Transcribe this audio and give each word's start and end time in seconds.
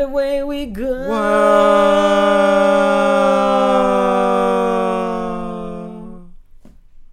and 0.00 0.10
away 0.10 0.42
we 0.44 0.66
go. 0.66 1.08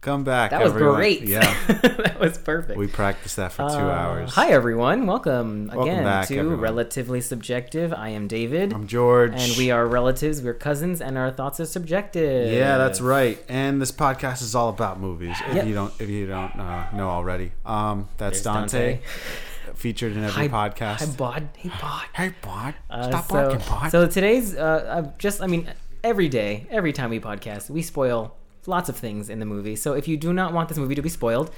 Come 0.02 0.24
back. 0.24 0.52
That 0.52 0.62
was 0.64 0.72
everyone. 0.74 0.98
great. 0.98 1.22
Yeah. 1.24 1.40
that 1.68 2.20
was 2.20 2.38
perfect. 2.38 2.78
We 2.78 2.86
practiced 2.86 3.38
that 3.38 3.52
for 3.52 3.68
two 3.68 3.76
Uh, 3.76 3.90
hours. 3.90 4.34
Hi 4.36 4.50
everyone, 4.52 5.08
welcome, 5.08 5.66
Welcome 5.66 5.82
again 5.82 6.04
back, 6.04 6.28
to 6.28 6.38
everyone. 6.38 6.60
Relatively 6.60 7.22
Subjective. 7.22 7.92
I 7.92 8.10
am 8.10 8.28
David, 8.28 8.72
I'm 8.72 8.86
George. 8.86 9.34
and 9.36 9.58
we 9.58 9.72
are 9.72 9.88
relatives. 9.88 10.44
We're 10.44 10.54
cousins, 10.54 11.02
and 11.02 11.18
our 11.18 11.32
thoughts 11.32 11.60
are 11.60 11.66
subjective. 11.66 12.54
Yeah, 12.54 12.78
that's 12.78 13.02
right. 13.02 13.44
And 13.50 13.82
this 13.82 13.92
podcast 13.92 14.44
is 14.44 14.54
all 14.54 14.70
about 14.70 15.00
movies. 15.00 15.38
If 15.50 15.56
Yep. 15.56 15.66
you 15.66 15.74
don't, 15.74 15.94
if 16.00 16.08
you 16.08 16.28
don't 16.28 16.56
uh, 16.60 16.92
know 16.94 17.10
already, 17.10 17.52
um, 17.66 18.08
that's 18.18 18.42
There's 18.42 18.44
Dante, 18.44 18.92
Dante. 18.92 19.00
featured 19.76 20.14
in 20.14 20.24
every 20.24 20.48
Hi, 20.48 20.70
podcast. 20.70 21.00
Hi, 21.00 21.06
Bod. 21.18 21.50
Hey, 21.58 21.70
Bod. 21.82 22.06
Hey, 22.14 22.34
Bod, 22.42 22.74
Uh, 22.90 23.04
stop 23.10 23.28
so, 23.28 23.34
barking, 23.34 23.68
Bod. 23.70 23.92
so 23.92 24.08
today's 24.08 24.56
uh, 24.56 25.12
just, 25.18 25.42
I 25.42 25.48
mean, 25.48 25.72
every 26.04 26.30
day, 26.30 26.68
every 26.70 26.94
time 26.94 27.10
we 27.10 27.20
podcast, 27.20 27.70
we 27.70 27.82
spoil 27.82 28.36
lots 28.68 28.90
of 28.90 28.98
things 28.98 29.30
in 29.30 29.40
the 29.40 29.46
movie. 29.46 29.76
So 29.76 29.94
if 29.94 30.08
you 30.08 30.18
do 30.18 30.34
not 30.34 30.52
want 30.52 30.70
this 30.70 30.78
movie 30.80 30.96
to 30.96 31.02
be 31.04 31.10
spoiled, 31.10 31.52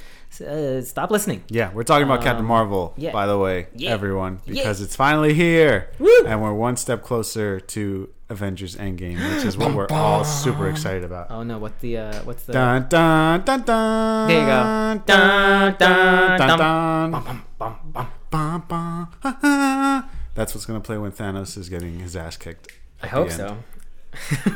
uh, 0.46 0.82
stop 0.82 1.10
listening. 1.10 1.44
yeah, 1.50 1.72
we're 1.74 1.84
talking 1.84 2.04
about 2.06 2.22
Captain 2.22 2.42
Um, 2.44 2.48
Marvel, 2.48 2.94
yeah. 2.98 3.12
by 3.14 3.26
the 3.28 3.38
way, 3.38 3.68
Yeah. 3.76 3.92
everyone, 3.92 4.42
Yeah. 4.46 4.56
because 4.56 4.82
it's 4.82 4.96
finally 4.96 5.34
here, 5.34 5.90
Woo! 6.00 6.10
and 6.26 6.42
we're 6.42 6.54
one 6.54 6.76
step 6.76 7.04
closer 7.04 7.62
to 7.62 8.10
Avengers 8.30 8.76
Endgame, 8.76 9.16
which 9.36 9.46
is 9.46 9.58
what 9.58 9.74
we're 9.74 9.88
all 9.90 10.24
super 10.24 10.70
excited 10.72 11.04
about. 11.04 11.32
Oh 11.32 11.44
no, 11.44 11.58
what 11.58 11.80
the 11.80 11.98
uh, 11.98 12.24
what's 12.24 12.44
the 12.44 12.54
Dun 12.54 12.88
dun 12.90 13.42
dun 13.44 13.62
dun. 13.64 14.28
There 14.28 14.40
you 14.40 14.46
go. 14.46 15.02
Dun, 15.06 15.76
dun, 15.78 16.40
dun. 16.40 16.58
dun. 16.58 17.12
Bum, 17.12 17.24
bum, 17.24 17.44
bum, 17.58 17.78
bum. 17.94 18.12
Bum, 18.30 18.66
bum, 18.68 19.08
ha, 19.24 19.38
ha. 19.42 20.10
That's 20.36 20.54
what's 20.54 20.66
gonna 20.66 20.82
play 20.82 20.98
when 20.98 21.12
Thanos 21.12 21.58
is 21.58 21.70
getting 21.70 22.00
his 22.00 22.16
ass 22.16 22.36
kicked. 22.36 22.72
I 23.02 23.08
hope 23.08 23.32
so. 23.32 23.58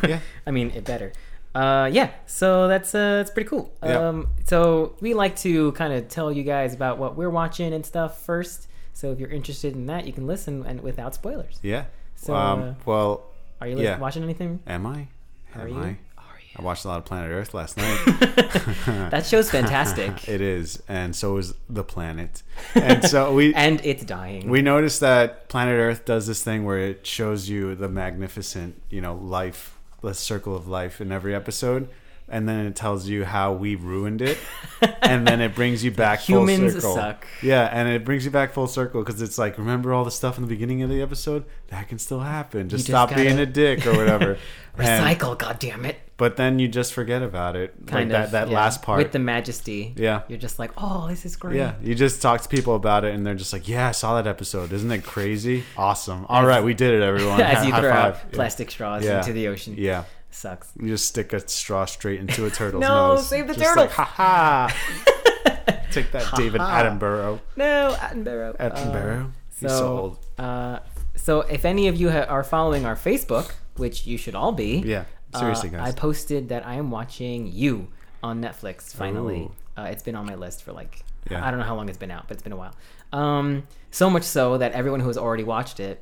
Yeah. 0.08 0.20
I 0.48 0.52
mean, 0.52 0.72
it 0.72 0.86
better. 0.86 1.14
Uh, 1.54 1.90
yeah. 1.92 2.12
So 2.26 2.68
that's 2.68 2.96
uh, 2.96 3.18
that's 3.18 3.32
pretty 3.32 3.48
cool. 3.48 3.72
Yeah. 3.84 4.10
Um, 4.10 4.28
so 4.46 4.96
we 5.02 5.14
like 5.14 5.36
to 5.38 5.72
kind 5.74 5.94
of 5.94 6.08
tell 6.08 6.32
you 6.32 6.44
guys 6.44 6.74
about 6.74 6.98
what 6.98 7.16
we're 7.16 7.30
watching 7.30 7.74
and 7.74 7.86
stuff 7.86 8.26
first. 8.26 8.68
So 8.94 9.12
if 9.12 9.20
you're 9.20 9.30
interested 9.30 9.74
in 9.74 9.86
that, 9.86 10.06
you 10.08 10.14
can 10.14 10.28
listen 10.28 10.66
and 10.66 10.82
without 10.82 11.14
spoilers. 11.14 11.60
Yeah. 11.62 11.86
So, 12.16 12.36
um, 12.36 12.62
uh, 12.62 12.74
well, 12.86 13.31
Are 13.62 13.68
you 13.68 13.80
Yeah. 13.80 13.98
watching 14.00 14.24
anything? 14.24 14.60
am 14.68 14.86
I? 14.86 15.08
Are 15.56 15.62
Am 15.62 15.68
you? 15.70 15.76
I? 15.80 15.98
Are 16.18 16.26
I 16.58 16.62
watched 16.64 16.84
a 16.84 16.90
lot 16.90 16.98
of 16.98 17.06
Planet 17.06 17.32
Earth 17.32 17.54
last 17.54 17.78
night. 17.78 18.00
That 19.12 19.26
show's 19.26 19.50
fantastic. 19.50 20.28
it 20.36 20.42
is, 20.42 20.82
and 20.90 21.16
so 21.16 21.38
is 21.38 21.54
the 21.70 21.84
planet. 21.84 22.44
And 22.76 23.06
so 23.08 23.34
we 23.34 23.54
and 23.66 23.80
it's 23.86 24.04
dying. 24.04 24.50
we 24.50 24.62
noticed 24.62 25.00
that 25.00 25.48
Planet 25.48 25.76
Earth 25.80 26.04
does 26.06 26.28
this 26.28 26.44
thing 26.44 26.66
where 26.66 26.80
it 26.80 27.06
shows 27.08 27.48
you 27.48 27.76
the 27.76 27.88
magnificent, 27.88 28.82
you 28.90 29.00
know, 29.00 29.16
life, 29.16 29.78
the 30.02 30.14
circle 30.14 30.54
of 30.56 30.68
life 30.68 31.00
in 31.00 31.12
every 31.12 31.34
episode, 31.34 31.88
and 32.32 32.50
then 32.50 32.66
it 32.66 32.76
tells 32.76 33.08
you 33.08 33.24
how 33.26 33.54
we 33.54 33.76
ruined 33.76 34.22
it, 34.22 34.38
and 35.02 35.28
then 35.28 35.42
it 35.42 35.54
brings 35.54 35.84
you 35.84 35.92
back 35.92 36.22
full 36.22 36.48
circle. 36.48 36.48
Humans 36.48 36.74
circle. 36.76 36.96
suck. 36.96 37.28
Yeah, 37.44 37.70
and 37.72 37.88
it 37.90 38.04
brings 38.04 38.26
you 38.26 38.32
back 38.32 38.54
full 38.54 38.68
circle 38.68 39.04
because 39.04 39.22
it's 39.22 39.38
like, 39.38 39.58
remember 39.58 39.94
all 39.94 40.04
the 40.06 40.12
stuff 40.12 40.38
in 40.38 40.44
the 40.44 40.50
beginning 40.50 40.82
of 40.82 40.90
the 40.90 41.02
episode? 41.02 41.46
That 41.68 41.88
can 41.88 42.00
still 42.00 42.22
happen. 42.22 42.70
Just 42.70 42.86
just 42.86 42.88
stop 42.92 43.10
gotta- 43.12 43.22
being 43.22 43.38
a 43.40 43.46
dick 43.46 43.86
or 43.86 43.96
whatever. 43.96 44.38
Recycle, 44.78 45.38
God 45.38 45.60
damn 45.60 45.84
it! 45.86 45.98
but 46.16 46.38
then 46.38 46.60
you 46.60 46.68
just 46.68 46.94
forget 46.94 47.22
about 47.22 47.56
it. 47.58 47.74
Kind 47.88 48.10
like 48.12 48.26
of 48.26 48.32
that, 48.32 48.32
that 48.32 48.50
yeah. 48.50 48.56
last 48.56 48.82
part. 48.82 49.00
with 49.00 49.12
the 49.12 49.20
majesty. 49.20 49.94
Yeah. 49.98 50.22
you're 50.30 50.38
just 50.38 50.60
like, 50.60 50.72
oh, 50.78 51.08
this 51.10 51.26
is 51.26 51.36
great. 51.36 51.58
Yeah, 51.58 51.74
you 51.84 51.94
just 51.94 52.22
talk 52.22 52.40
to 52.42 52.48
people 52.48 52.76
about 52.76 53.04
it, 53.04 53.14
and 53.14 53.26
they're 53.26 53.36
just 53.36 53.52
like, 53.54 53.68
"Yeah, 53.68 53.90
I 53.90 53.92
saw 53.92 54.16
that 54.22 54.30
episode. 54.30 54.72
Isn't 54.72 54.92
it 54.92 55.04
crazy? 55.04 55.64
Awesome! 55.76 56.26
All 56.30 56.46
right, 56.46 56.64
we 56.64 56.74
did 56.74 56.94
it, 56.94 57.02
everyone. 57.04 57.42
As 57.42 57.66
you 57.66 57.74
High 57.74 57.82
throw 57.82 57.90
five. 57.92 58.16
out 58.16 58.22
Yeah. 58.30 58.30
plastic 58.36 58.72
straws 58.72 59.04
Yeah. 59.04 59.18
into 59.18 59.34
the 59.34 59.50
ocean. 59.50 59.76
Yeah, 59.78 60.06
Sucks. 60.32 60.72
you 60.80 60.88
just 60.88 61.06
stick 61.08 61.34
a 61.34 61.48
straw 61.48 61.86
straight 61.86 62.20
into 62.20 62.46
a 62.46 62.50
turtle's 62.60 62.82
No, 62.82 63.16
nose. 63.16 63.28
save 63.28 63.48
the 63.48 63.54
Just 63.54 63.66
turtle. 63.66 63.84
Like, 63.84 63.92
ha 63.92 64.06
ha! 64.06 65.86
Take 65.92 66.12
that, 66.14 66.34
David. 66.36 66.62
Attenborough. 66.62 67.40
No, 67.58 67.96
Attenborough. 68.00 68.56
Uh, 68.60 68.70
Attenborough. 68.70 69.32
He's 69.60 69.60
so 69.60 69.78
so, 69.78 69.98
old. 69.98 70.20
uh, 70.38 70.80
so 71.16 71.42
if 71.42 71.66
any 71.66 71.88
of 71.90 71.96
you 71.98 72.10
ha- 72.10 72.26
are 72.30 72.44
following 72.44 72.86
our 72.86 72.96
Facebook, 72.96 73.52
which 73.76 74.08
you 74.08 74.18
should 74.18 74.34
all 74.36 74.52
be, 74.54 74.78
Yeah, 74.86 75.04
seriously, 75.38 75.70
uh, 75.70 75.74
guys. 75.74 75.90
I 75.90 75.92
posted 75.98 76.50
that 76.50 76.66
I 76.66 76.76
am 76.76 76.90
watching 76.92 77.48
You 77.48 77.90
on 78.24 78.42
Netflix. 78.42 78.96
Finally, 78.96 79.52
uh, 79.78 79.84
it's 79.92 80.04
been 80.04 80.16
on 80.16 80.26
my 80.26 80.36
list 80.36 80.64
for 80.64 80.72
like 80.72 81.04
Yeah. 81.30 81.46
I 81.46 81.52
don't 81.52 81.60
know 81.60 81.66
how 81.66 81.76
long 81.76 81.90
it's 81.90 81.98
been 81.98 82.12
out, 82.12 82.28
but 82.28 82.36
it's 82.36 82.44
been 82.44 82.54
a 82.54 82.58
while. 82.58 82.74
Um, 83.12 83.68
so 83.92 84.10
much 84.10 84.24
so 84.24 84.58
that 84.58 84.72
everyone 84.72 85.02
who 85.02 85.08
has 85.08 85.18
already 85.18 85.44
watched 85.44 85.80
it 85.82 86.02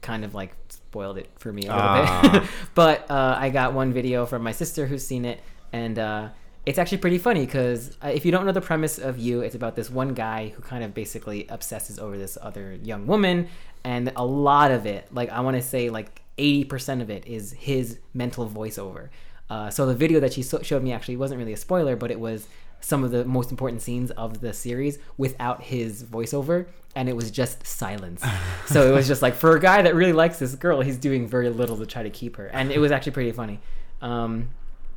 kind 0.00 0.24
of 0.24 0.32
like 0.34 0.54
spoiled 0.98 1.18
it 1.18 1.28
for 1.36 1.52
me 1.52 1.62
a 1.62 1.66
little 1.66 1.80
Ah. 1.80 2.28
bit. 2.32 2.42
but 2.74 3.08
uh, 3.10 3.36
I 3.38 3.50
got 3.50 3.72
one 3.72 3.92
video 3.92 4.26
from 4.26 4.42
my 4.42 4.50
sister 4.52 4.86
who's 4.86 5.06
seen 5.06 5.24
it, 5.24 5.40
and 5.72 5.96
uh, 5.98 6.28
it's 6.66 6.76
actually 6.78 6.98
pretty 6.98 7.18
funny 7.18 7.46
because 7.46 7.96
uh, 8.02 8.08
if 8.08 8.24
you 8.26 8.32
don't 8.32 8.44
know 8.46 8.52
the 8.52 8.60
premise 8.60 8.98
of 8.98 9.16
you, 9.18 9.40
it's 9.42 9.54
about 9.54 9.76
this 9.76 9.88
one 9.90 10.12
guy 10.14 10.48
who 10.48 10.60
kind 10.62 10.82
of 10.82 10.94
basically 10.94 11.46
obsesses 11.48 12.00
over 12.00 12.18
this 12.18 12.36
other 12.42 12.74
young 12.82 13.06
woman, 13.06 13.46
and 13.84 14.12
a 14.16 14.24
lot 14.24 14.72
of 14.72 14.86
it, 14.86 15.06
like 15.14 15.30
I 15.30 15.40
want 15.40 15.56
to 15.56 15.62
say, 15.62 15.88
like 15.88 16.22
eighty 16.36 16.64
percent 16.64 17.00
of 17.00 17.10
it 17.10 17.26
is 17.26 17.52
his 17.52 18.00
mental 18.12 18.48
voiceover. 18.48 19.10
Uh, 19.48 19.70
so 19.70 19.86
the 19.86 19.94
video 19.94 20.18
that 20.20 20.32
she 20.32 20.42
so- 20.42 20.62
showed 20.62 20.82
me 20.82 20.92
actually 20.92 21.16
wasn't 21.16 21.38
really 21.38 21.52
a 21.54 21.56
spoiler, 21.56 21.94
but 21.96 22.10
it 22.10 22.18
was 22.20 22.48
some 22.80 23.04
of 23.04 23.10
the 23.10 23.24
most 23.24 23.50
important 23.50 23.82
scenes 23.82 24.10
of 24.12 24.40
the 24.40 24.52
series 24.52 24.98
without 25.16 25.62
his 25.62 26.04
voiceover 26.04 26.66
and 26.94 27.08
it 27.08 27.14
was 27.16 27.30
just 27.30 27.66
silence. 27.66 28.24
So 28.66 28.86
it 28.86 28.92
was 28.92 29.08
just 29.08 29.22
like 29.22 29.34
for 29.34 29.56
a 29.56 29.60
guy 29.60 29.80
that 29.80 29.94
really 29.94 30.12
likes 30.12 30.38
this 30.38 30.54
girl 30.54 30.82
he's 30.82 30.98
doing 30.98 31.26
very 31.26 31.48
little 31.48 31.78
to 31.78 31.86
try 31.86 32.02
to 32.02 32.10
keep 32.10 32.36
her. 32.36 32.48
And 32.48 32.70
it 32.70 32.78
was 32.78 32.92
actually 32.92 33.12
pretty 33.12 33.32
funny. 33.32 33.60
Um, 34.02 34.50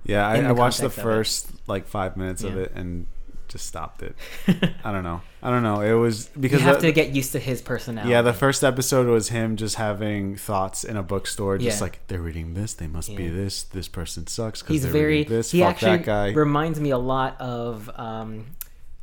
Yeah, 0.03 0.27
I, 0.27 0.41
I 0.41 0.51
watched 0.51 0.81
the 0.81 0.89
first 0.89 1.49
like 1.67 1.87
five 1.87 2.17
minutes 2.17 2.43
of 2.43 2.57
it 2.57 2.73
and 2.75 3.07
just 3.51 3.65
stopped 3.67 4.01
it. 4.01 4.15
I 4.83 4.91
don't 4.91 5.03
know. 5.03 5.21
I 5.43 5.49
don't 5.49 5.63
know. 5.63 5.81
It 5.81 5.93
was 5.93 6.27
because 6.39 6.61
you 6.61 6.65
have 6.67 6.79
to 6.79 6.91
get 6.91 7.09
used 7.15 7.31
to 7.33 7.39
his 7.39 7.61
personality 7.61 8.11
Yeah, 8.11 8.21
the 8.21 8.33
first 8.33 8.63
episode 8.63 9.07
was 9.07 9.29
him 9.29 9.55
just 9.57 9.75
having 9.75 10.35
thoughts 10.35 10.83
in 10.83 10.97
a 10.97 11.03
bookstore, 11.03 11.57
just 11.57 11.79
Yeah. 11.79 11.83
like 11.83 11.99
they're 12.07 12.21
reading 12.21 12.53
this, 12.53 12.73
they 12.73 12.87
must 12.87 13.15
be 13.15 13.27
this. 13.27 13.63
This 13.63 13.87
person 13.87 14.27
sucks 14.27 14.61
because 14.61 14.73
he's 14.75 14.83
they're 14.83 14.91
very 14.91 15.17
reading 15.17 15.33
this. 15.33 15.51
he 15.51 15.59
Fuck 15.59 15.69
actually 15.71 15.97
that 15.97 16.05
guy. 16.05 16.27
reminds 16.31 16.79
me 16.79 16.89
a 16.91 16.97
lot 16.97 17.39
of 17.41 17.89
um, 17.95 18.45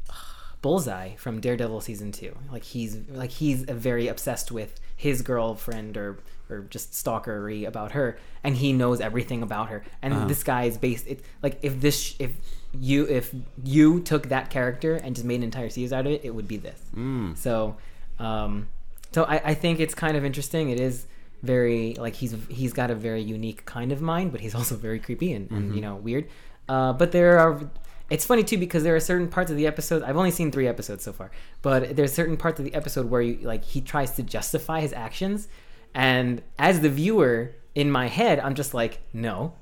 bullseye 0.63 1.15
from 1.17 1.41
daredevil 1.41 1.81
season 1.81 2.11
two 2.11 2.37
like 2.51 2.65
he's 2.65 2.97
like 3.11 3.31
he's 3.31 3.63
very 3.63 4.09
obsessed 4.09 4.51
with 4.51 4.81
his 4.97 5.23
girlfriend 5.23 5.97
or 5.97 6.19
or 6.51 6.61
just 6.71 6.93
stalkery 6.93 7.65
about 7.67 7.93
her 7.93 8.19
and 8.43 8.57
he 8.57 8.73
knows 8.73 9.01
everything 9.01 9.43
about 9.43 9.69
her 9.69 9.85
and 10.03 10.13
Uh-huh. 10.15 10.27
this 10.27 10.43
guy 10.43 10.65
is 10.65 10.77
based 10.77 11.07
it 11.07 11.21
like 11.43 11.59
if 11.63 11.81
this 11.81 12.17
if 12.19 12.33
you 12.73 13.07
if 13.07 13.35
you 13.65 14.01
took 14.01 14.29
that 14.29 14.51
character 14.51 14.95
and 14.97 15.15
just 15.15 15.25
made 15.27 15.37
an 15.37 15.43
entire 15.45 15.71
series 15.71 15.93
out 15.93 16.07
of 16.07 16.13
it 16.13 16.25
it 16.25 16.35
would 16.35 16.49
be 16.49 16.57
this. 16.57 16.81
Mm. 16.95 17.37
so 17.37 17.77
um 18.19 18.69
so 19.13 19.25
I, 19.25 19.41
I 19.43 19.55
think 19.55 19.81
it's 19.81 19.95
kind 19.95 20.17
of 20.17 20.25
interesting. 20.25 20.69
It 20.69 20.79
is 20.81 21.07
very 21.43 21.95
like 21.95 22.15
he's 22.15 22.35
he's 22.49 22.73
got 22.73 22.91
a 22.91 22.95
very 22.95 23.23
unique 23.23 23.65
kind 23.65 23.93
of 23.93 24.03
mind 24.03 24.33
but 24.33 24.41
he's 24.41 24.55
also 24.55 24.75
very 24.77 24.99
creepy 24.99 25.33
and, 25.33 25.51
and 25.51 25.75
you 25.75 25.81
know 25.81 25.97
weird. 25.97 26.29
Uh 26.69 26.93
but 26.93 27.13
there 27.13 27.39
are 27.39 27.61
it's 28.11 28.25
funny 28.25 28.43
too 28.43 28.59
because 28.59 28.83
there 28.83 28.97
are 28.97 29.01
certain 29.01 29.29
parts 29.29 29.51
of 29.51 29.57
the 29.57 29.67
episode 29.67 30.03
i've 30.03 30.17
only 30.17 30.31
seen 30.31 30.51
three 30.51 30.67
episodes 30.67 31.05
so 31.05 31.13
far 31.13 31.31
but 31.61 31.95
there's 31.95 32.13
certain 32.13 32.39
parts 32.39 32.59
of 32.59 32.65
the 32.65 32.75
episode 32.75 33.11
where 33.11 33.21
you 33.21 33.39
like 33.47 33.63
he 33.65 33.83
tries 33.83 34.13
to 34.13 34.23
justify 34.23 34.81
his 34.81 34.95
actions 34.95 35.47
and 35.95 36.43
as 36.59 36.81
the 36.81 36.89
viewer 36.89 37.55
in 37.75 37.91
my 37.91 38.09
head 38.09 38.41
i'm 38.41 38.55
just 38.55 38.73
like 38.75 39.01
no. 39.13 39.53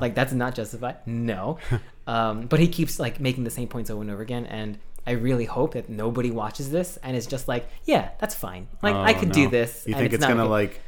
Like 0.00 0.14
that's 0.14 0.32
not 0.32 0.54
justified. 0.54 0.96
No 1.06 1.58
um, 2.06 2.46
but 2.46 2.58
he 2.60 2.68
keeps 2.68 2.98
like 2.98 3.20
making 3.20 3.44
the 3.44 3.50
same 3.50 3.68
points 3.68 3.90
over 3.90 4.00
and 4.02 4.10
over 4.10 4.22
again 4.22 4.46
and 4.46 4.78
i 5.06 5.12
really 5.12 5.44
hope 5.44 5.74
that 5.74 5.88
nobody 5.88 6.30
watches 6.30 6.70
this 6.70 6.98
and 7.02 7.16
is 7.16 7.26
just 7.26 7.48
like 7.48 7.68
yeah 7.84 8.10
that's 8.18 8.34
fine. 8.34 8.68
Like 8.82 8.94
i 8.94 9.12
Oh, 9.14 9.18
could 9.20 9.32
do 9.32 9.48
this 9.48 9.84
You 9.86 9.94
think 9.94 10.12
it's, 10.12 10.20
not 10.20 10.28
gonna 10.28 10.44
like 10.46 10.80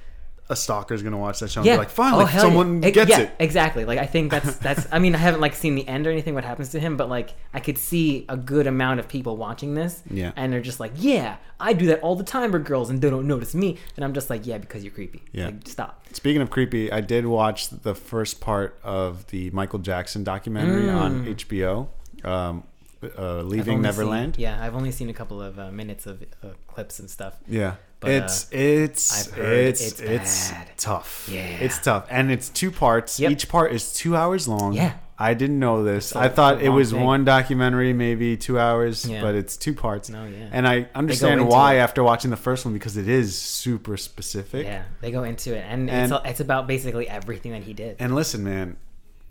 a 0.52 0.56
stalker 0.56 0.94
is 0.94 1.02
gonna 1.02 1.18
watch 1.18 1.40
that 1.40 1.48
show 1.50 1.60
and 1.60 1.66
yeah 1.66 1.74
be 1.74 1.78
like, 1.78 1.90
finally, 1.90 2.24
Oh, 2.24 2.38
someone 2.38 2.82
yeah. 2.82 2.90
gets 2.90 3.10
yeah, 3.10 3.20
it. 3.22 3.30
exactly 3.40 3.84
like 3.84 3.98
i 3.98 4.06
think 4.06 4.30
that's 4.30 4.56
that's 4.66 4.86
i 4.92 4.98
mean 4.98 5.14
i 5.14 5.18
haven't 5.18 5.40
like 5.40 5.54
seen 5.54 5.74
the 5.74 5.86
end 5.88 6.06
or 6.06 6.10
anything 6.10 6.34
what 6.34 6.44
happens 6.44 6.68
to 6.70 6.78
him 6.80 6.96
but 6.96 7.08
like 7.08 7.30
i 7.54 7.60
could 7.60 7.78
see 7.78 8.24
a 8.28 8.36
good 8.36 8.66
amount 8.66 9.00
of 9.00 9.08
people 9.08 9.36
watching 9.36 9.74
this 9.74 10.02
Yeah. 10.10 10.32
and 10.36 10.52
they're 10.52 10.60
just 10.60 10.78
like 10.78 10.92
yeah 10.96 11.36
i 11.58 11.72
do 11.72 11.86
that 11.86 12.00
all 12.00 12.14
the 12.14 12.24
time 12.24 12.52
with 12.52 12.64
girls 12.64 12.90
and 12.90 13.00
they 13.02 13.10
don't 13.10 13.26
notice 13.26 13.54
me 13.54 13.78
and 13.96 14.04
i'm 14.04 14.12
just 14.14 14.30
like 14.30 14.46
yeah 14.46 14.58
because 14.58 14.84
you're 14.84 14.92
creepy 14.92 15.22
Yeah. 15.32 15.46
like, 15.46 15.66
stop 15.66 15.98
Speaking 16.14 16.42
of 16.42 16.50
creepy, 16.50 16.92
I 16.92 17.00
did 17.00 17.24
watch 17.24 17.70
the 17.70 17.94
first 17.94 18.38
part 18.42 18.78
of 18.84 19.26
the 19.28 19.48
Michael 19.52 19.78
Jackson 19.78 20.22
documentary 20.24 20.90
on 20.90 21.24
HBO, 21.24 21.88
um, 22.22 22.64
uh, 23.02 23.06
Mm. 23.08 23.48
Leaving 23.48 23.80
Neverland. 23.82 24.36
seen- 24.36 24.42
yeah 24.42 24.62
i've 24.62 24.76
only 24.76 24.92
seen 24.92 25.08
a 25.08 25.14
couple 25.14 25.40
of 25.42 25.58
uh, 25.58 25.70
minutes 25.72 26.06
of 26.06 26.22
uh, 26.44 26.48
clips 26.68 26.98
and 27.00 27.08
stuff 27.10 27.34
Yeah. 27.48 27.76
But, 28.02 28.10
uh, 28.10 28.24
it's 28.24 28.48
it's 28.52 29.28
it's 29.36 30.00
it's 30.00 30.00
it's, 30.00 30.52
tough. 30.76 31.28
Yeah. 31.30 31.40
It's 31.40 31.78
tough. 31.78 32.06
And 32.10 32.30
it's 32.30 32.48
two 32.48 32.70
parts. 32.70 33.18
Yep. 33.20 33.30
Each 33.32 33.48
part 33.48 33.72
is 33.72 33.92
two 33.94 34.16
hours 34.16 34.46
long. 34.48 34.72
Yeah. 34.74 34.94
I 35.18 35.34
didn't 35.34 35.60
know 35.60 35.84
this. 35.84 36.16
I 36.16 36.28
thought 36.28 36.62
it 36.62 36.70
was 36.70 36.90
thing. 36.90 37.00
one 37.00 37.24
documentary, 37.24 37.92
maybe 37.92 38.36
two 38.36 38.58
hours, 38.58 39.08
Yeah. 39.08 39.20
but 39.20 39.36
it's 39.36 39.56
two 39.56 39.72
parts. 39.72 40.10
No, 40.10 40.24
yeah. 40.26 40.48
And 40.50 40.66
I 40.66 40.88
understand 40.96 41.46
why 41.46 41.74
it. 41.74 41.78
after 41.78 42.02
watching 42.02 42.32
the 42.32 42.36
first 42.36 42.64
one 42.64 42.74
because 42.74 42.96
it 42.96 43.08
is 43.08 43.38
super 43.38 43.96
specific. 43.96 44.66
Yeah, 44.66 44.82
they 45.00 45.12
go 45.12 45.22
into 45.22 45.54
it, 45.56 45.64
and, 45.68 45.88
And- 45.88 46.10
it's, 46.12 46.22
it's 46.24 46.40
about 46.40 46.66
basically 46.66 47.08
everything 47.08 47.52
that 47.52 47.62
he 47.62 47.72
did. 47.72 47.96
And 48.00 48.16
listen, 48.16 48.42
man, 48.42 48.78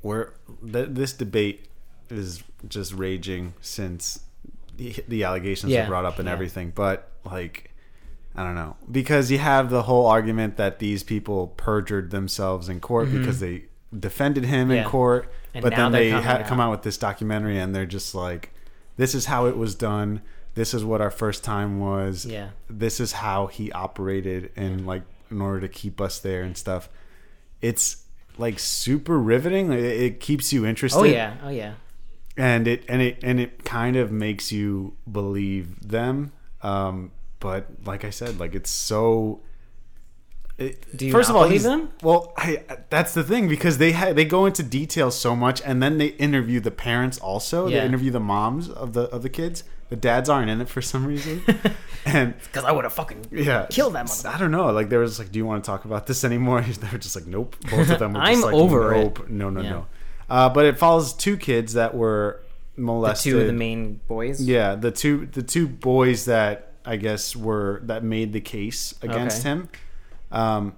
we're 0.02 0.30
th- 0.72 0.90
this 0.92 1.12
debate 1.12 1.68
is 2.10 2.42
just 2.70 2.94
raging 2.94 3.54
since 3.60 4.22
the, 4.78 4.96
the 5.10 5.26
allegations 5.26 5.74
Yeah, 5.74 5.82
were 5.84 5.90
brought 5.90 6.06
up 6.06 6.20
and 6.20 6.28
yeah. 6.28 6.34
everything. 6.34 6.72
But 6.74 7.10
like, 7.26 7.71
I 8.36 8.44
don't 8.44 8.56
know 8.56 8.76
because 8.90 9.30
you 9.30 9.38
have 9.40 9.70
the 9.70 9.84
whole 9.84 10.06
argument 10.06 10.56
that 10.58 10.80
these 10.80 11.04
people 11.04 11.48
perjured 11.58 12.12
themselves 12.12 12.70
in 12.70 12.80
court 12.80 13.12
because 13.12 13.40
they 13.42 13.66
defended 13.98 14.46
him 14.46 14.72
in 14.72 14.80
Mm-hmm. 14.80 14.90
Court, 14.90 15.32
And 15.54 15.62
but 15.64 15.76
then 15.76 15.92
they 15.92 16.12
ha- 16.12 16.44
come 16.44 16.60
out 16.62 16.72
with 16.72 16.84
this 16.84 16.98
documentary 16.98 17.60
and 17.60 17.76
they're 17.76 17.86
just 17.86 18.16
like, 18.16 18.54
"This 18.96 19.14
is 19.14 19.26
how 19.26 19.48
it 19.48 19.58
was 19.58 19.76
done. 19.76 20.22
This 20.56 20.74
is 20.74 20.84
what 20.86 21.02
our 21.02 21.12
first 21.12 21.44
time 21.44 21.80
was. 21.80 22.26
Yeah. 22.26 22.50
This 22.70 23.00
is 23.02 23.12
how 23.14 23.48
he 23.48 23.70
operated, 23.74 24.52
and 24.56 24.88
like 24.88 25.04
in 25.30 25.42
order 25.42 25.60
to 25.62 25.68
keep 25.68 26.00
us 26.00 26.20
there 26.20 26.44
and 26.44 26.56
stuff." 26.58 26.88
It's 27.62 28.06
like 28.38 28.60
super 28.60 29.20
riveting. 29.20 29.74
It, 29.74 29.84
it 29.84 30.20
keeps 30.22 30.54
you 30.54 30.66
interested 30.66 31.00
Oh 31.00 31.04
yeah, 31.04 31.36
oh 31.44 31.50
yeah. 31.50 31.74
and 32.38 32.66
it 32.68 32.86
and 32.88 33.02
it 33.02 33.20
and 33.24 33.40
it 33.42 33.66
kind 33.66 33.98
of 33.98 34.10
makes 34.12 34.52
you 34.54 34.96
believe 35.12 35.86
them 35.88 36.32
um 36.62 37.12
but 37.42 37.68
like 37.86 38.06
i 38.06 38.10
said 38.10 38.40
like 38.40 38.56
it's 38.56 38.70
so 38.72 39.42
it, 40.58 40.86
first 41.12 41.30
of 41.30 41.36
all 41.36 41.48
he's- 41.48 41.64
them? 41.64 41.90
well 42.04 42.34
I, 42.38 42.64
that's 42.90 43.14
the 43.14 43.24
thing 43.24 43.48
because 43.48 43.78
they 43.80 43.94
ha- 43.94 44.14
they 44.14 44.26
go 44.26 44.46
into 44.46 44.62
details 44.64 45.18
so 45.18 45.36
much 45.36 45.62
and 45.66 45.82
then 45.82 45.98
they 45.98 46.08
interview 46.08 46.60
the 46.60 46.72
parents 46.72 47.18
also 47.18 47.68
Yeah. 47.68 47.80
they 47.80 47.86
interview 47.88 48.12
the 48.12 48.20
moms 48.20 48.70
of 48.70 48.94
the 48.94 49.04
of 49.10 49.24
the 49.24 49.30
kids 49.30 49.64
the 49.90 49.96
dads 49.96 50.30
aren't 50.30 50.50
in 50.50 50.62
it 50.62 50.70
for 50.70 50.82
some 50.82 51.06
reason 51.06 51.42
and 52.06 52.36
Because 52.44 52.64
I 52.64 52.72
would 52.72 52.84
have 52.86 52.94
fucking 52.94 53.26
yeah 53.32 53.66
killed 53.70 53.94
them. 53.94 54.06
i 54.26 54.38
don't 54.38 54.52
know 54.52 54.68
like 54.72 54.90
they 54.90 54.98
were 54.98 55.06
just 55.06 55.20
like 55.20 55.32
do 55.32 55.40
you 55.40 55.46
want 55.46 55.64
to 55.64 55.68
talk 55.68 55.86
about 55.86 56.06
this 56.06 56.24
anymore 56.24 56.62
they 56.82 56.90
were 56.92 56.98
just 57.00 57.16
like 57.16 57.26
nope 57.28 57.56
both 57.70 57.90
of 57.90 57.98
them 58.00 58.14
were 58.14 58.20
just 58.26 58.32
I'm 58.38 58.42
like 58.42 58.54
over 58.54 58.94
it. 58.94 59.30
no 59.30 59.50
no 59.50 59.62
Yeah. 59.62 59.70
no 59.72 59.88
uh, 60.30 60.48
but 60.48 60.66
it 60.66 60.78
follows 60.78 61.12
two 61.14 61.36
kids 61.36 61.74
that 61.74 61.94
were 61.96 62.42
The 62.76 62.82
molested 62.84 63.32
two 63.34 63.42
of 63.42 63.48
the 63.48 63.52
main 63.54 64.00
boys. 64.08 64.42
yeah, 64.42 64.76
the 64.76 64.92
two 64.92 65.26
the 65.26 65.44
two 65.44 65.68
boys 65.68 66.24
that 66.26 66.71
I 66.86 66.96
guess 66.98 67.36
were 67.36 67.82
that 67.84 68.04
made 68.04 68.34
the 68.34 68.42
case 68.42 68.94
against 69.02 69.40
Okay. 69.42 69.50
him. 69.50 69.70
Um, 70.32 70.76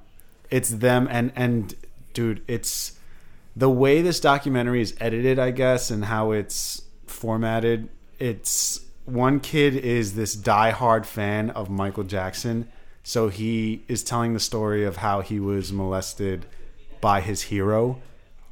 it's 0.50 0.70
them 0.70 1.08
and 1.10 1.32
and 1.36 1.76
dude, 2.14 2.42
it's 2.48 2.94
the 3.56 3.70
way 3.70 4.02
this 4.02 4.20
documentary 4.20 4.82
is 4.82 4.96
edited, 5.00 5.38
I 5.40 5.52
guess, 5.52 5.90
and 5.92 6.06
how 6.06 6.32
it's 6.32 6.82
formatted. 7.08 7.90
It's 8.20 8.80
one 9.06 9.40
kid 9.40 9.76
is 9.76 10.16
this 10.16 10.36
diehard 10.36 11.06
fan 11.06 11.50
of 11.52 11.70
Michael 11.70 12.04
Jackson, 12.04 12.68
so 13.04 13.30
he 13.30 13.84
is 13.88 14.04
telling 14.04 14.34
the 14.34 14.40
story 14.40 14.84
of 14.86 14.98
how 14.98 15.22
he 15.22 15.40
was 15.40 15.72
molested 15.74 16.46
by 17.02 17.20
his 17.22 17.44
hero, 17.44 18.02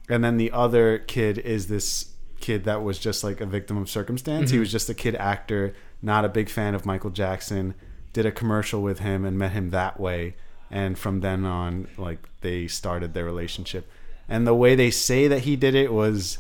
and 0.09 0.24
then 0.24 0.38
the 0.38 0.51
other 0.51 1.00
kid 1.00 1.38
is 1.38 1.68
this 1.68 2.12
kid 2.42 2.63
that 2.65 2.83
was 2.83 3.00
just 3.00 3.24
like 3.24 3.39
a 3.39 3.45
victim 3.45 3.77
of 3.77 3.89
circumstance. 3.89 4.51
He 4.51 4.59
was 4.59 4.71
just 4.71 4.89
a 4.89 4.94
kid 4.94 5.15
actor, 5.15 5.74
not 6.01 6.25
a 6.25 6.30
big 6.30 6.50
fan 6.50 6.74
of 6.75 6.86
Michael 6.86 7.09
Jackson. 7.12 7.74
Did 8.13 8.25
a 8.25 8.31
commercial 8.31 8.81
with 8.81 9.00
him 9.00 9.24
and 9.24 9.38
met 9.38 9.51
him 9.53 9.69
that 9.69 10.00
way, 10.00 10.36
and 10.69 10.98
from 11.00 11.21
then 11.21 11.45
on, 11.45 11.88
like 11.98 12.19
they 12.42 12.68
started 12.68 13.13
their 13.13 13.24
relationship. 13.25 13.89
And 14.27 14.45
the 14.45 14.53
way 14.56 14.75
they 14.75 14.92
say 14.92 15.27
that 15.27 15.39
he 15.39 15.56
did 15.56 15.75
it 15.75 15.94
was 15.94 16.39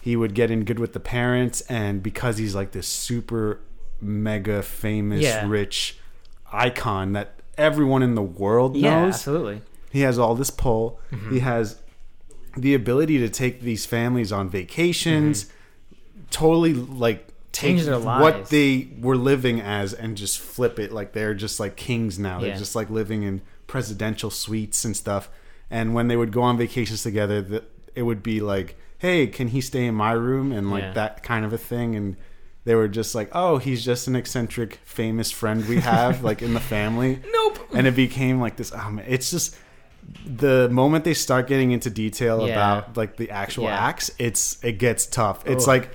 he 0.00 0.14
would 0.16 0.34
get 0.34 0.50
in 0.50 0.64
good 0.64 0.78
with 0.78 0.92
the 0.92 1.00
parents, 1.00 1.60
and 1.62 2.02
because 2.02 2.38
he's 2.38 2.54
like 2.54 2.70
this 2.72 2.86
super 2.86 3.60
mega 4.00 4.62
famous 4.62 5.22
Yeah. 5.22 5.46
rich 5.48 5.98
icon 6.52 7.12
that 7.12 7.34
everyone 7.58 8.02
in 8.02 8.14
the 8.14 8.22
world 8.22 8.74
knows. 8.74 8.82
Yeah, 8.82 9.04
absolutely. 9.06 9.62
he 9.90 10.00
has 10.02 10.18
all 10.18 10.34
this 10.34 10.50
pull. 10.50 11.00
Mm-hmm. 11.10 11.32
He 11.34 11.40
has 11.40 11.80
the 12.56 12.74
ability 12.74 13.18
to 13.18 13.28
take 13.28 13.60
these 13.62 13.84
families 13.84 14.30
on 14.32 14.48
vacations, 14.48 15.46
totally 16.30 16.72
like 16.74 17.28
take. 17.52 17.76
Change 17.76 17.84
their 17.84 17.98
what 18.00 18.46
they 18.50 18.88
were 19.00 19.16
living 19.16 19.60
as 19.60 19.92
and 19.92 20.16
just 20.16 20.38
flip 20.38 20.78
it 20.78 20.92
like 20.92 21.12
they're 21.12 21.34
just 21.34 21.58
like 21.60 21.76
kings 21.76 22.18
now. 22.18 22.40
They're 22.40 22.50
Yeah. 22.50 22.56
just 22.58 22.74
like 22.76 22.90
living 22.90 23.22
in 23.22 23.42
presidential 23.66 24.30
suites 24.30 24.84
and 24.84 24.96
stuff. 24.96 25.28
And 25.70 25.94
when 25.94 26.08
they 26.08 26.16
would 26.16 26.32
go 26.32 26.42
on 26.42 26.58
vacations 26.58 27.02
together, 27.02 27.40
the, 27.42 27.64
it 27.94 28.02
would 28.02 28.22
be 28.22 28.40
like, 28.40 28.76
"Hey, 28.98 29.26
can 29.28 29.48
he 29.48 29.60
stay 29.60 29.86
in 29.86 29.94
my 29.94 30.12
room?" 30.12 30.50
and 30.52 30.70
like 30.70 30.82
Yeah. 30.82 30.92
that 30.94 31.22
kind 31.22 31.44
of 31.44 31.52
a 31.52 31.58
thing. 31.58 31.94
And 31.94 32.16
they 32.64 32.74
were 32.74 32.88
just 32.88 33.14
like, 33.14 33.30
"Oh, 33.32 33.58
he's 33.58 33.84
just 33.84 34.06
an 34.08 34.16
eccentric, 34.16 34.80
famous 34.84 35.30
friend 35.30 35.66
we 35.68 35.76
have 35.80 36.22
like 36.28 36.42
in 36.42 36.54
the 36.54 36.60
family." 36.60 37.20
Nope. 37.32 37.58
and 37.72 37.86
it 37.86 37.94
became 37.94 38.40
like 38.40 38.56
this. 38.56 38.72
Oh 38.74 38.90
man, 38.90 39.04
it's 39.08 39.30
just 39.30 39.56
the 40.26 40.68
moment 40.70 41.04
they 41.04 41.14
start 41.14 41.46
getting 41.46 41.70
into 41.70 41.88
detail 41.90 42.46
Yeah. 42.46 42.52
about 42.78 42.96
like 42.96 43.16
the 43.16 43.30
actual 43.30 43.64
Yeah. 43.64 43.86
acts, 43.88 44.10
it's 44.18 44.58
it 44.64 44.78
gets 44.78 45.06
tough. 45.06 45.42
It's 45.46 45.64
Ugh. 45.64 45.68
like 45.68 45.90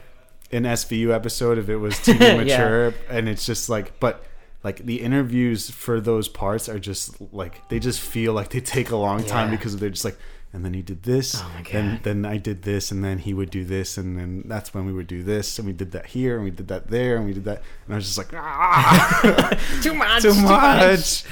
an 0.55 0.63
SVU 0.63 1.13
episode 1.13 1.57
if 1.57 1.69
it 1.69 1.77
was 1.77 1.99
too 2.03 2.15
Yeah. 2.15 2.37
mature, 2.37 2.93
and 3.09 3.27
it's 3.29 3.45
just 3.45 3.69
like, 3.69 3.99
but 3.99 4.23
like 4.63 4.85
the 4.85 5.01
interviews 5.01 5.69
for 5.69 6.01
those 6.01 6.27
parts 6.27 6.67
are 6.67 6.79
just 6.79 7.21
like 7.31 7.67
they 7.69 7.77
just 7.79 7.99
feel 8.01 8.33
like 8.33 8.49
they 8.49 8.59
take 8.61 8.89
a 8.89 8.95
long 8.95 9.23
time 9.23 9.49
Yeah. 9.51 9.57
because 9.57 9.77
they're 9.77 9.89
just 9.91 10.05
like. 10.05 10.17
And 10.53 10.63
then 10.63 10.73
he 10.73 10.81
did 10.81 11.03
this, 11.03 11.35
Oh 11.35 11.51
my 11.53 11.99
then 12.03 12.23
I 12.25 12.37
did 12.37 12.61
this, 12.61 12.89
and 12.89 13.03
then 13.03 13.17
he 13.17 13.33
would 13.33 13.49
do 13.49 13.65
this, 13.65 13.97
and 13.97 14.17
then 14.17 14.43
that's 14.45 14.73
when 14.73 14.85
we 14.85 14.93
would 14.93 15.05
do 15.07 15.21
this, 15.21 15.59
and 15.59 15.67
we 15.67 15.73
did 15.73 15.91
that 15.91 16.05
here, 16.05 16.35
and 16.37 16.45
we 16.45 16.49
did 16.49 16.69
that 16.69 16.87
there, 16.87 17.17
and 17.17 17.25
we 17.25 17.33
did 17.33 17.43
that, 17.43 17.61
and 17.85 17.93
I 17.93 17.97
was 17.97 18.05
just 18.05 18.17
like, 18.17 18.29
ah, 18.33 19.49
Too 19.83 19.93
much. 19.93 20.21
too 20.21 20.33
much. 20.35 21.25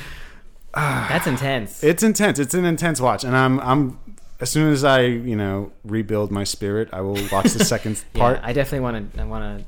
That's 0.74 1.26
intense. 1.28 1.81
It's 1.86 2.04
intense. 2.04 2.38
It's 2.38 2.54
an 2.54 2.66
intense 2.66 3.00
watch, 3.00 3.24
and 3.24 3.34
I'm 3.36 3.62
I'm 3.62 3.98
as 4.39 4.50
soon 4.50 4.71
as 4.71 4.83
I 4.83 5.01
you 5.01 5.35
know 5.35 5.71
rebuild 5.83 6.31
my 6.31 6.44
spirit, 6.44 6.89
I 6.94 7.01
will 7.01 7.19
watch 7.31 7.51
the 7.53 7.63
second 7.74 8.03
part. 8.13 8.38
Yeah, 8.39 8.47
I 8.47 8.53
definitely 8.53 8.81
want 8.81 9.13
to. 9.13 9.21
I 9.21 9.25
want 9.25 9.59
to 9.59 9.65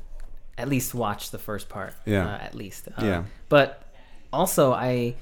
at 0.58 0.68
least 0.68 0.94
watch 0.94 1.30
the 1.30 1.38
first 1.38 1.68
part. 1.68 1.94
Yeah. 2.04 2.26
uh, 2.26 2.38
at 2.38 2.54
least. 2.54 2.88
Uh, 2.88 3.04
Yeah. 3.04 3.24
But 3.48 3.82
also, 4.32 4.72
I 4.72 5.14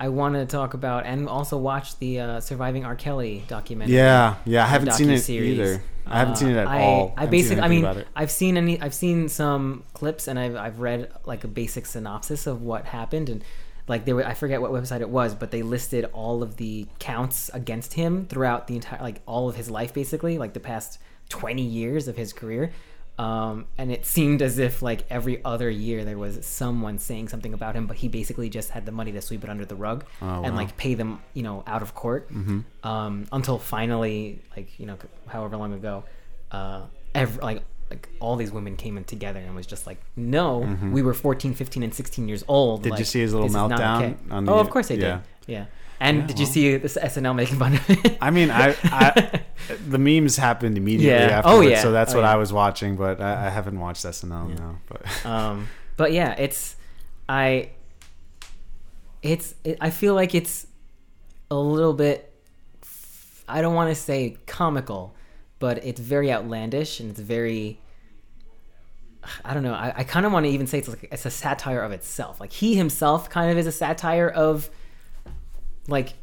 I 0.00 0.08
want 0.08 0.34
to 0.34 0.46
talk 0.46 0.74
about 0.74 1.06
and 1.06 1.28
also 1.28 1.56
watch 1.58 1.98
the 1.98 2.20
uh, 2.20 2.40
surviving 2.40 2.84
R. 2.84 2.94
Kelly 2.96 3.44
documentary. 3.48 3.96
yeah, 3.96 4.36
yeah. 4.44 4.64
I 4.64 4.66
haven't 4.66 4.92
seen 4.92 5.10
it 5.10 5.28
either. 5.28 5.82
I 6.06 6.18
haven't 6.20 6.34
Uh, 6.34 6.36
seen 6.36 6.48
it 6.50 6.56
at 6.56 6.66
I, 6.68 6.82
all. 6.82 7.12
I 7.16 7.20
haven't 7.20 7.30
basically, 7.32 7.62
I 7.62 7.68
mean. 7.68 8.04
I've 8.16 8.30
seen 8.30 8.56
any, 8.56 8.80
I've 8.80 8.94
seen 8.94 9.28
some 9.28 9.84
clips 9.92 10.26
and 10.26 10.38
I've 10.38 10.56
I've 10.56 10.80
read 10.80 11.10
like 11.26 11.44
a 11.44 11.48
basic 11.48 11.84
synopsis 11.86 12.46
of 12.46 12.62
what 12.62 12.86
happened 12.86 13.28
and 13.28 13.44
like 13.88 14.04
they 14.04 14.12
were, 14.12 14.24
I 14.26 14.34
forget 14.34 14.60
what 14.60 14.70
website 14.70 15.00
it 15.00 15.08
was, 15.10 15.34
but 15.34 15.50
they 15.50 15.62
listed 15.62 16.04
all 16.12 16.42
of 16.42 16.56
the 16.56 16.86
counts 16.98 17.50
against 17.54 17.94
him 17.94 18.26
throughout 18.26 18.66
the 18.66 18.74
entire, 18.76 19.00
like 19.02 19.20
all 19.26 19.48
of 19.48 19.56
his 19.56 19.70
life, 19.70 19.92
basically, 19.94 20.38
like 20.38 20.52
the 20.52 20.60
past 20.60 20.98
twenty 21.28 21.62
years 21.62 22.08
of 22.08 22.16
his 22.16 22.32
career. 22.32 22.70
Um, 23.18 23.66
and 23.76 23.90
it 23.90 24.06
seemed 24.06 24.42
as 24.42 24.58
if 24.58 24.80
like 24.80 25.04
every 25.10 25.42
other 25.44 25.68
year 25.68 26.04
there 26.04 26.16
was 26.16 26.46
someone 26.46 26.98
saying 26.98 27.26
something 27.28 27.52
about 27.52 27.74
him, 27.74 27.88
but 27.88 27.96
he 27.96 28.06
basically 28.06 28.48
just 28.48 28.70
had 28.70 28.86
the 28.86 28.92
money 28.92 29.10
to 29.10 29.20
sweep 29.20 29.42
it 29.42 29.50
under 29.50 29.64
the 29.64 29.74
rug 29.74 30.04
Oh, 30.22 30.26
and 30.44 30.52
wow. 30.52 30.54
like 30.54 30.76
pay 30.76 30.94
them, 30.94 31.20
you 31.34 31.42
know, 31.42 31.64
out 31.66 31.82
of 31.82 31.94
court 31.96 32.32
Mm-hmm. 32.32 32.60
um, 32.88 33.26
until 33.32 33.58
finally, 33.58 34.40
like 34.56 34.78
you 34.78 34.86
know, 34.86 34.96
however 35.26 35.56
long 35.56 35.72
ago, 35.72 36.04
uh, 36.52 36.82
every, 37.12 37.42
like 37.42 37.62
like 37.90 38.08
all 38.20 38.36
these 38.36 38.52
women 38.52 38.76
came 38.76 38.96
in 38.98 39.04
together 39.04 39.40
and 39.40 39.54
was 39.56 39.66
just 39.66 39.86
like, 39.86 39.98
no, 40.16 40.58
we 40.92 41.00
were 41.02 41.14
14, 41.14 41.54
15, 41.54 41.82
and 41.82 41.94
16 41.94 42.28
years 42.28 42.44
old. 42.48 42.80
Mm-hmm. 42.82 42.90
Did 42.90 42.98
you 42.98 43.04
see 43.04 43.20
his 43.20 43.32
little 43.34 43.48
meltdown 43.48 43.96
okay." 44.02 44.14
on 44.30 44.44
the- 44.44 44.52
oh, 44.52 44.58
of 44.58 44.70
course 44.70 44.90
I 44.90 44.96
did. 44.96 45.20
Yeah. 45.46 45.66
And 46.00 46.18
Yeah, 46.20 46.26
did 46.26 46.38
you 46.38 46.46
see 46.46 46.76
this 46.76 46.96
SNL 46.96 47.34
making 47.34 47.58
fun 47.58 47.74
of 47.74 47.90
it? 47.90 48.18
I 48.20 48.30
mean, 48.30 48.50
I, 48.52 48.76
I 48.84 49.40
the 49.88 49.98
memes 49.98 50.36
happened 50.36 50.76
immediately 50.78 51.08
Yeah. 51.26 51.42
Oh, 51.44 51.60
yeah. 51.60 51.82
so 51.82 51.90
that's 51.90 52.12
Oh, 52.14 52.18
what 52.18 52.22
yeah. 52.24 52.32
I 52.34 52.36
was 52.36 52.52
watching. 52.52 52.94
But 52.96 53.20
I, 53.20 53.46
I 53.46 53.48
haven't 53.48 53.80
watched 53.80 54.04
SNL 54.04 54.56
now. 54.58 54.78
But 54.88 55.02
um, 55.26 55.66
but 55.96 56.12
yeah, 56.12 56.34
it's 56.38 56.76
I. 57.28 57.70
It's 59.22 59.54
it, 59.64 59.78
I 59.80 59.90
feel 59.90 60.14
like 60.14 60.34
it's 60.34 60.66
a 61.50 61.56
little 61.56 61.94
bit. 61.94 62.32
I 63.48 63.60
don't 63.62 63.74
want 63.74 63.88
to 63.90 63.94
say 64.00 64.36
comical, 64.46 65.14
but 65.58 65.84
it's 65.84 66.00
very 66.00 66.32
outlandish 66.32 67.00
and 67.00 67.10
it's 67.10 67.20
very. 67.20 67.80
I 69.44 69.52
don't 69.52 69.62
know. 69.62 69.74
I, 69.74 69.92
I 69.96 70.04
kind 70.04 70.24
of 70.24 70.32
want 70.32 70.46
to 70.46 70.50
even 70.50 70.66
say 70.66 70.78
it's 70.78 70.88
like 70.88 71.08
it's 71.10 71.26
a 71.26 71.30
satire 71.30 71.82
of 71.82 71.92
itself. 71.92 72.40
Like 72.40 72.52
he 72.52 72.76
himself 72.76 73.28
kind 73.28 73.50
of 73.50 73.58
is 73.58 73.66
a 73.66 73.72
satire 73.72 74.28
of, 74.28 74.70
like, 75.86 76.14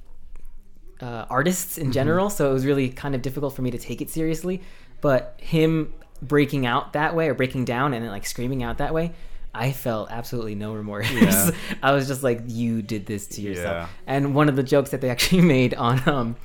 uh, 1.02 1.26
artists 1.30 1.78
in 1.78 1.92
general. 1.92 2.30
So 2.30 2.50
it 2.50 2.54
was 2.54 2.66
really 2.66 2.90
kind 2.90 3.14
of 3.14 3.22
difficult 3.22 3.56
for 3.56 3.62
me 3.62 3.72
to 3.72 3.78
take 3.78 4.02
it 4.02 4.10
seriously. 4.10 4.62
But 5.02 5.40
him 5.42 5.94
breaking 6.22 6.66
out 6.66 6.94
that 6.94 7.16
way 7.16 7.30
or 7.30 7.34
breaking 7.34 7.66
down 7.66 7.94
and 7.94 8.04
then 8.04 8.12
like 8.12 8.26
screaming 8.26 8.64
out 8.64 8.78
that 8.80 8.94
way, 8.94 9.12
I 9.54 9.72
felt 9.72 10.10
absolutely 10.12 10.56
no 10.56 10.74
remorse. 10.74 11.12
Yeah. 11.12 11.52
I 11.84 11.92
was 11.92 12.08
just 12.08 12.24
like, 12.24 12.42
you 12.48 12.82
did 12.82 13.06
this 13.06 13.28
to 13.28 13.42
yourself. 13.42 13.88
Yeah. 13.88 13.88
And 14.08 14.34
one 14.34 14.50
of 14.50 14.56
the 14.56 14.64
jokes 14.64 14.92
that 14.92 15.02
they 15.02 15.10
actually 15.10 15.42
made 15.58 15.74
on 15.74 16.08
um 16.08 16.36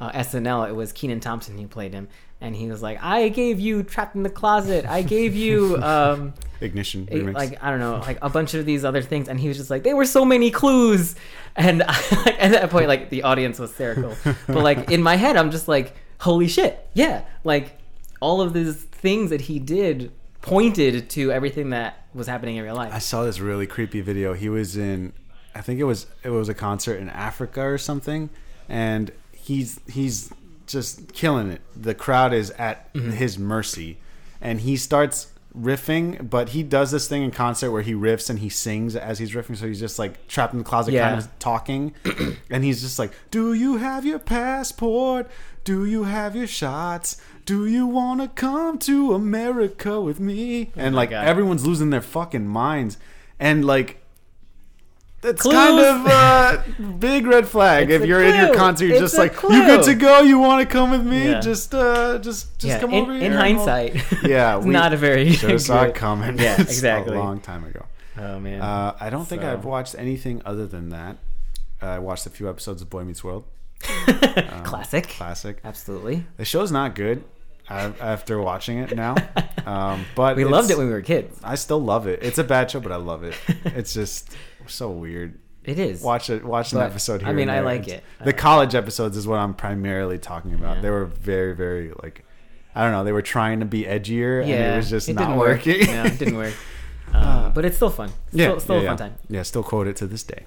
uh, 0.00 0.12
SNL, 0.12 0.68
it 0.68 0.74
was 0.74 0.92
Kenan 0.92 1.20
Thompson 1.20 1.58
who 1.58 1.66
played 1.66 1.92
him, 1.92 2.08
and 2.40 2.54
he 2.54 2.68
was 2.68 2.80
like, 2.82 3.02
"I 3.02 3.28
gave 3.28 3.58
you 3.60 3.82
Trapped 3.82 4.14
in 4.14 4.22
the 4.22 4.30
Closet. 4.30 4.86
I 4.86 5.02
gave 5.02 5.34
you 5.34 5.76
um, 5.82 6.34
Ignition 6.60 7.08
a- 7.10 7.14
remix. 7.20 7.34
like 7.34 7.62
I 7.62 7.70
don't 7.70 7.80
know, 7.80 7.98
like 7.98 8.18
a 8.22 8.28
bunch 8.30 8.54
of 8.54 8.64
these 8.66 8.84
other 8.84 9.02
things." 9.02 9.28
And 9.28 9.38
he 9.40 9.48
was 9.48 9.56
just 9.56 9.70
like, 9.70 9.82
"There 9.82 9.96
were 9.96 10.04
so 10.06 10.24
many 10.24 10.50
clues," 10.50 11.14
and 11.56 11.82
at 11.82 12.50
that 12.52 12.70
point, 12.70 12.88
like 12.88 13.10
the 13.10 13.22
audience 13.24 13.58
was 13.58 13.70
hysterical. 13.70 14.14
but 14.46 14.62
like 14.62 14.90
in 14.90 15.02
my 15.02 15.16
head, 15.16 15.36
I'm 15.36 15.50
just 15.50 15.68
like, 15.68 15.94
"Holy 16.20 16.48
shit, 16.48 16.88
yeah!" 16.94 17.22
Like 17.44 17.78
all 18.20 18.40
of 18.40 18.52
these 18.52 18.76
things 18.84 19.30
that 19.30 19.42
he 19.42 19.58
did 19.58 20.10
pointed 20.40 21.10
to 21.10 21.30
everything 21.32 21.70
that 21.70 22.06
was 22.14 22.26
happening 22.26 22.56
in 22.56 22.64
real 22.64 22.74
life. 22.76 22.92
I 22.92 22.98
saw 22.98 23.24
this 23.24 23.38
really 23.40 23.66
creepy 23.66 24.00
video. 24.00 24.32
He 24.34 24.48
was 24.48 24.76
in, 24.76 25.12
I 25.54 25.60
think 25.60 25.78
it 25.80 25.84
was 25.84 26.06
it 26.22 26.30
was 26.30 26.48
a 26.48 26.54
concert 26.54 27.00
in 27.00 27.08
Africa 27.08 27.62
or 27.62 27.78
something, 27.78 28.30
and 28.68 29.10
he's 29.32 29.80
he's 29.88 30.30
just 30.68 31.12
killing 31.12 31.50
it. 31.50 31.60
The 31.76 31.94
crowd 31.94 32.32
is 32.32 32.50
at 32.52 32.92
Mm-hmm. 32.94 33.10
his 33.12 33.38
mercy, 33.38 33.98
and 34.40 34.60
he 34.60 34.76
starts 34.76 35.32
riffing. 35.56 36.28
But 36.30 36.50
he 36.50 36.62
does 36.62 36.90
this 36.90 37.08
thing 37.08 37.22
in 37.22 37.30
concert 37.30 37.70
where 37.72 37.82
he 37.82 37.92
riffs 37.94 38.30
and 38.30 38.38
he 38.38 38.48
sings 38.48 38.94
as 38.96 39.18
he's 39.18 39.32
riffing. 39.32 39.56
So 39.56 39.66
he's 39.66 39.80
just 39.80 39.98
like 39.98 40.26
trapped 40.28 40.52
in 40.52 40.58
the 40.58 40.64
closet, 40.64 40.92
Yeah. 40.94 41.08
kind 41.10 41.20
of 41.20 41.38
talking, 41.38 41.94
and 42.50 42.64
he's 42.64 42.80
just 42.80 42.98
like, 42.98 43.12
"Do 43.30 43.52
you 43.54 43.76
have 43.78 44.04
your 44.06 44.18
passport? 44.18 45.28
Do 45.64 45.84
you 45.84 46.04
have 46.04 46.34
your 46.36 46.46
shots?" 46.46 47.16
Do 47.44 47.64
you 47.66 47.86
want 47.86 48.20
to 48.20 48.28
come 48.28 48.76
to 48.80 49.14
America 49.14 50.02
with 50.02 50.20
me? 50.20 50.70
And 50.76 50.94
like 50.94 51.08
God. 51.10 51.26
everyone's 51.26 51.66
losing 51.66 51.88
their 51.88 52.02
fucking 52.02 52.46
minds. 52.46 52.98
And 53.40 53.64
like 53.64 53.97
that's 55.20 55.42
Clues. 55.42 55.54
kind 55.54 55.78
of 55.80 56.06
a 56.06 56.82
big 56.98 57.26
red 57.26 57.46
flag. 57.48 57.90
It's 57.90 58.02
if 58.02 58.08
you're 58.08 58.22
in 58.22 58.34
your 58.36 58.54
concert, 58.54 58.86
you're 58.86 58.94
It's 59.02 59.12
just 59.12 59.18
like, 59.18 59.34
"You 59.42 59.64
good 59.66 59.82
to 59.84 59.94
go? 59.94 60.20
You 60.20 60.38
want 60.38 60.66
to 60.66 60.72
come 60.72 60.90
with 60.90 61.04
me? 61.04 61.28
Yeah. 61.30 61.40
Just, 61.40 61.74
uh, 61.74 62.18
just, 62.18 62.58
just 62.58 62.64
yeah, 62.68 62.78
come 62.80 62.92
in, 62.92 63.02
over 63.02 63.12
here." 63.12 63.22
in 63.24 63.32
and 63.32 63.56
we'll-" 63.56 63.66
hindsight, 63.66 63.94
yeah, 64.24 64.56
it's 64.56 64.66
we 64.66 64.72
not 64.72 64.92
a 64.92 64.96
very 64.96 65.32
should 65.32 65.50
have 65.50 65.62
saw 65.62 65.82
it 65.88 65.94
coming. 65.94 66.38
Yeah, 66.38 66.60
exactly. 66.60 67.16
A 67.16 67.18
long 67.18 67.40
time 67.40 67.64
ago. 67.64 67.84
Oh 68.16 68.38
man, 68.40 68.60
Uh, 68.60 68.96
I 69.00 69.10
don't 69.10 69.26
think 69.26 69.42
So- 69.42 69.52
I've 69.52 69.64
watched 69.64 69.94
anything 69.98 70.42
other 70.44 70.66
than 70.66 70.88
that. 70.90 71.16
I 71.80 71.98
watched 72.00 72.26
a 72.26 72.30
few 72.30 72.48
episodes 72.48 72.82
of 72.82 72.90
Boy 72.90 73.04
Meets 73.04 73.22
World. 73.22 73.44
classic, 74.64 75.08
Classic. 75.08 75.58
absolutely. 75.64 76.24
The 76.36 76.44
show's 76.44 76.72
not 76.72 76.94
good 76.94 77.22
after 77.68 78.40
watching 78.40 78.78
it 78.78 78.96
now, 78.96 79.14
um, 79.66 80.04
but 80.16 80.36
We 80.36 80.44
loved 80.44 80.70
it 80.70 80.78
when 80.78 80.86
we 80.88 80.92
were 80.92 81.02
kids. 81.02 81.38
I 81.44 81.54
still 81.54 81.80
love 81.80 82.06
it. 82.06 82.20
It's 82.22 82.38
a 82.38 82.44
bad 82.44 82.70
show, 82.70 82.80
but 82.80 82.92
I 82.92 82.96
love 82.96 83.22
it. 83.24 83.34
It's 83.64 83.92
just 83.94 84.34
so 84.68 84.90
weird. 84.90 85.38
It 85.64 85.78
is. 85.78 86.02
Watch 86.02 86.30
it. 86.30 86.44
Watch 86.44 86.72
an 86.72 86.78
episode 86.80 87.20
here. 87.20 87.28
I 87.28 87.32
mean, 87.32 87.48
and 87.48 87.58
I 87.58 87.60
like 87.60 87.88
it. 87.88 88.02
I 88.20 88.24
The 88.24 88.30
like 88.30 88.38
college 88.38 88.74
episodes 88.74 89.16
is 89.16 89.26
what 89.26 89.38
I'm 89.38 89.52
primarily 89.54 90.18
talking 90.18 90.54
about. 90.54 90.76
Yeah. 90.76 90.82
They 90.82 90.90
were 90.90 91.04
very, 91.04 91.54
very 91.54 91.92
like, 92.02 92.24
I 92.74 92.82
don't 92.82 92.92
know. 92.92 93.04
They 93.04 93.12
were 93.12 93.22
trying 93.22 93.60
to 93.60 93.66
be 93.66 93.82
edgier, 93.84 94.40
and 94.40 94.48
yeah, 94.48 94.74
it 94.74 94.76
was 94.76 94.88
just 94.88 95.08
it 95.08 95.14
not 95.14 95.22
didn't 95.26 95.36
work. 95.36 95.66
working. 95.66 95.86
no, 95.86 96.04
it 96.04 96.18
didn't 96.18 96.36
work. 96.36 96.54
Uh, 97.10 97.48
but 97.48 97.64
it's 97.64 97.76
still 97.76 97.88
fun. 97.88 98.10
Still, 98.28 98.52
yeah, 98.52 98.58
still 98.58 98.74
yeah, 98.76 98.80
a 98.80 98.84
yeah. 98.84 98.88
fun 98.90 98.98
time. 98.98 99.14
Yeah, 99.30 99.42
still 99.42 99.62
quote 99.62 99.86
it 99.86 99.96
to 99.96 100.06
this 100.06 100.22
day. 100.22 100.44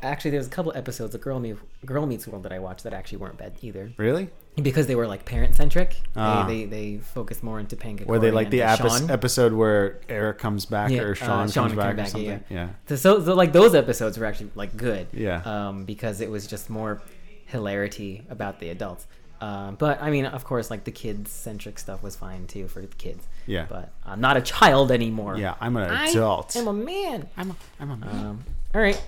Actually, 0.00 0.30
there's 0.30 0.46
a 0.46 0.50
couple 0.50 0.72
episodes 0.76 1.12
of 1.12 1.20
Girl 1.20 1.40
Meets 1.40 1.58
Girl 1.84 2.06
Meets 2.06 2.28
World 2.28 2.44
that 2.44 2.52
I 2.52 2.60
watched 2.60 2.84
that 2.84 2.92
actually 2.92 3.18
weren't 3.18 3.36
bad 3.36 3.54
either, 3.60 3.92
Really? 3.96 4.30
Because 4.56 4.86
they 4.86 4.94
were 4.94 5.06
like 5.06 5.24
parent 5.24 5.56
centric. 5.56 6.00
Ah. 6.16 6.46
They, 6.46 6.64
they 6.64 6.94
they 6.94 6.98
focused 6.98 7.42
more 7.42 7.60
into 7.60 7.76
Panga. 7.76 8.04
Were 8.04 8.18
they 8.18 8.30
like 8.30 8.50
the 8.50 8.62
episode? 8.62 9.04
epi- 9.04 9.12
episode 9.12 9.52
where 9.52 10.00
Eric 10.08 10.38
comes 10.38 10.66
back 10.66 10.90
Yeah, 10.90 11.02
or 11.02 11.12
uh, 11.12 11.14
Sean, 11.14 11.48
Sean 11.48 11.68
comes 11.70 11.70
came 11.72 11.76
back, 11.96 11.98
or 11.98 12.08
something? 12.10 12.28
yeah. 12.30 12.38
Yeah. 12.48 12.68
So, 12.88 12.96
so, 12.96 13.24
so 13.24 13.34
like 13.34 13.52
those 13.52 13.74
episodes 13.74 14.18
were 14.18 14.26
actually 14.26 14.50
like 14.54 14.76
good. 14.76 15.06
Yeah. 15.12 15.42
Um, 15.44 15.84
because 15.84 16.20
it 16.20 16.30
was 16.30 16.46
just 16.46 16.68
more 16.70 17.00
hilarity 17.46 18.22
about 18.30 18.60
the 18.60 18.68
adults. 18.70 19.06
Um, 19.40 19.76
but 19.76 20.02
I 20.02 20.10
mean, 20.10 20.26
of 20.26 20.44
course, 20.44 20.70
like 20.70 20.84
the 20.84 20.90
kids 20.90 21.30
centric 21.30 21.78
stuff 21.78 22.02
was 22.02 22.14
fine 22.14 22.46
too 22.46 22.68
for 22.68 22.82
the 22.82 22.88
kids. 22.88 23.26
Yeah. 23.46 23.64
But 23.68 23.90
I'm 24.04 24.20
not 24.20 24.36
a 24.36 24.42
child 24.42 24.92
anymore. 24.92 25.38
Yeah, 25.38 25.54
I'm 25.60 25.76
an 25.76 25.90
adult. 25.90 26.54
I 26.56 26.60
am 26.60 26.68
a 26.68 26.72
man. 26.74 27.28
I'm 27.36 27.50
a, 27.52 27.56
I'm 27.80 27.90
a 27.90 27.96
man. 27.96 28.26
Um, 28.26 28.44
all 28.74 28.80
right. 28.80 29.00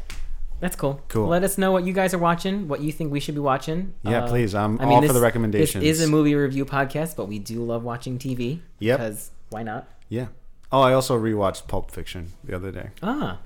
That's 0.63 0.77
cool. 0.77 1.01
Cool. 1.09 1.27
Let 1.27 1.43
us 1.43 1.59
know 1.59 1.73
what 1.73 1.85
you 1.85 1.93
guys 1.93 2.15
are 2.15 2.19
watching, 2.19 2.69
what 2.69 2.81
you 2.81 2.93
think 2.93 3.11
we 3.11 3.19
should 3.19 3.35
be 3.35 3.41
watching. 3.41 3.95
Yeah, 4.05 4.23
Uh, 4.23 4.29
please. 4.29 4.55
I'm 4.55 4.79
all 4.81 5.03
for 5.05 5.13
the 5.13 5.21
recommendations. 5.21 5.83
This 5.83 5.99
is 6.01 6.07
a 6.07 6.09
movie 6.09 6.37
review 6.37 6.65
podcast, 6.65 7.17
but 7.17 7.27
we 7.27 7.41
do 7.41 7.65
love 7.65 7.83
watching 7.83 8.17
TV. 8.17 8.61
Yeah. 8.79 8.97
Because 8.97 9.33
why 9.51 9.65
not? 9.65 9.89
yeah. 10.09 10.29
Oh, 10.71 10.81
I 10.81 10.93
also 10.95 11.19
rewatched 11.19 11.67
Pulp 11.67 11.91
Fiction 11.91 12.29
the 12.45 12.55
other 12.55 12.71
day. 12.71 12.91
Ah. 13.03 13.41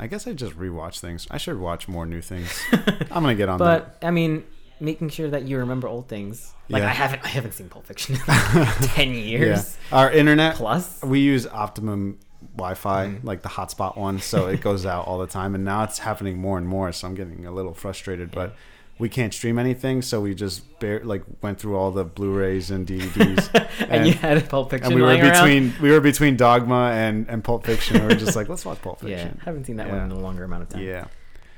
I 0.00 0.06
guess 0.06 0.26
I 0.26 0.32
just 0.32 0.54
rewatch 0.58 1.00
things. 1.00 1.26
I 1.30 1.36
should 1.36 1.58
watch 1.60 1.86
more 1.86 2.06
new 2.06 2.22
things. 2.22 2.50
I'm 2.72 3.22
gonna 3.22 3.34
get 3.34 3.48
on 3.50 3.58
that. 3.58 4.00
But 4.00 4.06
I 4.06 4.10
mean, 4.10 4.44
making 4.80 5.10
sure 5.10 5.28
that 5.28 5.42
you 5.42 5.58
remember 5.58 5.86
old 5.86 6.08
things. 6.08 6.54
Like 6.70 6.80
Yeah. 6.82 6.88
I 6.88 6.92
haven't, 6.92 7.24
I 7.24 7.28
haven't 7.28 7.52
seen 7.52 7.68
Pulp 7.68 7.84
Fiction 7.86 8.14
in 8.16 8.20
like 8.26 8.74
ten 8.94 9.08
Yeah, 9.10 9.14
years 9.20 9.76
our 9.92 10.10
internet 10.10 10.54
plus. 10.56 11.02
We 11.02 11.20
use 11.20 11.46
Optimum 11.46 12.18
Wi-Fi, 12.58 13.06
Mm-hmm. 13.06 13.26
like 13.26 13.42
the 13.42 13.48
hotspot 13.48 13.96
one, 13.96 14.20
so 14.20 14.46
it 14.48 14.60
goes 14.68 14.84
out 14.84 15.06
all 15.06 15.18
the 15.18 15.26
time. 15.26 15.54
And 15.54 15.64
now 15.64 15.84
it's 15.84 15.98
happening 16.00 16.38
more 16.38 16.58
and 16.58 16.66
more, 16.68 16.92
so 16.92 17.08
I'm 17.08 17.14
getting 17.14 17.46
a 17.46 17.50
little 17.50 17.72
frustrated. 17.74 18.30
But 18.30 18.54
we 18.98 19.08
can't 19.08 19.32
stream 19.32 19.58
anything, 19.58 20.02
so 20.02 20.20
we 20.20 20.34
just 20.34 20.78
bare, 20.80 21.00
like 21.04 21.22
went 21.40 21.58
through 21.60 21.76
all 21.76 21.90
the 21.92 22.04
Blu-rays 22.04 22.70
and 22.72 22.84
DVDs. 22.86 23.48
and, 23.88 24.06
you 24.06 24.12
had 24.12 24.48
Pulp 24.48 24.70
Fiction 24.70 24.86
and 24.86 24.94
we 24.96 25.00
were 25.02 25.06
lying 25.08 25.22
around. 25.22 25.32
between 25.34 25.72
we 25.80 25.90
were 25.92 26.00
between 26.00 26.36
Dogma 26.36 26.90
and 26.92 27.28
and 27.28 27.42
Pulp 27.44 27.64
Fiction. 27.64 28.00
we 28.00 28.06
were 28.08 28.14
just 28.14 28.34
like, 28.36 28.48
let's 28.48 28.64
watch 28.64 28.82
Pulp 28.82 29.00
Fiction. 29.02 29.34
Yeah, 29.38 29.44
haven't 29.44 29.64
seen 29.66 29.76
that 29.76 29.86
Yeah. 29.86 29.92
one 29.94 30.02
in 30.06 30.10
a 30.12 30.18
longer 30.18 30.44
amount 30.44 30.64
of 30.64 30.68
time. 30.70 30.82
Yeah. 30.82 31.06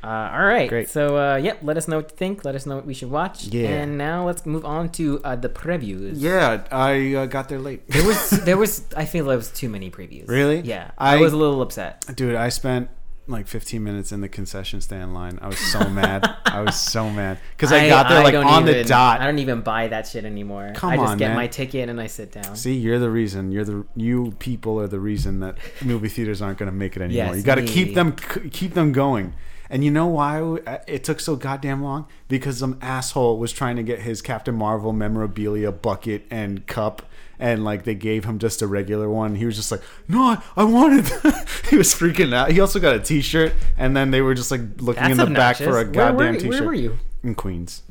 Uh, 0.02 0.30
all 0.32 0.44
right. 0.44 0.68
Great. 0.68 0.88
So, 0.88 1.16
uh, 1.16 1.36
yep. 1.36 1.58
Let 1.62 1.76
us 1.76 1.88
know 1.88 1.96
what 1.96 2.10
you 2.10 2.16
think. 2.16 2.44
Let 2.44 2.54
us 2.54 2.66
know 2.66 2.76
what 2.76 2.86
we 2.86 2.94
should 2.94 3.10
watch. 3.10 3.44
Yeah. 3.44 3.68
And 3.68 3.98
now 3.98 4.26
let's 4.26 4.46
move 4.46 4.64
on 4.64 4.88
to 4.92 5.20
uh, 5.24 5.36
the 5.36 5.48
previews. 5.48 6.14
Yeah, 6.16 6.64
I 6.70 7.14
uh, 7.14 7.26
got 7.26 7.48
there 7.48 7.58
late. 7.58 7.86
There 7.88 8.06
was, 8.06 8.30
there 8.44 8.56
was. 8.56 8.84
I 8.96 9.04
feel 9.04 9.26
there 9.26 9.36
was 9.36 9.50
too 9.50 9.68
many 9.68 9.90
previews. 9.90 10.28
Really? 10.28 10.60
Yeah. 10.60 10.90
I, 10.96 11.14
I- 11.14 11.20
was 11.20 11.32
a 11.32 11.36
little 11.36 11.60
upset. 11.62 12.04
Dude, 12.16 12.34
I 12.34 12.48
spent 12.48 12.88
like 13.30 13.46
15 13.46 13.82
minutes 13.82 14.12
in 14.12 14.20
the 14.20 14.28
concession 14.28 14.80
stand 14.80 15.14
line. 15.14 15.38
I 15.40 15.46
was 15.46 15.58
so 15.58 15.88
mad. 15.88 16.28
I 16.44 16.60
was 16.62 16.78
so 16.78 17.08
mad 17.08 17.38
because 17.56 17.72
I, 17.72 17.88
got 17.88 18.08
there 18.08 18.22
like 18.22 18.32
don't 18.32 18.44
on 18.46 18.64
the 18.64 18.84
dot. 18.84 19.20
I 19.20 19.26
don't 19.26 19.38
even 19.38 19.60
buy 19.60 19.88
that 19.88 20.06
shit 20.06 20.24
anymore. 20.24 20.72
Come 20.74 20.90
I 20.90 20.96
just 20.96 21.12
on, 21.12 21.18
get 21.18 21.28
man. 21.28 21.36
my 21.36 21.46
ticket 21.46 21.88
and 21.88 22.00
I 22.00 22.06
sit 22.06 22.32
down. 22.32 22.56
See, 22.56 22.74
you're 22.74 22.98
the 22.98 23.10
reason. 23.10 23.52
You're 23.52 23.64
the 23.64 23.86
you 23.94 24.34
people 24.38 24.80
are 24.80 24.88
the 24.88 25.00
reason 25.00 25.40
that 25.40 25.58
movie 25.84 26.08
theaters 26.08 26.42
aren't 26.42 26.58
going 26.58 26.70
to 26.70 26.76
make 26.76 26.96
it 26.96 27.02
anymore. 27.02 27.34
Yes, 27.34 27.36
you 27.36 27.42
got 27.42 27.56
to 27.56 27.64
keep 27.64 27.94
them 27.94 28.12
keep 28.50 28.74
them 28.74 28.92
going. 28.92 29.34
And 29.72 29.84
you 29.84 29.90
know 29.92 30.06
why 30.08 30.58
it 30.88 31.04
took 31.04 31.20
so 31.20 31.36
goddamn 31.36 31.80
long? 31.80 32.08
Because 32.26 32.58
some 32.58 32.76
asshole 32.82 33.38
was 33.38 33.52
trying 33.52 33.76
to 33.76 33.84
get 33.84 34.00
his 34.00 34.20
Captain 34.20 34.54
Marvel 34.54 34.92
memorabilia 34.92 35.70
bucket 35.70 36.26
and 36.28 36.66
cup, 36.66 37.02
and 37.38 37.64
like 37.64 37.84
they 37.84 37.94
gave 37.94 38.24
him 38.24 38.40
just 38.40 38.62
a 38.62 38.66
regular 38.66 39.08
one. 39.08 39.36
He 39.36 39.46
was 39.46 39.54
just 39.54 39.70
like, 39.70 39.80
"No, 40.08 40.22
I, 40.22 40.42
I 40.56 40.64
wanted." 40.64 41.04
that." 41.22 41.48
he 41.70 41.76
was 41.76 41.94
freaking 41.94 42.34
out. 42.34 42.50
He 42.50 42.58
also 42.58 42.80
got 42.80 42.96
a 42.96 43.00
T-shirt, 43.00 43.52
and 43.78 43.96
then 43.96 44.10
they 44.10 44.20
were 44.22 44.34
just 44.34 44.50
like 44.50 44.60
looking 44.78 45.02
That's 45.04 45.12
in 45.20 45.32
the 45.32 45.38
back 45.38 45.56
for 45.58 45.78
a 45.78 45.82
obnoxious. 45.82 45.96
Where 45.96 46.12
goddamn 46.12 46.34
T-shirt. 46.34 46.50
where 46.50 46.62
were 46.64 46.74
you? 46.74 46.98
In 47.22 47.36
Queens, 47.36 47.84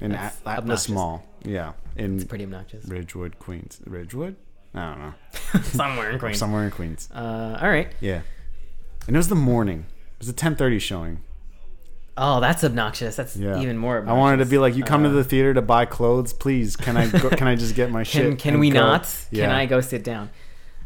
in 0.00 0.12
That's 0.12 0.40
At- 0.46 0.60
Atlas 0.60 0.88
obnoxious. 0.88 0.88
Mall. 0.88 1.24
Yeah, 1.44 1.72
in 1.94 2.24
Pretty 2.26 2.44
obnoxious. 2.44 2.86
Ridgewood, 2.86 3.38
Queens. 3.38 3.80
Ridgewood? 3.86 4.36
I 4.74 4.88
don't 4.94 4.98
know. 4.98 5.60
Somewhere 5.64 6.10
in 6.12 6.18
Queens. 6.18 6.38
Somewhere 6.38 6.64
in 6.64 6.70
Queens. 6.70 7.10
Uh, 7.14 7.58
all 7.60 7.68
right. 7.68 7.88
Yeah. 8.00 8.22
And 9.06 9.14
it 9.14 9.18
was 9.18 9.28
the 9.28 9.34
morning. 9.34 9.84
It 10.22 10.26
was 10.26 10.28
a 10.28 10.34
10:30 10.34 10.80
showing. 10.80 11.18
Oh, 12.16 12.38
that's 12.38 12.62
obnoxious. 12.62 13.16
That's 13.16 13.36
Yeah. 13.36 13.58
even 13.60 13.76
more. 13.76 14.04
I 14.06 14.12
wanted 14.12 14.36
to 14.36 14.46
be 14.46 14.56
like, 14.56 14.76
you 14.76 14.84
come 14.84 15.02
to 15.02 15.08
Uh, 15.08 15.14
the 15.14 15.24
theater 15.24 15.52
to 15.54 15.62
buy 15.62 15.84
clothes, 15.84 16.32
please. 16.32 16.76
Can 16.76 16.96
I 16.96 17.08
go, 17.08 17.28
can 17.40 17.48
I 17.48 17.56
just 17.56 17.74
get 17.74 17.90
my 17.90 18.04
shit? 18.04 18.22
Can 18.22 18.36
can 18.36 18.60
we 18.60 18.70
go? 18.70 18.78
not? 18.78 19.08
Can 19.34 19.50
I 19.50 19.66
go 19.66 19.80
sit 19.80 20.04
down? 20.04 20.30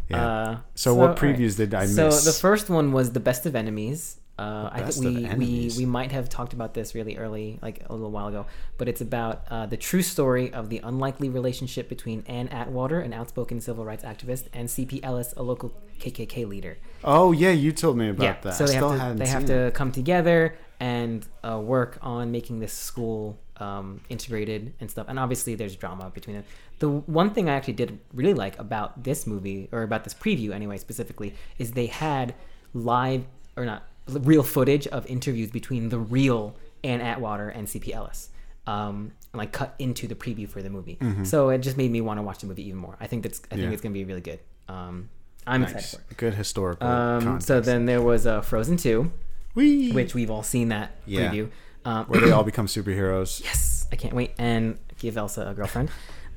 Yeah. 0.08 0.26
Uh, 0.26 0.56
So 0.74 0.94
what 0.94 1.10
all 1.10 1.16
previews 1.16 1.58
did 1.58 1.74
I 1.74 1.82
miss? 1.82 1.96
So 1.96 2.08
the 2.10 2.32
first 2.32 2.70
one 2.70 2.92
was 2.92 3.10
the 3.12 3.20
best 3.20 3.44
of 3.44 3.54
enemies. 3.54 4.16
Uh, 4.38 4.68
I 4.70 4.82
think 4.82 5.16
we, 5.16 5.34
we 5.36 5.70
we 5.78 5.86
might 5.86 6.12
have 6.12 6.28
talked 6.28 6.52
about 6.52 6.74
this 6.74 6.94
really 6.94 7.16
early, 7.16 7.58
like 7.62 7.82
a 7.88 7.92
little 7.92 8.10
while 8.10 8.28
ago, 8.28 8.44
but 8.76 8.86
it's 8.86 9.00
about 9.00 9.44
uh, 9.50 9.64
the 9.64 9.78
true 9.78 10.02
story 10.02 10.52
of 10.52 10.68
the 10.68 10.80
unlikely 10.84 11.30
relationship 11.30 11.88
between 11.88 12.22
Ann 12.26 12.48
Atwater, 12.48 13.00
an 13.00 13.14
outspoken 13.14 13.62
civil 13.62 13.86
rights 13.86 14.04
activist, 14.04 14.48
and 14.52 14.70
C.P. 14.70 15.02
Ellis, 15.02 15.32
a 15.38 15.42
local 15.42 15.72
KKK 16.00 16.46
leader. 16.46 16.76
oh 17.02 17.32
yeah, 17.32 17.50
you 17.50 17.72
told 17.72 17.96
me 17.96 18.10
about 18.10 18.22
yeah, 18.22 18.36
that. 18.42 18.54
so 18.54 18.64
I 18.64 18.66
they 18.66 18.72
still 18.74 18.90
have 18.90 19.12
to 19.12 19.18
they 19.18 19.26
have 19.26 19.46
to 19.46 19.70
come 19.74 19.90
together 19.90 20.54
and 20.80 21.26
uh, 21.42 21.58
work 21.58 21.98
on 22.02 22.30
making 22.30 22.60
this 22.60 22.74
school 22.74 23.38
um, 23.56 24.02
integrated 24.10 24.74
and 24.80 24.90
stuff. 24.90 25.06
And 25.08 25.18
obviously, 25.18 25.54
there's 25.54 25.76
drama 25.76 26.10
between 26.10 26.36
them. 26.36 26.44
The 26.78 26.90
one 26.90 27.30
thing 27.30 27.48
I 27.48 27.54
actually 27.54 27.72
did 27.72 27.98
really 28.12 28.34
like 28.34 28.58
about 28.58 29.02
this 29.02 29.26
movie, 29.26 29.70
or 29.72 29.82
about 29.82 30.04
this 30.04 30.12
preview 30.12 30.52
anyway, 30.52 30.76
specifically, 30.76 31.34
is 31.56 31.72
they 31.72 31.86
had 31.86 32.34
live 32.74 33.24
or 33.56 33.64
not 33.64 33.84
real 34.08 34.42
footage 34.42 34.86
of 34.88 35.06
interviews 35.06 35.50
between 35.50 35.88
the 35.88 35.98
real 35.98 36.56
Ann 36.84 37.00
Atwater 37.00 37.48
and 37.48 37.68
C.P. 37.68 37.92
Ellis. 37.92 38.30
Um, 38.66 39.12
and 39.32 39.38
like 39.38 39.52
cut 39.52 39.74
into 39.78 40.08
the 40.08 40.14
preview 40.16 40.48
for 40.48 40.60
the 40.62 40.70
movie, 40.70 40.98
so 41.22 41.50
it 41.50 41.58
just 41.58 41.76
made 41.76 41.90
me 41.90 42.00
want 42.00 42.18
to 42.18 42.22
watch 42.22 42.38
the 42.40 42.46
movie 42.48 42.66
even 42.66 42.78
more. 42.80 42.96
I 43.00 43.06
think 43.06 43.22
that's 43.22 43.38
I 43.50 43.54
think 43.56 43.60
Mm-hmm. 43.60 43.68
Yeah. 43.68 43.72
it's 43.74 43.82
gonna 43.82 43.92
be 43.92 44.04
really 44.04 44.20
good. 44.20 44.40
Um, 44.68 45.08
I'm 45.46 45.62
excited 45.62 45.84
for 45.88 45.96
it. 46.10 46.16
Good 46.16 46.34
historical. 46.34 46.88
Um, 46.88 47.40
so 47.40 47.60
then 47.60 47.86
there 47.86 48.02
was 48.02 48.26
uh, 48.26 48.40
Frozen 48.40 48.78
Two, 48.78 49.12
Whee! 49.54 49.92
which 49.92 50.14
we've 50.14 50.30
all 50.32 50.42
seen 50.42 50.70
that 50.70 50.96
Yeah. 51.06 51.30
preview. 51.30 51.50
Um, 51.84 52.06
where 52.06 52.20
they 52.20 52.32
all 52.32 52.42
become 52.52 52.66
superheroes. 52.66 53.40
yes, 53.44 53.86
I 53.92 53.96
can't 53.96 54.14
wait 54.14 54.32
and 54.36 54.76
give 54.98 55.16
Elsa 55.16 55.46
a 55.46 55.54
girlfriend. 55.54 55.88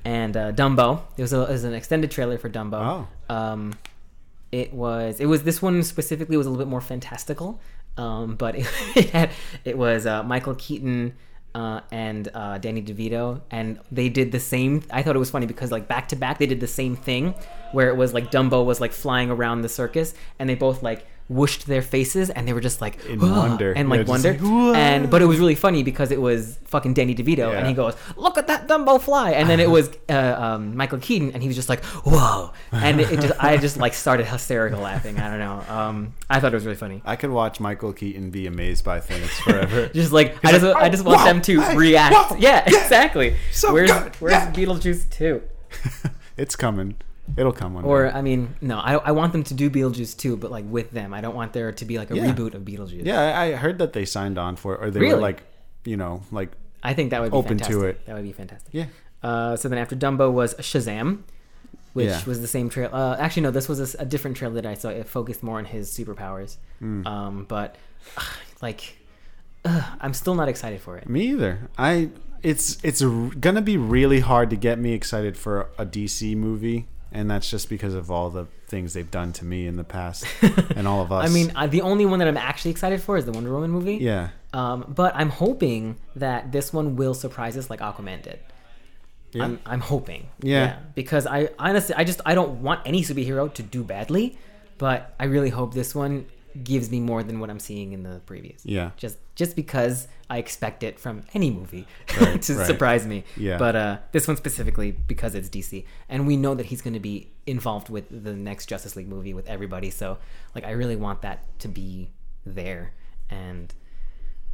and 0.05 0.37
uh, 0.37 0.51
Dumbo. 0.51 1.01
There 1.15 1.23
was, 1.23 1.33
a, 1.33 1.37
there 1.37 1.47
was 1.47 1.63
an 1.63 1.73
extended 1.73 2.11
trailer 2.11 2.37
for 2.37 2.49
Dumbo. 2.51 3.07
Oh. 3.29 3.33
Um, 3.35 3.73
it 4.51 4.73
was 4.73 5.19
it 5.19 5.25
was 5.27 5.43
this 5.43 5.61
one 5.61 5.83
specifically 5.83 6.37
was 6.37 6.47
a 6.47 6.49
little 6.49 6.63
bit 6.63 6.69
more 6.69 6.81
fantastical, 6.81 7.61
um, 7.97 8.35
but 8.35 8.55
it, 8.55 8.67
it 8.95 9.09
had 9.11 9.31
it 9.65 9.77
was 9.77 10.05
uh, 10.05 10.23
Michael 10.23 10.55
Keaton. 10.55 11.15
Uh, 11.55 11.81
and 11.91 12.29
uh, 12.35 12.59
Danny 12.59 12.79
DeVito, 12.79 13.41
and 13.49 13.79
they 13.91 14.07
did 14.07 14.31
the 14.31 14.39
same. 14.39 14.83
I 14.91 15.01
thought 15.01 15.15
it 15.15 15.19
was 15.19 15.31
funny 15.31 15.47
because 15.47 15.71
like 15.71 15.87
back 15.87 16.07
to 16.09 16.15
back, 16.15 16.37
they 16.37 16.45
did 16.45 16.59
the 16.59 16.67
same 16.67 16.95
thing, 16.95 17.33
where 17.71 17.89
it 17.89 17.97
was 17.97 18.13
like 18.13 18.29
Dumbo 18.29 18.63
was 18.63 18.79
like 18.79 18.91
flying 18.91 19.31
around 19.31 19.61
the 19.61 19.67
circus, 19.67 20.13
and 20.37 20.47
they 20.47 20.53
both 20.53 20.83
like 20.83 21.07
whooshed 21.29 21.67
their 21.67 21.81
faces, 21.83 22.29
and 22.31 22.47
they 22.47 22.53
were 22.53 22.59
just 22.59 22.81
like 22.81 23.05
In 23.05 23.19
"Whoa," 23.19 23.31
wonder. 23.31 23.71
and 23.71 23.87
like 23.87 24.01
just 24.01 24.09
wonder, 24.09 24.33
like, 24.33 24.75
and 24.77 25.09
but 25.11 25.21
it 25.21 25.25
was 25.25 25.37
really 25.39 25.55
funny 25.55 25.83
because 25.83 26.09
it 26.11 26.19
was 26.19 26.57
fucking 26.65 26.95
Danny 26.95 27.13
DeVito, 27.15 27.37
Yeah. 27.51 27.57
and 27.59 27.67
he 27.67 27.73
goes, 27.73 27.95
"Look 28.17 28.37
at 28.37 28.47
that 28.47 28.67
Dumbo 28.67 28.99
fly," 28.99 29.31
and 29.31 29.47
then 29.49 29.59
it 29.59 29.69
was 29.69 29.89
uh, 30.09 30.35
um, 30.37 30.75
Michael 30.75 30.97
Keaton, 30.99 31.31
and 31.33 31.41
he 31.43 31.47
was 31.47 31.55
just 31.55 31.69
like, 31.69 31.83
"Whoa!" 32.03 32.51
and 32.71 32.99
it, 32.99 33.11
it 33.11 33.21
just 33.21 33.33
I 33.43 33.57
just 33.57 33.77
like 33.77 33.93
started 33.93 34.25
hysterical 34.25 34.79
laughing. 34.81 35.19
I 35.19 35.29
don't 35.29 35.39
know. 35.39 35.63
Um, 35.73 36.13
I 36.29 36.39
thought 36.39 36.51
it 36.51 36.55
was 36.57 36.65
really 36.65 36.77
funny. 36.77 37.01
I 37.05 37.15
could 37.15 37.29
watch 37.29 37.59
Michael 37.59 37.93
Keaton 37.93 38.31
be 38.31 38.47
amazed 38.47 38.83
by 38.83 38.99
things 38.99 39.29
forever. 39.39 39.87
Just 39.93 40.11
like 40.11 40.35
I 40.43 40.51
just 40.51 40.63
like, 40.63 40.75
I 40.77 40.89
just 40.89 41.05
want 41.05 41.19
"Whoa, 41.19 41.25
them 41.25 41.41
to 41.43 41.61
react. 41.77 42.15
whoa, 42.15 42.37
yeah, 42.37 42.63
exactly. 42.65 43.35
so 43.51 43.71
where's 43.73 43.91
good, 43.91 44.15
where's 44.15 44.33
yeah." 44.33 44.51
Beetlejuice 44.51 45.09
two? 45.09 45.43
it's 46.37 46.55
coming. 46.55 46.95
It'll 47.37 47.51
come 47.53 47.73
one 47.73 47.83
Or 47.85 48.03
day. 48.03 48.09
Or 48.09 48.15
I 48.17 48.21
mean, 48.21 48.55
no, 48.61 48.77
I, 48.79 48.93
I 48.95 49.11
want 49.11 49.31
them 49.33 49.43
to 49.43 49.53
do 49.53 49.69
Beetlejuice 49.69 50.17
two, 50.17 50.35
but 50.37 50.51
like 50.51 50.65
with 50.67 50.91
them. 50.91 51.13
I 51.13 51.21
don't 51.21 51.35
want 51.35 51.53
there 51.53 51.71
to 51.71 51.85
be 51.85 51.97
like 51.97 52.11
a 52.11 52.15
Yeah. 52.15 52.31
reboot 52.33 52.53
of 52.53 52.63
Beetlejuice. 52.63 53.05
Yeah, 53.05 53.21
I 53.39 53.47
I 53.47 53.51
heard 53.55 53.77
that 53.79 53.93
they 53.93 54.05
signed 54.05 54.37
on 54.37 54.55
for 54.55 54.75
it, 54.75 54.81
or 54.83 54.91
they 54.91 54.99
Really? 54.99 55.15
were 55.15 55.21
like, 55.21 55.43
you 55.85 55.97
know, 55.97 56.21
like 56.31 56.49
I 56.83 56.93
think 56.93 57.11
that 57.11 57.21
would 57.21 57.31
be 57.31 57.37
Open 57.37 57.57
to 57.57 57.83
it. 57.85 58.05
That 58.05 58.15
would 58.15 58.23
be 58.23 58.31
fantastic. 58.33 58.73
yeah. 58.73 58.85
Uh, 59.21 59.55
so 59.57 59.67
then 59.69 59.77
after 59.79 59.95
Dumbo 59.95 60.31
was 60.31 60.53
Shazam, 60.55 61.19
which 61.93 62.07
Yeah. 62.07 62.21
was 62.25 62.39
the 62.41 62.47
same 62.47 62.69
trail. 62.69 62.89
Uh, 62.93 63.15
actually, 63.19 63.43
no, 63.43 63.51
this 63.51 63.67
was 63.67 63.95
a 63.95 64.05
different 64.05 64.37
trailer 64.37 64.55
that 64.55 64.65
I 64.65 64.75
saw. 64.75 64.89
It 64.89 65.07
focused 65.07 65.43
more 65.43 65.57
on 65.57 65.65
his 65.65 65.89
superpowers. 65.91 66.55
Hmm. 66.79 67.05
Um, 67.05 67.45
but 67.49 67.75
like, 68.61 68.97
ugh, 69.65 69.83
I'm 69.99 70.13
still 70.13 70.35
not 70.35 70.47
excited 70.49 70.79
for 70.81 70.97
it. 70.97 71.09
Me 71.09 71.27
either. 71.31 71.69
I 71.77 72.09
it's 72.41 72.77
it's 72.83 73.01
r- 73.01 73.31
gonna 73.39 73.61
be 73.61 73.75
really 73.75 74.21
hard 74.21 74.49
to 74.51 74.55
get 74.55 74.79
me 74.79 74.93
excited 74.93 75.35
for 75.37 75.69
a 75.77 75.85
DC 75.85 76.35
movie, 76.37 76.87
and 77.11 77.29
that's 77.29 77.49
just 77.49 77.69
because 77.69 77.93
of 77.93 78.09
all 78.11 78.29
the 78.29 78.45
things 78.67 78.93
they've 78.93 79.09
done 79.09 79.33
to 79.33 79.45
me 79.45 79.65
in 79.67 79.75
the 79.77 79.83
past, 79.83 80.25
and 80.75 80.87
all 80.87 81.01
of 81.01 81.11
us. 81.11 81.29
I 81.29 81.33
mean, 81.33 81.51
uh, 81.55 81.67
the 81.67 81.81
only 81.81 82.05
one 82.05 82.19
that 82.19 82.27
I'm 82.27 82.37
actually 82.37 82.71
excited 82.71 83.01
for 83.01 83.17
is 83.17 83.25
the 83.25 83.31
Wonder 83.31 83.51
Woman 83.51 83.71
movie. 83.71 83.95
yeah, 83.95 84.29
Um, 84.53 84.85
but 84.95 85.15
I'm 85.15 85.29
hoping 85.29 85.97
that 86.15 86.51
this 86.51 86.71
one 86.73 86.95
will 86.95 87.13
surprise 87.13 87.57
us 87.57 87.69
like 87.69 87.79
Aquaman 87.79 88.21
did. 88.21 88.39
yeah, 89.31 89.43
I'm, 89.45 89.59
I'm 89.65 89.79
hoping. 89.81 90.27
Yeah. 90.41 90.77
Because 90.95 91.25
I 91.27 91.49
honestly, 91.59 91.95
I 91.95 92.03
just, 92.03 92.21
I 92.25 92.35
don't 92.35 92.61
want 92.61 92.81
any 92.85 93.03
superhero 93.03 93.51
to 93.55 93.63
do 93.63 93.83
badly, 93.83 94.37
but 94.77 95.13
I 95.19 95.25
really 95.25 95.49
hope 95.49 95.73
this 95.73 95.93
one 95.95 96.25
gives 96.63 96.89
me 96.89 96.99
more 96.99 97.21
than 97.23 97.39
what 97.39 97.49
I'm 97.49 97.59
seeing 97.59 97.91
in 97.93 98.03
the 98.03 98.21
previous. 98.25 98.65
yeah. 98.65 98.91
Just, 98.97 99.17
just 99.39 99.55
because 99.55 100.09
I 100.29 100.37
expect 100.37 100.83
it 100.83 100.99
from 100.99 101.23
any 101.33 101.49
movie 101.49 101.87
Right, 102.19 102.41
to 102.41 102.55
right. 102.55 102.67
surprise 102.67 103.07
me. 103.07 103.23
Yeah. 103.37 103.57
But 103.57 103.73
uh, 103.77 103.97
this 104.11 104.27
one 104.27 104.35
specifically 104.35 104.91
because 104.91 105.33
it's 105.33 105.47
DC, 105.47 105.85
and 106.09 106.27
we 106.27 106.35
know 106.35 106.55
that 106.55 106.65
he's 106.65 106.81
going 106.81 106.93
to 106.93 106.99
be 106.99 107.29
involved 107.47 107.87
with 107.87 108.05
the 108.25 108.33
next 108.33 108.65
Justice 108.65 108.97
League 108.97 109.07
movie 109.07 109.33
with 109.33 109.47
everybody. 109.47 109.91
So, 109.91 110.17
like, 110.53 110.65
I 110.65 110.71
really 110.71 110.97
want 110.97 111.21
that 111.21 111.45
to 111.59 111.69
be 111.69 112.09
there, 112.45 112.91
and 113.29 113.73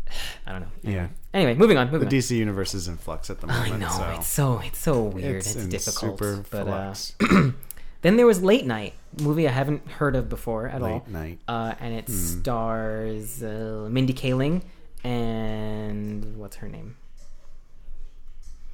I 0.46 0.52
don't 0.52 0.62
know. 0.62 0.68
Yeah. 0.84 1.08
Anyway, 1.34 1.56
moving 1.56 1.78
on. 1.80 1.88
The 1.88 1.94
Moving 1.94 2.08
on. 2.10 2.12
DC 2.14 2.38
universe 2.38 2.76
is 2.76 2.88
in 2.88 2.98
flux 2.98 3.32
at 3.32 3.42
the 3.42 3.48
moment. 3.48 3.74
I 3.74 3.78
know 3.78 3.90
so 3.90 4.10
it's 4.20 4.28
so 4.28 4.60
it's 4.64 4.78
so 4.78 5.02
weird. 5.02 5.38
It's, 5.38 5.56
in 5.56 5.70
difficult. 5.70 6.20
super 6.20 6.46
but 6.52 6.68
uh, 6.68 6.94
flux. 6.94 7.16
then 8.06 8.18
there 8.18 8.26
was 8.26 8.42
Late 8.44 8.66
Night 8.66 8.94
movie 9.20 9.48
I 9.48 9.52
haven't 9.52 9.88
heard 10.00 10.16
of 10.16 10.30
before 10.30 10.68
at 10.68 10.82
all, 10.82 10.94
Late 11.00 11.08
night. 11.08 11.40
uh, 11.48 11.74
and 11.80 11.94
it 11.94 12.06
Hmm. 12.08 12.14
stars 12.14 13.42
uh, 13.44 13.88
Mindy 13.90 14.14
Kaling 14.14 14.62
and 15.04 16.38
what's 16.38 16.58
her 16.58 16.68
name? 16.68 16.98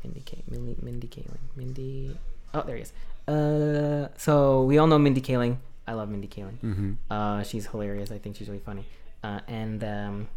Mindy 0.03 0.21
K. 0.21 0.43
Mindy, 0.49 0.75
Mindy 0.81 1.07
Kaling. 1.07 1.37
Mindy. 1.55 2.17
Oh, 2.53 2.63
there 2.65 2.75
he 2.75 2.81
is. 2.81 2.93
Uh, 3.27 4.07
so 4.17 4.63
we 4.63 4.77
all 4.77 4.87
know 4.87 4.97
Mindy 4.97 5.21
Kaling. 5.21 5.57
I 5.87 5.93
love 5.93 6.09
Mindy 6.09 6.27
Kaling. 6.27 6.57
hmm 6.59 6.91
Uh, 7.09 7.43
she's 7.43 7.67
hilarious. 7.67 8.11
I 8.11 8.17
think 8.17 8.35
she's 8.35 8.47
really 8.49 8.59
funny. 8.65 8.85
Uh, 9.23 9.39
and 9.47 9.83
um, 9.83 10.27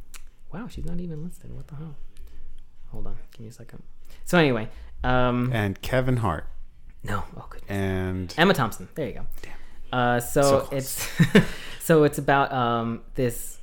wow, 0.52 0.68
she's 0.68 0.84
not 0.84 1.00
even 1.00 1.24
listed. 1.24 1.54
What 1.54 1.66
the 1.68 1.76
hell? 1.76 1.94
Hold 2.92 3.06
on, 3.06 3.16
give 3.32 3.40
me 3.40 3.48
a 3.48 3.52
second. 3.52 3.82
So 4.24 4.38
anyway, 4.38 4.68
um, 5.02 5.50
And 5.52 5.80
Kevin 5.80 6.18
Hart 6.18 6.46
no, 7.04 7.22
oh 7.36 7.46
good. 7.50 7.62
and 7.68 8.34
Emma 8.36 8.54
Thompson. 8.54 8.88
There 8.94 9.06
you 9.06 9.14
go. 9.14 9.26
Uh, 9.96 10.20
so, 10.20 10.42
So 10.42 10.68
it's 10.72 11.08
so 11.80 12.04
it's 12.04 12.18
about 12.18 12.52
um, 12.52 13.02
this. 13.14 13.58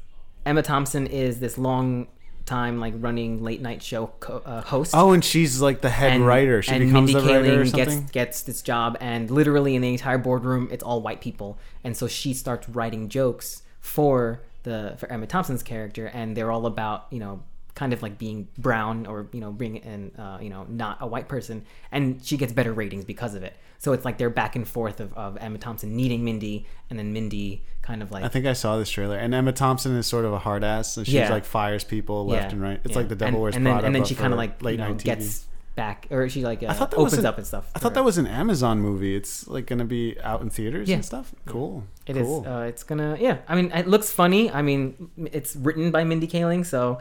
Emma 0.46 0.64
Thompson 0.64 1.06
is 1.08 1.40
this 1.40 1.58
long 1.58 2.08
time 2.46 2.80
like 2.80 2.94
running 2.98 3.44
late 3.44 3.62
night 3.62 3.84
show 3.84 4.08
co- 4.20 4.42
uh, 4.46 4.62
host. 4.62 4.94
oh, 4.96 5.12
and 5.12 5.24
she's 5.24 5.62
like 5.62 5.82
the 5.82 5.90
head 5.90 6.20
writer. 6.22 6.62
She 6.62 6.72
becomes 6.80 7.14
Mindy 7.14 7.14
the 7.14 7.20
writer 7.20 7.62
or 7.62 7.64
Kaling 7.66 7.70
something. 7.70 8.00
gets 8.02 8.12
gets 8.12 8.42
this 8.44 8.62
job, 8.62 8.98
and 9.00 9.30
literally 9.30 9.76
in 9.76 9.82
the 9.82 9.90
entire 9.90 10.18
boardroom, 10.18 10.68
it's 10.72 10.84
all 10.84 11.02
white 11.02 11.22
people, 11.22 11.58
and 11.84 11.96
so 11.96 12.08
she 12.08 12.34
starts 12.34 12.68
writing 12.70 13.10
jokes 13.10 13.64
for 13.80 14.42
the 14.64 14.96
for 14.98 15.12
Emma 15.12 15.28
Thompson's 15.28 15.64
character, 15.64 16.08
and 16.08 16.36
they're 16.36 16.52
all 16.52 16.66
about 16.66 17.08
you 17.12 17.20
know 17.20 17.44
kind 17.76 17.94
of 17.94 18.02
like 18.02 18.18
being 18.18 18.48
brown 18.58 19.06
or 19.06 19.28
you 19.32 19.40
know 19.40 19.52
being 19.52 19.78
in 19.78 20.12
uh, 20.18 20.38
you 20.42 20.50
know 20.50 20.66
not 20.70 20.98
a 21.02 21.08
white 21.08 21.28
person, 21.28 21.64
and 21.92 22.24
she 22.26 22.38
gets 22.38 22.52
better 22.54 22.74
ratings 22.74 23.06
because 23.06 23.36
of 23.36 23.44
it. 23.44 23.56
So 23.80 23.94
it's 23.94 24.06
like 24.06 24.18
they're 24.20 24.30
back 24.30 24.56
and 24.56 24.68
forth 24.68 25.00
of, 25.00 25.12
of 25.14 25.38
Emma 25.42 25.58
Thompson 25.58 25.96
needing 25.96 26.24
Mindy, 26.24 26.66
and 26.90 27.00
then 27.00 27.14
Mindy 27.14 27.64
kind 27.82 28.04
of 28.04 28.12
like 28.12 28.24
I 28.24 28.28
think 28.28 28.46
I 28.46 28.54
saw 28.54 28.78
this 28.78 28.90
trailer, 28.90 29.18
and 29.18 29.34
Emma 29.34 29.52
Thompson 29.54 29.96
is 29.96 30.06
sort 30.06 30.26
of 30.26 30.34
a 30.34 30.40
hard 30.40 30.64
ass, 30.64 30.98
and 30.98 31.06
she's 31.06 31.16
Yeah. 31.16 31.30
like 31.32 31.46
fires 31.46 31.84
people 31.84 32.28
left 32.28 32.44
Yeah, 32.46 32.52
and 32.52 32.62
right. 32.62 32.80
It's 32.84 32.92
yeah. 32.92 32.98
like 32.98 33.10
the 33.10 33.16
Devil 33.16 33.36
and, 33.36 33.42
Wears 33.42 33.56
and 33.56 33.66
then, 33.66 33.86
and 33.86 33.96
then 33.96 34.06
she 34.06 34.16
kind 34.16 34.34
of 34.34 34.38
like 34.38 34.62
late 34.62 34.74
you 34.80 34.86
know, 34.86 34.94
gets 34.94 35.48
back, 35.74 36.06
or 36.12 36.28
she 36.30 36.44
like 36.44 36.62
uh, 36.62 36.74
thought 36.74 36.92
that 36.92 36.98
opens 36.98 37.14
an- 37.18 37.26
up 37.26 37.38
and 37.38 37.48
stuff. 37.48 37.72
I 37.74 37.80
thought 37.80 37.94
that 37.96 38.04
was 38.04 38.18
an 38.20 38.28
Amazon 38.28 38.80
movie. 38.82 39.16
It's 39.16 39.48
like 39.48 39.66
gonna 39.66 39.86
be 39.86 40.20
out 40.22 40.42
in 40.42 40.50
theaters 40.52 40.90
and 40.90 41.04
stuff. 41.04 41.34
Cool. 41.48 41.84
It 42.06 42.18
is. 42.18 42.28
cool. 42.28 42.46
Uh, 42.48 42.64
it's 42.66 42.84
gonna. 42.84 43.18
Yeah. 43.20 43.38
I 43.48 43.56
mean, 43.56 43.72
it 43.72 43.88
looks 43.88 44.12
funny. 44.12 44.52
I 44.52 44.62
mean, 44.62 45.10
it's 45.32 45.56
written 45.56 45.90
by 45.90 46.04
Mindy 46.04 46.28
Kaling, 46.28 46.66
so 46.66 47.00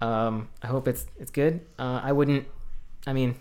um, 0.00 0.48
I 0.62 0.66
hope 0.66 0.88
it's 0.88 1.06
it's 1.18 1.30
good. 1.30 1.60
Uh, 1.78 2.00
I 2.02 2.12
wouldn't. 2.12 2.46
I 3.06 3.12
mean, 3.12 3.34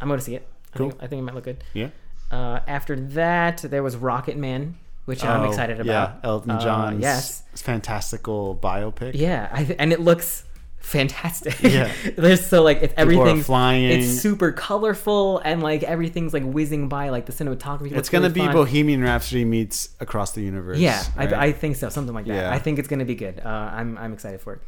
I'm 0.00 0.08
gonna 0.08 0.20
see 0.20 0.34
it. 0.36 0.46
I 0.74 0.78
Cool. 0.78 0.90
think, 0.90 1.02
I 1.02 1.06
think 1.06 1.20
it 1.20 1.22
might 1.22 1.34
look 1.34 1.44
good. 1.44 1.62
yeah. 1.72 1.88
Uh, 2.30 2.60
after 2.66 2.96
that, 2.96 3.58
there 3.58 3.82
was 3.82 3.94
Rocketman, 3.96 4.72
which 5.04 5.22
I'm 5.24 5.42
Oh, 5.42 5.48
excited 5.48 5.78
about. 5.80 5.86
Yeah, 6.22 6.28
Elton 6.28 6.50
Uh, 6.52 6.60
John's 6.60 7.00
yes. 7.02 7.42
fantastical 7.54 8.58
biopic. 8.60 9.12
Yeah. 9.14 9.48
I 9.52 9.76
and 9.78 9.92
it 9.92 10.00
looks 10.00 10.44
fantastic. 10.78 11.60
Yeah. 11.62 11.92
There's 12.16 12.44
so 12.44 12.62
like 12.62 12.82
it's 12.82 12.94
are 12.96 13.36
flying. 13.42 13.84
It's 13.84 14.20
super 14.20 14.52
colorful 14.52 15.38
and 15.44 15.62
like 15.62 15.82
everything's 15.82 16.32
like 16.34 16.42
whizzing 16.44 16.88
by. 16.88 17.10
Like 17.10 17.26
the 17.26 17.32
cinematography. 17.32 17.92
It's 17.92 18.08
gonna 18.08 18.22
really 18.24 18.34
be 18.34 18.40
fun. 18.40 18.52
Bohemian 18.52 19.02
Rhapsody 19.02 19.44
meets 19.44 19.90
Across 20.00 20.32
the 20.32 20.42
Universe. 20.42 20.78
Yeah, 20.78 21.02
right? 21.16 21.32
I, 21.32 21.46
I 21.46 21.52
think 21.52 21.76
so. 21.76 21.88
Something 21.88 22.14
like 22.14 22.26
that. 22.26 22.34
Yeah. 22.34 22.52
I 22.52 22.58
think 22.58 22.78
it's 22.78 22.88
gonna 22.88 23.04
be 23.04 23.14
good. 23.14 23.40
Uh, 23.44 23.48
I'm 23.48 23.96
I'm 23.98 24.12
excited 24.12 24.40
for 24.40 24.54
it. 24.54 24.60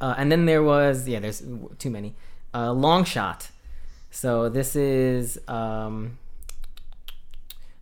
Uh, 0.00 0.14
and 0.16 0.30
then 0.30 0.46
there 0.46 0.62
was 0.62 1.08
yeah, 1.08 1.20
there's 1.20 1.42
too 1.78 1.90
many. 1.90 2.14
Uh, 2.54 2.72
Long 2.72 3.04
Shot. 3.04 3.50
So 4.10 4.48
this 4.48 4.74
is 4.76 5.38
um, 5.48 6.18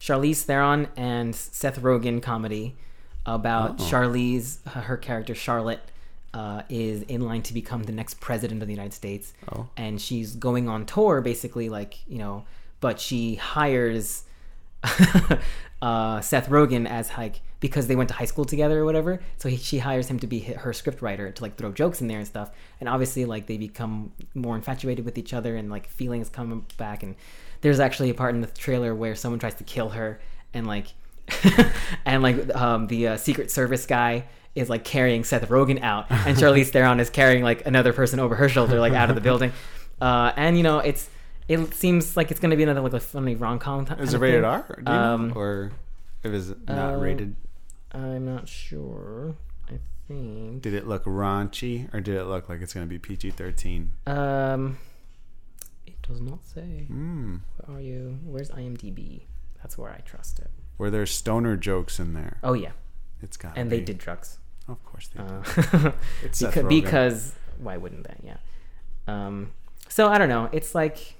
Charlize 0.01 0.42
Theron 0.42 0.88
and 0.97 1.35
Seth 1.35 1.81
Rogen 1.81 2.23
comedy 2.23 2.75
about 3.25 3.81
Oh. 3.81 3.85
Charlize, 3.85 4.62
her 4.69 4.97
character 4.97 5.35
Charlotte, 5.35 5.81
uh, 6.35 6.62
is 6.69 7.03
in 7.03 7.23
line 7.23 7.42
to 7.42 7.55
become 7.55 7.85
the 7.85 7.92
next 7.92 8.21
president 8.21 8.61
of 8.62 8.69
the 8.69 8.75
United 8.75 8.92
States 8.92 9.33
Oh. 9.53 9.69
and 9.77 10.01
she's 10.01 10.35
going 10.35 10.69
on 10.69 10.85
tour 10.85 11.23
basically 11.23 11.71
like 11.71 11.97
you 12.07 12.19
know 12.19 12.45
but 12.81 13.01
she 13.01 13.37
hires 13.37 14.25
uh, 15.83 16.21
Seth 16.21 16.49
Rogen 16.51 16.87
as 16.87 17.11
like 17.16 17.40
because 17.61 17.87
they 17.87 17.97
went 17.97 18.09
to 18.09 18.14
high 18.14 18.25
school 18.25 18.45
together 18.45 18.81
or 18.81 18.85
whatever 18.85 19.21
so 19.38 19.49
he, 19.49 19.57
she 19.57 19.79
hires 19.79 20.09
him 20.09 20.19
to 20.19 20.27
be 20.27 20.40
her 20.40 20.73
script 20.73 21.03
writer 21.03 21.31
to 21.31 21.42
like 21.42 21.57
throw 21.57 21.73
jokes 21.73 22.01
in 22.01 22.09
there 22.09 22.19
and 22.19 22.27
stuff 22.27 22.51
and 22.81 22.88
obviously 22.88 23.25
like 23.25 23.47
they 23.47 23.57
become 23.57 24.12
more 24.35 24.57
infatuated 24.57 25.05
with 25.05 25.16
each 25.19 25.33
other 25.33 25.57
and 25.57 25.71
like 25.71 25.87
feelings 25.88 26.29
come 26.29 26.66
back 26.77 27.03
and 27.03 27.14
there's 27.62 27.81
actually 27.81 28.11
a 28.11 28.14
part 28.14 28.35
in 28.35 28.40
the 28.40 28.47
trailer 28.47 28.95
where 28.95 29.14
someone 29.14 29.38
tries 29.38 29.55
to 29.55 29.64
kill 29.64 29.90
her 29.90 30.21
and 30.53 30.66
like 30.66 30.95
and 32.05 32.23
like 32.23 32.55
um, 32.55 32.87
the 32.87 33.09
uh, 33.09 33.16
secret 33.16 33.51
service 33.51 33.87
guy 33.87 34.25
is 34.55 34.71
like 34.71 34.85
carrying 34.85 35.25
Seth 35.25 35.49
Rogen 35.49 35.83
out, 35.83 36.07
and 36.11 36.37
Charlize 36.38 36.69
Theron 36.69 37.01
is 37.01 37.11
carrying 37.11 37.42
like 37.42 37.66
another 37.66 37.92
person 37.92 38.21
over 38.21 38.35
her 38.35 38.49
shoulder, 38.49 38.81
like 38.81 38.92
out 38.92 39.11
of 39.11 39.14
the 39.14 39.21
building. 39.23 39.53
Uh, 40.01 40.33
and 40.37 40.57
you 40.57 40.62
know, 40.62 40.79
it's 40.79 41.09
it 41.49 41.75
seems 41.75 42.16
like 42.16 42.31
it's 42.31 42.40
gonna 42.40 42.57
be 42.57 42.62
another 42.62 42.81
like 42.81 42.92
a 42.92 43.01
funny 43.01 43.35
rom 43.35 43.59
com. 43.59 43.87
Is 43.99 44.14
it 44.14 44.19
rated 44.19 44.45
R? 44.45 44.64
You 44.79 44.85
know? 44.85 44.92
Um, 44.92 45.33
or 45.35 45.73
if 46.23 46.33
it's 46.33 46.53
not 46.69 46.95
uh, 46.95 46.99
rated? 46.99 47.37
I'm 47.97 48.25
not 48.27 48.49
sure. 48.49 49.35
I 49.69 49.79
think. 50.09 50.63
Did 50.63 50.75
it 50.75 50.87
look 50.87 51.05
raunchy, 51.05 51.93
or 51.95 52.01
did 52.01 52.15
it 52.17 52.25
look 52.25 52.49
like 52.49 52.61
it's 52.61 52.73
gonna 52.75 52.87
be 52.87 52.99
PG 52.99 53.31
thirteen? 53.33 53.91
Um, 54.07 54.79
it 55.87 56.01
Does 56.03 56.21
not 56.21 56.45
say. 56.45 56.87
Mm. 56.91 57.41
Where 57.65 57.77
are 57.77 57.81
you? 57.81 58.19
Where's 58.25 58.51
IMDb? 58.51 59.23
That's 59.63 59.77
where 59.79 59.91
I 59.91 60.01
trust 60.05 60.39
it. 60.39 60.51
Were 60.79 60.91
there 60.91 61.07
stoner 61.07 61.57
jokes 61.57 61.99
in 61.99 62.13
there? 62.13 62.39
Oh 62.43 62.53
yeah, 62.53 62.73
It's 63.23 63.37
got. 63.37 63.57
and 63.57 63.71
they 63.73 63.81
did 63.81 63.99
drugs. 63.99 64.39
Of 64.69 64.85
course 64.85 65.09
they 65.09 65.23
did. 65.23 65.85
Uh, 65.87 65.93
It's 66.23 66.43
because, 66.43 66.67
because 66.69 67.33
why 67.59 67.77
wouldn't 67.77 68.05
they? 68.07 68.17
Yeah. 68.25 68.37
Um, 69.09 69.53
so 69.89 70.09
I 70.09 70.19
don't 70.19 70.29
know. 70.29 70.49
It's 70.53 70.75
like 70.75 71.15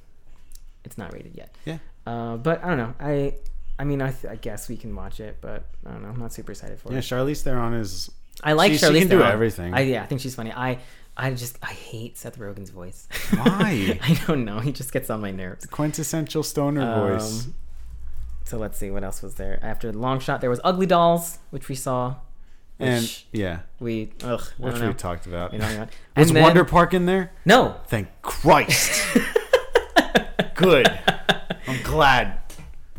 it's 0.85 0.99
not 0.99 1.13
rated 1.13 1.35
yet. 1.35 1.55
Yeah. 1.65 1.79
Uh, 2.07 2.37
but 2.37 2.63
I 2.63 2.69
don't 2.69 2.79
know. 2.79 2.95
I 3.01 3.35
I 3.79 3.85
mean 3.85 4.01
I, 4.03 4.11
th- 4.11 4.33
I 4.33 4.37
guess 4.37 4.69
we 4.69 4.77
can 4.77 4.95
watch 4.95 5.21
it, 5.21 5.39
but 5.41 5.65
I 5.87 5.91
don't 5.91 6.03
know. 6.03 6.09
I'm 6.09 6.19
not 6.19 6.33
super 6.33 6.53
excited 6.53 6.79
for 6.81 6.93
Yeah, 6.93 6.99
it. 6.99 7.11
Yeah, 7.11 7.19
Charlize 7.19 7.43
Theron 7.43 7.75
is. 7.75 8.11
I 8.43 8.53
like 8.55 8.73
she, 8.73 8.79
she 8.79 8.87
Charlize 8.87 8.99
can 9.01 9.09
do 9.09 9.23
everything. 9.23 9.75
I 9.75 9.81
yeah, 9.81 10.03
I 10.03 10.07
think 10.07 10.21
she's 10.21 10.35
funny. 10.35 10.53
I 10.53 10.79
I 11.17 11.31
just 11.33 11.59
I 11.63 11.73
hate 11.73 12.19
Seth 12.19 12.39
Rogen's 12.39 12.71
voice. 12.71 13.09
Why? 13.35 13.99
I 14.03 14.21
don't 14.27 14.45
know. 14.45 14.61
He 14.61 14.73
just 14.73 14.93
gets 14.93 15.09
on 15.11 15.21
my 15.21 15.31
nerves. 15.31 15.63
The 15.63 15.69
Quintessential 15.69 16.43
stoner 16.43 17.09
voice. 17.11 17.45
Um, 17.47 17.55
So 18.45 18.59
let's 18.59 18.79
see 18.79 18.91
what 18.91 19.03
else 19.03 19.23
was 19.23 19.35
there. 19.35 19.59
After 19.63 19.93
Long 19.93 20.21
Shot, 20.21 20.41
there 20.41 20.51
was 20.51 20.61
Ugly 20.63 20.87
Dolls, 20.87 21.39
which 21.51 21.69
we 21.69 21.75
saw. 21.75 22.17
And 22.79 23.11
yeah, 23.33 23.61
we 23.81 24.13
ugh, 24.23 24.43
which 24.59 24.79
we 24.79 24.93
talked 24.93 25.25
about. 25.27 25.53
We 25.53 25.59
don't 25.59 25.89
Was 26.17 26.31
then- 26.33 26.43
Wonder 26.43 26.65
Park 26.65 26.93
in 26.93 27.07
there? 27.07 27.33
No, 27.47 27.77
Thank 27.87 28.09
Christ. 28.21 29.03
Good. 30.55 30.87
I'm 31.67 31.83
glad. 31.83 32.39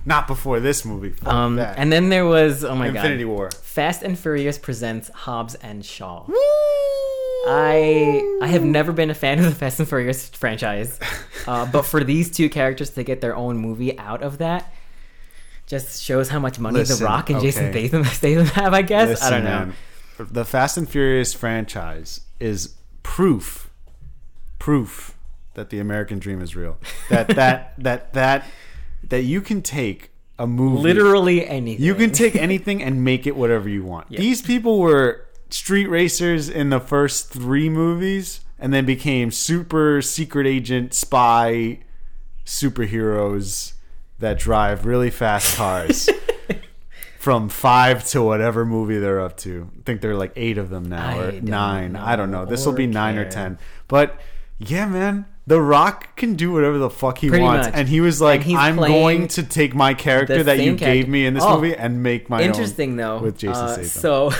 Not 0.08 0.26
before 0.26 0.62
this 0.62 0.86
movie. 0.86 1.10
Fuck 1.10 1.34
um, 1.34 1.58
that. 1.58 1.78
and 1.78 1.92
then 1.92 2.08
there 2.08 2.26
was 2.26 2.64
oh 2.64 2.74
my 2.76 2.88
Infinity 2.88 3.26
god, 3.26 3.30
War. 3.30 3.52
Fast 3.52 4.04
and 4.04 4.18
Furious 4.18 4.58
presents 4.58 5.10
Hobbs 5.10 5.56
and 5.56 5.84
Shaw. 5.84 6.26
I 7.50 8.40
I 8.42 8.48
have 8.48 8.64
never 8.64 8.94
been 8.94 9.10
a 9.10 9.14
fan 9.14 9.38
of 9.38 9.44
the 9.44 9.52
Fast 9.52 9.80
and 9.80 9.90
Furious 9.90 10.30
franchise, 10.30 10.98
uh, 11.46 11.66
but 11.74 11.82
for 11.82 12.06
these 12.06 12.32
two 12.32 12.50
characters 12.50 12.92
to 12.92 13.04
get 13.04 13.20
their 13.20 13.36
own 13.36 13.58
movie 13.58 14.00
out 14.00 14.24
of 14.24 14.38
that, 14.38 14.74
just 15.66 16.02
shows 16.02 16.30
how 16.30 16.40
much 16.40 16.58
money 16.58 16.78
Listen, 16.78 17.00
The 17.00 17.06
Rock 17.06 17.30
and 17.30 17.42
Jason. 17.42 17.74
Statham, 17.74 18.06
Statham 18.06 18.46
have. 18.46 18.74
I 18.74 18.84
guess 18.84 19.22
I 19.22 19.30
don't 19.30 19.44
know. 19.44 19.50
man, 19.50 19.74
the 20.20 20.46
Fast 20.46 20.78
and 20.78 20.90
Furious 20.90 21.34
franchise 21.34 22.22
is 22.40 22.76
proof, 23.04 23.70
proof 24.58 25.18
that 25.56 25.70
the 25.70 25.80
American 25.80 26.20
dream 26.20 26.42
is 26.42 26.56
real. 26.56 26.78
That 27.10 27.28
that 27.28 27.74
that 27.84 28.14
that 28.14 28.48
that 29.04 29.24
you 29.24 29.42
can 29.42 29.62
take 29.62 30.12
a 30.40 30.46
movie, 30.48 30.82
Literally 30.82 31.48
anything. 31.48 31.84
you 31.84 31.96
can 31.96 32.12
take 32.12 32.36
anything 32.36 32.84
and 32.84 33.04
make 33.04 33.26
it 33.26 33.36
whatever 33.36 33.68
you 33.68 33.84
want. 33.84 34.10
These 34.10 34.42
people 34.42 34.80
were 34.80 35.26
street 35.50 35.88
racers 35.88 36.50
in 36.50 36.70
the 36.70 36.80
first 36.80 37.30
three 37.32 37.70
movies, 37.70 38.42
and 38.60 38.74
then 38.74 38.86
became 38.86 39.32
super 39.32 40.02
secret 40.02 40.46
agent 40.48 40.94
spy 40.94 41.80
superheroes 42.46 43.74
that 44.20 44.40
drive 44.40 44.86
really 44.86 45.10
fast 45.10 45.56
cars. 45.56 46.10
From 47.20 47.50
five 47.50 48.06
to 48.10 48.22
whatever 48.24 48.66
movie 48.66 49.00
they're 49.00 49.20
up 49.20 49.36
to. 49.38 49.70
I 49.80 49.82
think 49.84 50.00
there 50.00 50.12
are 50.12 50.16
like 50.18 50.32
eight 50.38 50.58
of 50.58 50.70
them 50.70 50.86
now, 50.88 51.10
I 51.20 51.24
or 51.26 51.32
nine. 51.42 51.98
I 51.98 52.16
don't 52.16 52.32
know. 52.32 52.46
know 52.46 52.50
This 52.50 52.66
will 52.66 52.72
be 52.74 52.88
nine 52.88 53.18
or 53.18 53.30
ten. 53.30 53.60
But 53.90 54.18
yeah, 54.60 54.86
man, 54.88 55.26
The 55.48 55.62
Rock 55.62 56.18
can 56.18 56.36
do 56.36 56.52
whatever 56.52 56.78
the 56.78 56.90
fuck 56.90 57.20
he 57.20 57.30
Pretty 57.30 57.42
wants, 57.44 57.68
much. 57.68 57.76
and 57.76 57.88
he 57.88 58.02
was 58.02 58.20
like, 58.20 58.42
And 58.42 58.50
he's 58.50 58.58
"I'm 58.60 58.76
playing 58.76 58.94
going 58.94 59.28
to 59.30 59.44
take 59.44 59.74
my 59.74 59.94
character 59.94 60.40
the 60.40 60.44
that 60.44 60.58
you 60.58 60.72
same 60.72 60.76
gave 60.76 61.08
me 61.08 61.26
in 61.26 61.34
this 61.36 61.44
Oh, 61.46 61.56
movie 61.56 61.74
and 61.74 62.04
make 62.04 62.30
my 62.30 62.42
Interesting 62.44 62.92
own." 62.92 62.98
though. 62.98 63.20
with 63.20 63.38
Jason 63.38 63.64
Uh, 63.64 63.68
Statham. 63.84 63.86
So 63.86 64.32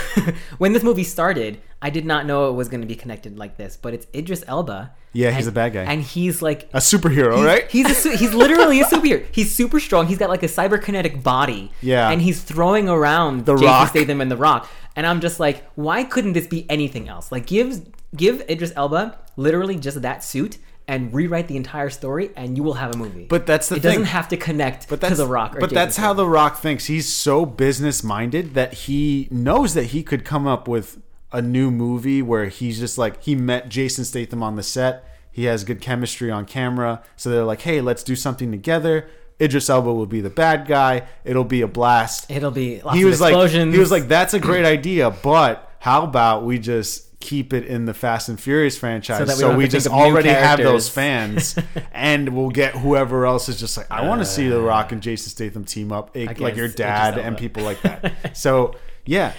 when 0.58 0.74
this 0.74 0.84
movie 0.84 1.06
started, 1.06 1.62
I 1.82 1.92
did 1.92 2.06
not 2.06 2.26
know 2.26 2.50
it 2.50 2.54
was 2.54 2.68
going 2.68 2.82
to 2.82 2.88
be 2.88 2.96
connected 2.96 3.38
like 3.40 3.56
this, 3.56 3.78
but 3.78 3.94
it's 3.94 4.06
Idris 4.14 4.44
Elba. 4.48 4.92
Yeah, 5.14 5.32
he's 5.32 5.48
and- 5.48 5.56
a 5.56 5.56
bad 5.56 5.74
guy. 5.74 5.84
and 5.84 6.02
he's 6.02 6.42
like 6.42 6.64
a 6.74 6.80
superhero, 6.80 7.38
He's, 7.38 7.46
right? 7.46 7.72
He's 7.72 7.90
a, 7.90 7.94
su- 7.96 8.18
he's 8.18 8.34
literally 8.34 8.82
a 8.82 8.86
superhero. 8.94 9.26
He's 9.32 9.56
super 9.56 9.80
strong. 9.80 10.08
He's 10.08 10.18
got 10.18 10.30
like 10.30 10.44
a 10.44 10.48
cyberkinetic 10.48 11.24
body. 11.24 11.72
Yeah. 11.82 12.10
And 12.10 12.22
he's 12.22 12.44
throwing 12.44 12.90
around 12.90 13.46
The 13.46 13.54
Jason 13.56 13.68
Rock. 13.68 13.90
Statham 13.92 14.20
and 14.20 14.30
The 14.30 14.36
Rock. 14.38 14.70
And 14.98 15.08
I'm 15.08 15.22
just 15.22 15.40
like, 15.40 15.64
why 15.76 16.04
couldn't 16.04 16.34
this 16.34 16.48
be 16.48 16.70
anything 16.70 17.08
else? 17.08 17.32
Like, 17.32 17.46
give 17.46 17.86
give 18.16 18.42
Idris 18.50 18.74
Elba 18.76 19.18
literally 19.38 19.78
just 19.78 20.02
that 20.02 20.24
suit 20.24 20.58
and 20.88 21.14
rewrite 21.14 21.48
the 21.48 21.58
entire 21.58 21.90
story, 21.90 22.32
and 22.36 22.56
you 22.56 22.64
will 22.64 22.76
have 22.76 22.96
a 22.96 22.98
movie. 22.98 23.26
But 23.26 23.46
that's 23.46 23.68
the 23.70 23.76
thing. 23.76 23.80
it 23.80 23.82
thing. 23.82 23.92
doesn't 23.92 24.06
have 24.14 24.28
to 24.30 24.38
connect 24.38 24.88
but 24.88 24.96
to 24.96 25.02
that's 25.02 25.18
The 25.18 25.28
Rock. 25.28 25.56
Or 25.56 25.60
but 25.60 25.68
Jason 25.70 25.76
that's 25.76 25.98
how 25.98 26.14
The 26.14 26.28
Rock 26.28 26.58
thinks. 26.58 26.86
He's 26.86 27.12
so 27.12 27.46
business 27.46 28.04
minded 28.04 28.54
that 28.54 28.74
he 28.74 29.28
knows 29.30 29.74
that 29.74 29.86
he 29.86 30.04
could 30.04 30.24
come 30.24 30.48
up 30.48 30.68
with 30.68 31.02
a 31.32 31.42
new 31.42 31.70
movie 31.72 32.22
where 32.22 32.46
he's 32.46 32.80
just 32.80 32.98
like 32.98 33.22
he 33.24 33.36
met 33.36 33.70
Jason 33.70 34.06
Statham 34.06 34.42
on 34.42 34.56
the 34.56 34.64
set. 34.64 35.04
He 35.32 35.44
has 35.44 35.64
good 35.64 35.82
chemistry 35.82 36.32
on 36.32 36.46
camera, 36.46 37.04
so 37.16 37.30
they're 37.30 37.44
like, 37.44 37.62
"Hey, 37.62 37.82
let's 37.82 38.04
do 38.04 38.16
something 38.16 38.52
together." 38.52 39.08
Idris 39.40 39.70
Elba 39.70 39.94
will 39.94 40.08
be 40.08 40.20
the 40.22 40.32
bad 40.32 40.68
guy. 40.68 41.04
It'll 41.24 41.44
be 41.44 41.62
a 41.62 41.68
blast. 41.68 42.32
It'll 42.32 42.50
be 42.50 42.82
lots 42.82 42.98
he 42.98 43.04
of 43.04 43.10
was 43.10 43.22
like, 43.22 43.34
explosions. 43.34 43.74
he 43.74 43.80
was 43.80 43.92
like, 43.92 44.08
"That's 44.08 44.34
a 44.34 44.40
great 44.40 44.66
idea, 44.66 45.12
but 45.12 45.70
how 45.80 46.04
about 46.04 46.44
we 46.44 46.58
just 46.58 47.07
keep 47.20 47.52
it 47.52 47.66
in 47.66 47.86
the 47.86 47.94
Fast 47.94 48.30
and 48.30 48.40
Furious 48.40 48.78
franchise, 48.78 49.20
So 49.20 49.26
so, 49.26 49.36
we 49.36 49.42
don't 49.42 49.58
we 49.58 49.68
just 49.68 49.88
already 49.88 50.30
have 50.30 50.60
those 50.60 50.88
fans, 50.88 51.58
and 51.92 52.30
we'll 52.30 52.50
get 52.50 52.76
whoever 52.76 53.26
else 53.26 53.50
is 53.50 53.60
just 53.60 53.76
like, 53.78 53.90
I 53.90 54.08
want 54.08 54.22
to 54.22 54.26
see 54.26 54.48
The 54.48 54.62
Rock 54.62 54.92
and 54.92 55.02
Jason 55.02 55.30
Statham 55.30 55.66
team 55.66 55.92
up, 55.92 56.16
eh, 56.16 56.34
like 56.38 56.56
your 56.56 56.68
dad 56.68 57.18
and 57.18 57.38
people 57.38 57.64
like 57.64 57.82
that. 57.82 58.38
so 58.38 58.76
yeah, 59.06 59.34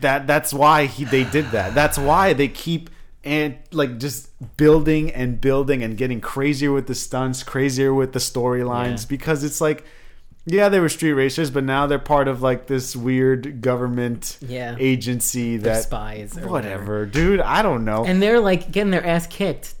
that 0.00 0.26
that's 0.26 0.52
why 0.52 0.86
he 0.86 1.04
they 1.04 1.24
did 1.24 1.46
that. 1.52 1.74
That's 1.74 1.96
why 1.98 2.32
they 2.32 2.48
keep 2.48 2.90
and 3.24 3.56
like 3.70 3.98
just 3.98 4.28
building 4.56 5.12
and 5.12 5.40
building 5.40 5.82
and 5.84 5.96
getting 5.96 6.20
crazier 6.20 6.72
with 6.72 6.88
the 6.88 6.94
stunts, 6.94 7.44
crazier 7.44 7.94
with 7.94 8.12
the 8.12 8.18
storylines 8.18 9.02
Yeah. 9.02 9.08
because 9.08 9.44
it's 9.44 9.60
like 9.60 9.84
yeah, 10.44 10.68
they 10.68 10.80
were 10.80 10.88
street 10.88 11.12
racers, 11.12 11.50
but 11.50 11.64
now 11.64 11.86
they're 11.86 11.98
part 11.98 12.26
of 12.28 12.42
like 12.42 12.66
this 12.66 12.96
weird 12.96 13.60
government 13.60 14.38
Yeah. 14.40 14.76
agency 14.78 15.56
They're 15.56 15.74
that 15.74 15.82
spies 15.84 16.36
or 16.36 16.48
whatever, 16.48 17.06
dude. 17.06 17.40
I 17.40 17.62
don't 17.62 17.84
know. 17.84 18.04
and 18.04 18.20
they're 18.22 18.40
like 18.40 18.70
getting 18.72 18.90
their 18.90 19.06
ass 19.06 19.26
kicked 19.26 19.74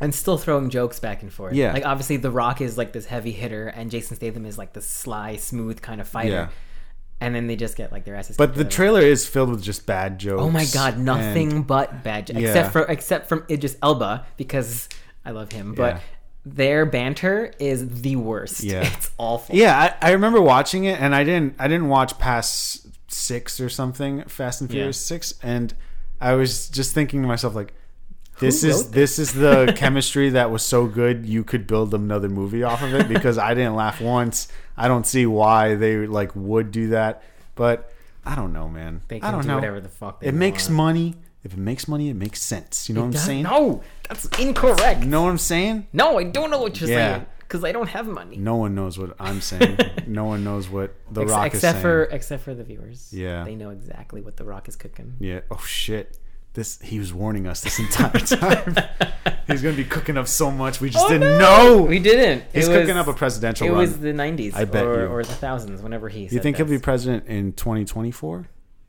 and 0.00 0.14
still 0.14 0.38
throwing 0.38 0.70
jokes 0.70 1.00
back 1.00 1.22
and 1.22 1.32
forth. 1.32 1.54
Yeah. 1.54 1.72
Like 1.72 1.84
obviously 1.86 2.16
The 2.18 2.30
Rock 2.30 2.60
is 2.60 2.76
like 2.78 2.92
this 2.92 3.06
heavy 3.06 3.32
hitter 3.32 3.68
and 3.68 3.90
Jason 3.90 4.16
Statham 4.16 4.44
is 4.46 4.56
like 4.58 4.72
the 4.72 4.82
sly, 4.82 5.36
smooth 5.36 5.80
kind 5.82 6.00
of 6.00 6.06
fighter. 6.08 6.30
Yeah. 6.30 6.48
And 7.20 7.34
then 7.34 7.46
they 7.46 7.56
just 7.56 7.76
get 7.76 7.90
like 7.92 8.04
their 8.04 8.16
asses 8.16 8.36
but 8.36 8.54
the 8.54 8.64
trailer 8.64 9.00
is 9.00 9.26
filled 9.26 9.50
with 9.50 9.62
just 9.62 9.86
bad 9.86 10.18
jokes. 10.18 10.42
Oh 10.42 10.50
my 10.50 10.64
god, 10.74 10.94
and- 10.94 11.04
nothing 11.04 11.62
but 11.62 12.02
bad 12.02 12.26
jokes. 12.26 12.40
Yeah. 12.40 12.48
Except 12.48 12.72
for 12.72 12.82
except 12.82 13.28
from 13.28 13.44
Idris 13.48 13.76
Elba 13.82 14.26
because 14.36 14.88
I 15.24 15.30
love 15.30 15.52
him. 15.52 15.74
But 15.74 15.94
Yeah. 15.94 16.00
Their 16.46 16.84
banter 16.86 17.52
is 17.58 18.02
the 18.02 18.16
worst. 18.16 18.62
Yeah. 18.62 18.88
It's 18.96 19.10
awful. 19.18 19.54
Yeah, 19.56 19.96
I, 20.00 20.08
I 20.08 20.12
remember 20.12 20.40
watching 20.40 20.84
it, 20.84 21.00
and 21.00 21.14
I 21.14 21.24
didn't. 21.24 21.54
I 21.58 21.68
didn't 21.68 21.88
watch 21.88 22.18
past 22.18 22.86
six 23.08 23.60
or 23.60 23.68
something, 23.68 24.22
Fast 24.24 24.60
and 24.60 24.70
Furious 24.70 24.98
Yeah. 25.10 25.14
six, 25.16 25.34
and 25.42 25.72
I 26.20 26.34
was 26.34 26.68
just 26.68 26.92
thinking 26.94 27.22
to 27.22 27.28
myself 27.28 27.54
like, 27.54 27.72
this 28.40 28.62
Who 28.62 28.68
is 28.68 28.90
this 28.90 29.18
is 29.18 29.32
the 29.32 29.72
chemistry 29.76 30.30
that 30.30 30.50
was 30.50 30.62
so 30.64 30.86
good 30.86 31.24
you 31.24 31.44
could 31.44 31.66
build 31.66 31.94
another 31.94 32.28
movie 32.28 32.62
off 32.64 32.82
of 32.82 32.92
it 32.94 33.08
because 33.08 33.38
I 33.38 33.54
didn't 33.54 33.76
laugh 33.76 34.00
once. 34.00 34.48
I 34.76 34.88
don't 34.88 35.06
see 35.06 35.24
why 35.26 35.76
they 35.76 36.06
like 36.06 36.34
would 36.34 36.72
do 36.72 36.88
that, 36.88 37.22
but 37.54 37.92
I 38.26 38.34
don't 38.34 38.52
know, 38.52 38.68
man. 38.68 39.02
They 39.08 39.20
I 39.20 39.30
don't 39.30 39.42
do 39.42 39.48
know. 39.48 39.54
whatever 39.56 39.80
the 39.80 39.88
fuck 39.88 40.20
they 40.20 40.26
It 40.28 40.34
makes 40.34 40.66
want. 40.68 40.76
money. 40.76 41.14
If 41.44 41.52
it 41.52 41.58
makes 41.58 41.86
money, 41.86 42.08
it 42.08 42.14
makes 42.16 42.40
sense. 42.42 42.88
You 42.88 42.94
know 42.94 43.02
what 43.02 43.06
I'm 43.08 43.12
Does- 43.12 43.24
saying? 43.24 43.42
No, 43.44 43.82
that's 44.08 44.24
incorrect. 44.38 45.00
You 45.02 45.06
know 45.08 45.22
what 45.22 45.28
I'm 45.30 45.38
saying? 45.38 45.86
No, 45.92 46.18
I 46.18 46.24
don't 46.24 46.50
know 46.50 46.60
what 46.60 46.80
you're 46.80 46.88
Yeah. 46.90 47.12
saying 47.16 47.26
because 47.40 47.62
I 47.64 47.70
don't 47.72 47.88
have 47.90 48.06
money. 48.08 48.36
No 48.38 48.56
one 48.56 48.74
knows 48.74 48.98
what 48.98 49.14
I'm 49.20 49.40
saying. 49.42 49.76
no 50.06 50.24
one 50.24 50.42
knows 50.42 50.68
what 50.70 50.94
The 51.12 51.22
Ex- 51.22 51.30
Rock 51.30 51.54
is 51.54 51.60
saying. 51.60 51.70
except 51.70 51.72
saying. 51.74 51.82
for 51.82 52.02
except 52.04 52.42
for 52.44 52.54
the 52.54 52.64
viewers. 52.64 53.12
Yeah. 53.12 53.44
they 53.44 53.54
know 53.56 53.70
exactly 53.70 54.22
what 54.22 54.36
the 54.38 54.44
Rock 54.44 54.68
is 54.68 54.76
cooking. 54.76 55.14
Yeah. 55.20 55.40
Oh 55.50 55.62
shit. 55.66 56.18
This 56.54 56.80
he 56.80 56.98
was 57.00 57.12
warning 57.12 57.46
us 57.48 57.60
this 57.62 57.78
entire 57.78 58.10
time. 58.20 58.76
He's 59.48 59.60
gonna 59.60 59.76
be 59.76 59.84
cooking 59.84 60.16
up 60.16 60.28
so 60.28 60.50
much 60.50 60.80
we 60.80 60.88
just 60.88 61.04
Oh, 61.04 61.08
didn't 61.10 61.38
no! 61.38 61.78
know. 61.78 61.82
We 61.82 61.98
didn't. 61.98 62.44
He's 62.54 62.66
It 62.66 62.70
was- 62.70 62.78
cooking 62.78 62.96
up 62.96 63.08
a 63.08 63.12
presidential 63.12 63.66
run. 63.66 63.74
It 63.76 63.78
run. 63.80 63.82
was 63.90 63.98
the 64.00 64.12
'90s, 64.12 64.54
I 64.54 64.64
bet 64.64 64.84
or, 64.86 65.00
you. 65.02 65.06
or 65.08 65.22
the 65.24 65.32
thousands. 65.34 65.82
Whenever 65.82 66.08
he. 66.08 66.20
you 66.28 66.38
think 66.40 66.56
he'll 66.56 66.64
be 66.66 66.78
president 66.78 67.26
in 67.26 67.52
2024 67.52 68.46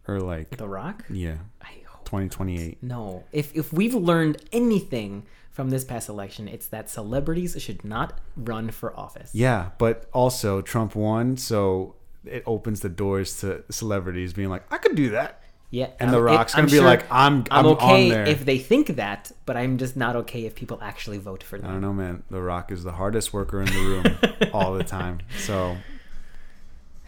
or 0.07 0.19
like 0.21 0.55
the 0.57 0.67
Rock? 0.67 1.03
yeah, 1.09 1.37
I 1.61 1.69
2028? 2.05 2.81
No. 2.83 3.23
If 3.31 3.55
if 3.55 3.73
we've 3.73 3.93
learned 3.95 4.37
anything 4.51 5.25
from 5.51 5.69
this 5.69 5.83
past 5.85 6.09
election, 6.09 6.47
it's 6.47 6.67
that 6.67 6.89
celebrities 6.89 7.55
should 7.61 7.83
not 7.85 8.19
run 8.37 8.69
for 8.71 8.97
office. 8.99 9.31
Yeah, 9.33 9.69
but 9.77 10.07
also 10.13 10.61
Trump 10.61 10.95
won, 10.95 11.37
so 11.37 11.95
it 12.25 12.43
opens 12.45 12.81
the 12.81 12.89
doors 12.89 13.39
to 13.41 13.63
celebrities 13.69 14.33
being 14.33 14.49
like, 14.49 14.63
I 14.71 14.77
could 14.77 14.95
do 14.95 15.09
that. 15.11 15.41
Yeah. 15.71 15.89
And 15.99 16.11
The 16.11 16.17
I'm- 16.17 16.23
Rock's 16.25 16.53
it- 16.53 16.55
gonna 16.57 16.65
I'm 16.67 16.71
be 16.71 16.77
sure 16.77 16.85
like, 16.85 17.05
I'm 17.11 17.39
I'm, 17.51 17.65
I'm 17.65 17.65
okay 17.73 18.31
if 18.31 18.45
they 18.45 18.57
think 18.59 18.95
that, 18.95 19.31
but 19.45 19.57
I'm 19.57 19.77
just 19.77 19.95
not 19.97 20.15
okay 20.17 20.45
if 20.45 20.55
people 20.55 20.79
actually 20.81 21.17
vote 21.17 21.41
for 21.43 21.57
them. 21.57 21.69
I 21.69 21.73
don't 21.73 21.81
know, 21.81 21.93
man. 21.93 22.23
The 22.29 22.41
Rock 22.41 22.71
is 22.71 22.83
the 22.83 22.93
hardest 22.93 23.33
worker 23.33 23.61
in 23.61 23.67
the 23.67 23.73
room 23.79 24.49
all 24.53 24.73
the 24.73 24.83
time. 24.83 25.19
So 25.39 25.71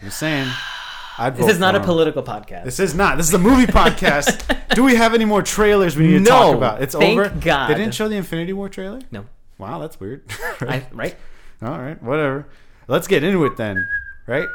I'm 0.00 0.04
just 0.08 0.18
saying. 0.18 0.48
I'd 1.18 1.36
This 1.36 1.48
is 1.48 1.58
not 1.58 1.74
a 1.74 1.78
him. 1.78 1.84
political 1.84 2.22
podcast. 2.22 2.64
This 2.64 2.78
is 2.78 2.94
not. 2.94 3.16
This 3.16 3.28
is 3.28 3.34
a 3.34 3.38
movie 3.38 3.66
podcast. 3.66 4.56
Do 4.74 4.84
we 4.84 4.94
have 4.94 5.14
any 5.14 5.24
more 5.24 5.42
trailers 5.42 5.96
we 5.96 6.06
need 6.06 6.18
to 6.20 6.24
talk 6.30 6.54
about? 6.56 6.82
It's 6.82 6.94
Thank 6.94 7.18
over. 7.18 7.28
God. 7.40 7.68
They 7.70 7.74
didn't 7.74 7.94
show 7.94 8.08
the 8.08 8.16
Infinity 8.16 8.52
War 8.52 8.68
trailer. 8.68 9.00
no. 9.10 9.26
Wow, 9.58 9.80
that's 9.80 9.98
weird. 9.98 10.22
I, 10.60 10.86
right? 10.92 11.16
All 11.62 11.76
right, 11.80 12.00
whatever. 12.00 12.46
Let's 12.86 13.08
get 13.08 13.24
into 13.24 13.44
it 13.44 13.56
then, 13.56 13.84
right? 14.28 14.46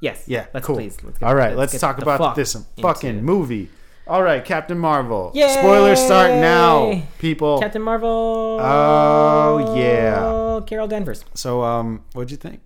Yes. 0.00 0.24
Yeah, 0.26 0.46
Let's 0.52 0.66
cool. 0.66 0.74
please. 0.74 0.98
Let's 1.04 1.18
get, 1.18 1.26
All 1.28 1.34
right, 1.36 1.56
let's, 1.56 1.70
get 1.72 1.80
talk 1.80 1.98
about 2.02 2.18
fuck 2.18 2.34
this 2.34 2.56
fucking 2.80 3.22
movie. 3.24 3.70
All 4.08 4.22
right, 4.24 4.44
Captain 4.44 4.78
Marvel. 4.78 5.30
Yay! 5.34 5.48
Spoilers 5.48 6.00
start 6.00 6.32
now, 6.32 7.02
people. 7.20 7.60
Captain 7.60 7.82
Marvel. 7.82 8.58
Oh, 8.60 9.74
yeah. 9.76 10.60
Carol 10.66 10.88
Danvers. 10.88 11.24
so, 11.34 11.62
um, 11.62 12.04
what'd 12.12 12.32
you 12.32 12.36
think? 12.36 12.60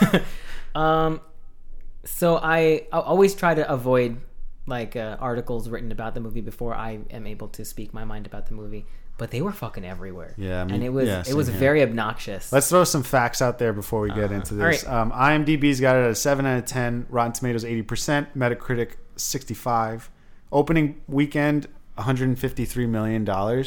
Um, 0.74 1.20
so 2.04 2.36
I, 2.36 2.86
I 2.92 3.00
always 3.00 3.34
try 3.34 3.54
to 3.54 3.70
avoid 3.70 4.20
like 4.66 4.96
uh, 4.96 5.16
articles 5.20 5.68
written 5.68 5.92
about 5.92 6.14
the 6.14 6.20
movie 6.20 6.40
before 6.40 6.74
I 6.74 7.00
am 7.10 7.26
able 7.26 7.48
to 7.48 7.64
speak 7.64 7.92
my 7.92 8.04
mind 8.04 8.26
about 8.26 8.46
the 8.46 8.54
movie. 8.54 8.86
But 9.16 9.30
they 9.30 9.42
were 9.42 9.52
fucking 9.52 9.84
everywhere. 9.84 10.34
Yeah, 10.36 10.62
I 10.62 10.64
mean, 10.64 10.74
and 10.74 10.84
it 10.84 10.88
was 10.88 11.06
yeah, 11.06 11.22
it 11.28 11.34
was 11.34 11.46
here. 11.46 11.56
very 11.56 11.82
obnoxious. 11.82 12.52
Let's 12.52 12.68
throw 12.68 12.82
some 12.82 13.04
facts 13.04 13.40
out 13.40 13.58
there 13.58 13.72
before 13.72 14.00
we 14.00 14.10
get 14.10 14.32
into 14.32 14.54
this. 14.54 14.84
right. 14.84 14.92
Um, 14.92 15.12
IMDb's 15.12 15.80
got 15.80 15.94
it 15.94 16.00
at 16.00 16.10
a 16.10 16.14
7 16.16 16.44
out 16.44 16.58
of 16.58 16.64
10. 16.64 17.06
Rotten 17.10 17.32
Tomatoes 17.32 17.62
80%. 17.64 18.26
Metacritic 18.34 18.94
65. 19.14 20.10
Opening 20.50 21.00
weekend 21.06 21.68
$153 21.96 22.88
million. 22.88 23.64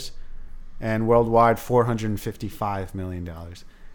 And 0.81 1.07
worldwide 1.07 1.55
$455 1.55 2.93
million. 2.93 3.29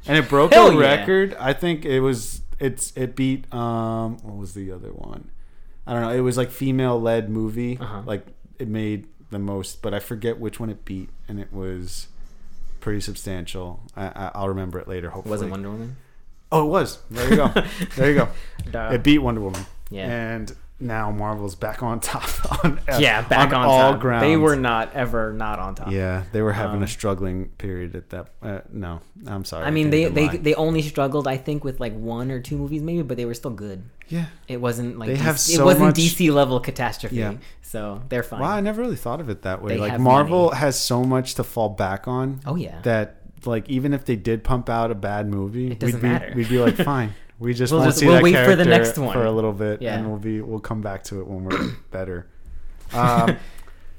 And 0.07 0.17
it 0.17 0.31
broke 0.31 0.55
Hell 0.55 0.71
a 0.71 0.75
yeah. 0.75 0.81
record. 0.81 1.35
I 1.39 1.53
think 1.53 1.85
it 1.85 2.01
was 2.01 2.41
it's 2.63 2.93
it 2.97 3.17
beat 3.17 3.53
um 3.53 4.19
what 4.19 4.37
was 4.37 4.55
the 4.55 4.71
other 4.71 4.93
one? 4.93 5.31
I 5.87 5.93
don't 5.93 6.03
know. 6.03 6.11
It 6.11 6.21
was 6.21 6.37
like 6.37 6.51
female 6.51 7.01
led 7.01 7.29
movie. 7.29 7.77
Uh-huh. 7.79 8.03
Like 8.07 8.27
it 8.59 8.69
made 8.69 9.09
the 9.31 9.39
most, 9.39 9.83
but 9.83 9.93
I 9.93 9.99
forget 9.99 10.39
which 10.39 10.61
one 10.61 10.71
it 10.71 10.85
beat, 10.85 11.11
and 11.27 11.41
it 11.41 11.53
was 11.53 12.07
pretty 12.81 13.01
substantial. 13.01 13.81
I, 13.97 14.07
I, 14.07 14.31
I'll 14.35 14.49
remember 14.49 14.79
it 14.79 14.87
later. 14.87 15.11
Hopefully, 15.11 15.33
was 15.33 15.43
it 15.43 15.51
Wonder 15.51 15.71
Woman? 15.71 15.97
Oh, 16.53 16.67
it 16.67 16.69
was. 16.69 16.99
There 17.11 17.31
you 17.31 17.37
go. 17.37 17.49
there 17.97 18.11
you 18.11 18.15
go. 18.15 18.29
Duh. 18.71 18.91
It 18.93 19.03
beat 19.03 19.19
Wonder 19.19 19.41
Woman. 19.41 19.65
Yeah. 19.91 20.07
And 20.07 20.55
now 20.81 21.11
Marvel's 21.13 21.55
back 21.55 21.83
on 21.83 22.01
top. 22.01 22.25
On, 22.65 22.81
yeah, 22.99 23.23
back 23.23 23.53
on, 23.53 23.65
all 23.65 23.93
top. 23.93 24.01
grounds. 24.01 24.23
They 24.25 24.37
were 24.37 24.57
not 24.57 24.93
ever 24.95 25.33
not 25.33 25.59
on 25.61 25.75
top. 25.77 25.91
Yeah, 25.93 26.25
they 26.33 26.43
were 26.43 26.53
having 26.53 26.77
Um, 26.79 26.83
a 26.83 26.89
struggling 26.89 27.51
period 27.59 27.95
at 27.97 28.11
that. 28.11 28.29
Uh, 28.43 28.61
no, 28.73 29.01
I'm 29.27 29.45
sorry. 29.45 29.65
I 29.65 29.71
mean, 29.71 29.91
can't 29.91 30.15
they 30.15 30.27
they, 30.27 30.27
lie. 30.29 30.37
they 30.39 30.55
only 30.55 30.83
struggled, 30.83 31.27
I 31.29 31.37
think, 31.37 31.63
with 31.65 31.79
like 31.81 31.95
one 31.97 32.31
or 32.31 32.41
two 32.41 32.57
movies 32.59 32.83
maybe, 32.83 33.03
but 33.03 33.17
they 33.17 33.25
were 33.27 33.35
still 33.35 33.51
good. 33.53 33.85
yeah. 34.09 34.27
It 34.49 34.61
wasn't 34.61 34.99
like 34.99 35.09
They 35.09 35.15
DC, 35.17 35.21
have 35.21 35.37
it 35.61 35.65
wasn't 35.65 35.85
much- 35.87 35.95
DC 35.97 36.33
level 36.33 36.59
catastrophe. 36.61 37.17
Yeah. 37.17 37.35
So 37.63 38.03
they're 38.09 38.23
fine. 38.25 38.41
Wow, 38.41 38.51
I 38.51 38.61
never 38.61 38.83
really 38.83 38.97
thought 38.97 39.21
of 39.21 39.29
it 39.31 39.43
that 39.43 39.63
way. 39.63 39.75
They 39.75 39.81
like 39.81 39.99
Marvel 40.01 40.47
money. 40.47 40.57
has 40.59 40.79
so 40.79 41.05
much 41.05 41.35
to 41.37 41.45
fall 41.45 41.69
back 41.71 42.07
on. 42.09 42.41
Oh 42.45 42.57
yeah. 42.57 42.81
that 42.83 43.17
like 43.45 43.69
even 43.69 43.93
if 43.95 44.05
they 44.05 44.15
did 44.17 44.45
pump 44.45 44.69
out 44.69 44.91
a 44.91 44.95
bad 44.95 45.27
movie, 45.29 45.71
It 45.73 45.79
doesn't 45.81 45.97
we'd 46.01 46.03
be 46.03 46.13
matter. 46.13 46.33
we'd 46.37 46.49
be 46.49 46.59
like 46.59 46.77
fine. 46.93 47.15
We 47.43 47.55
just 47.55 47.73
We'll 47.73 47.81
want 47.83 47.93
to 47.93 47.99
see 47.99 48.07
we'll 48.07 48.17
that 48.17 48.23
wait 48.23 48.37
for 48.45 48.55
the 48.57 48.65
next 48.65 48.97
one. 48.97 49.13
for 49.13 49.25
a 49.25 49.33
little 49.33 49.53
bit, 49.53 49.83
Yeah. 49.83 49.97
and 49.97 50.09
we'll 50.09 50.19
be 50.19 50.41
we'll 50.41 50.61
come 50.61 50.81
back 50.81 51.03
to 51.05 51.21
it 51.21 51.27
when 51.27 51.45
we're 51.45 51.73
better. 51.91 52.27
Um, 52.93 53.37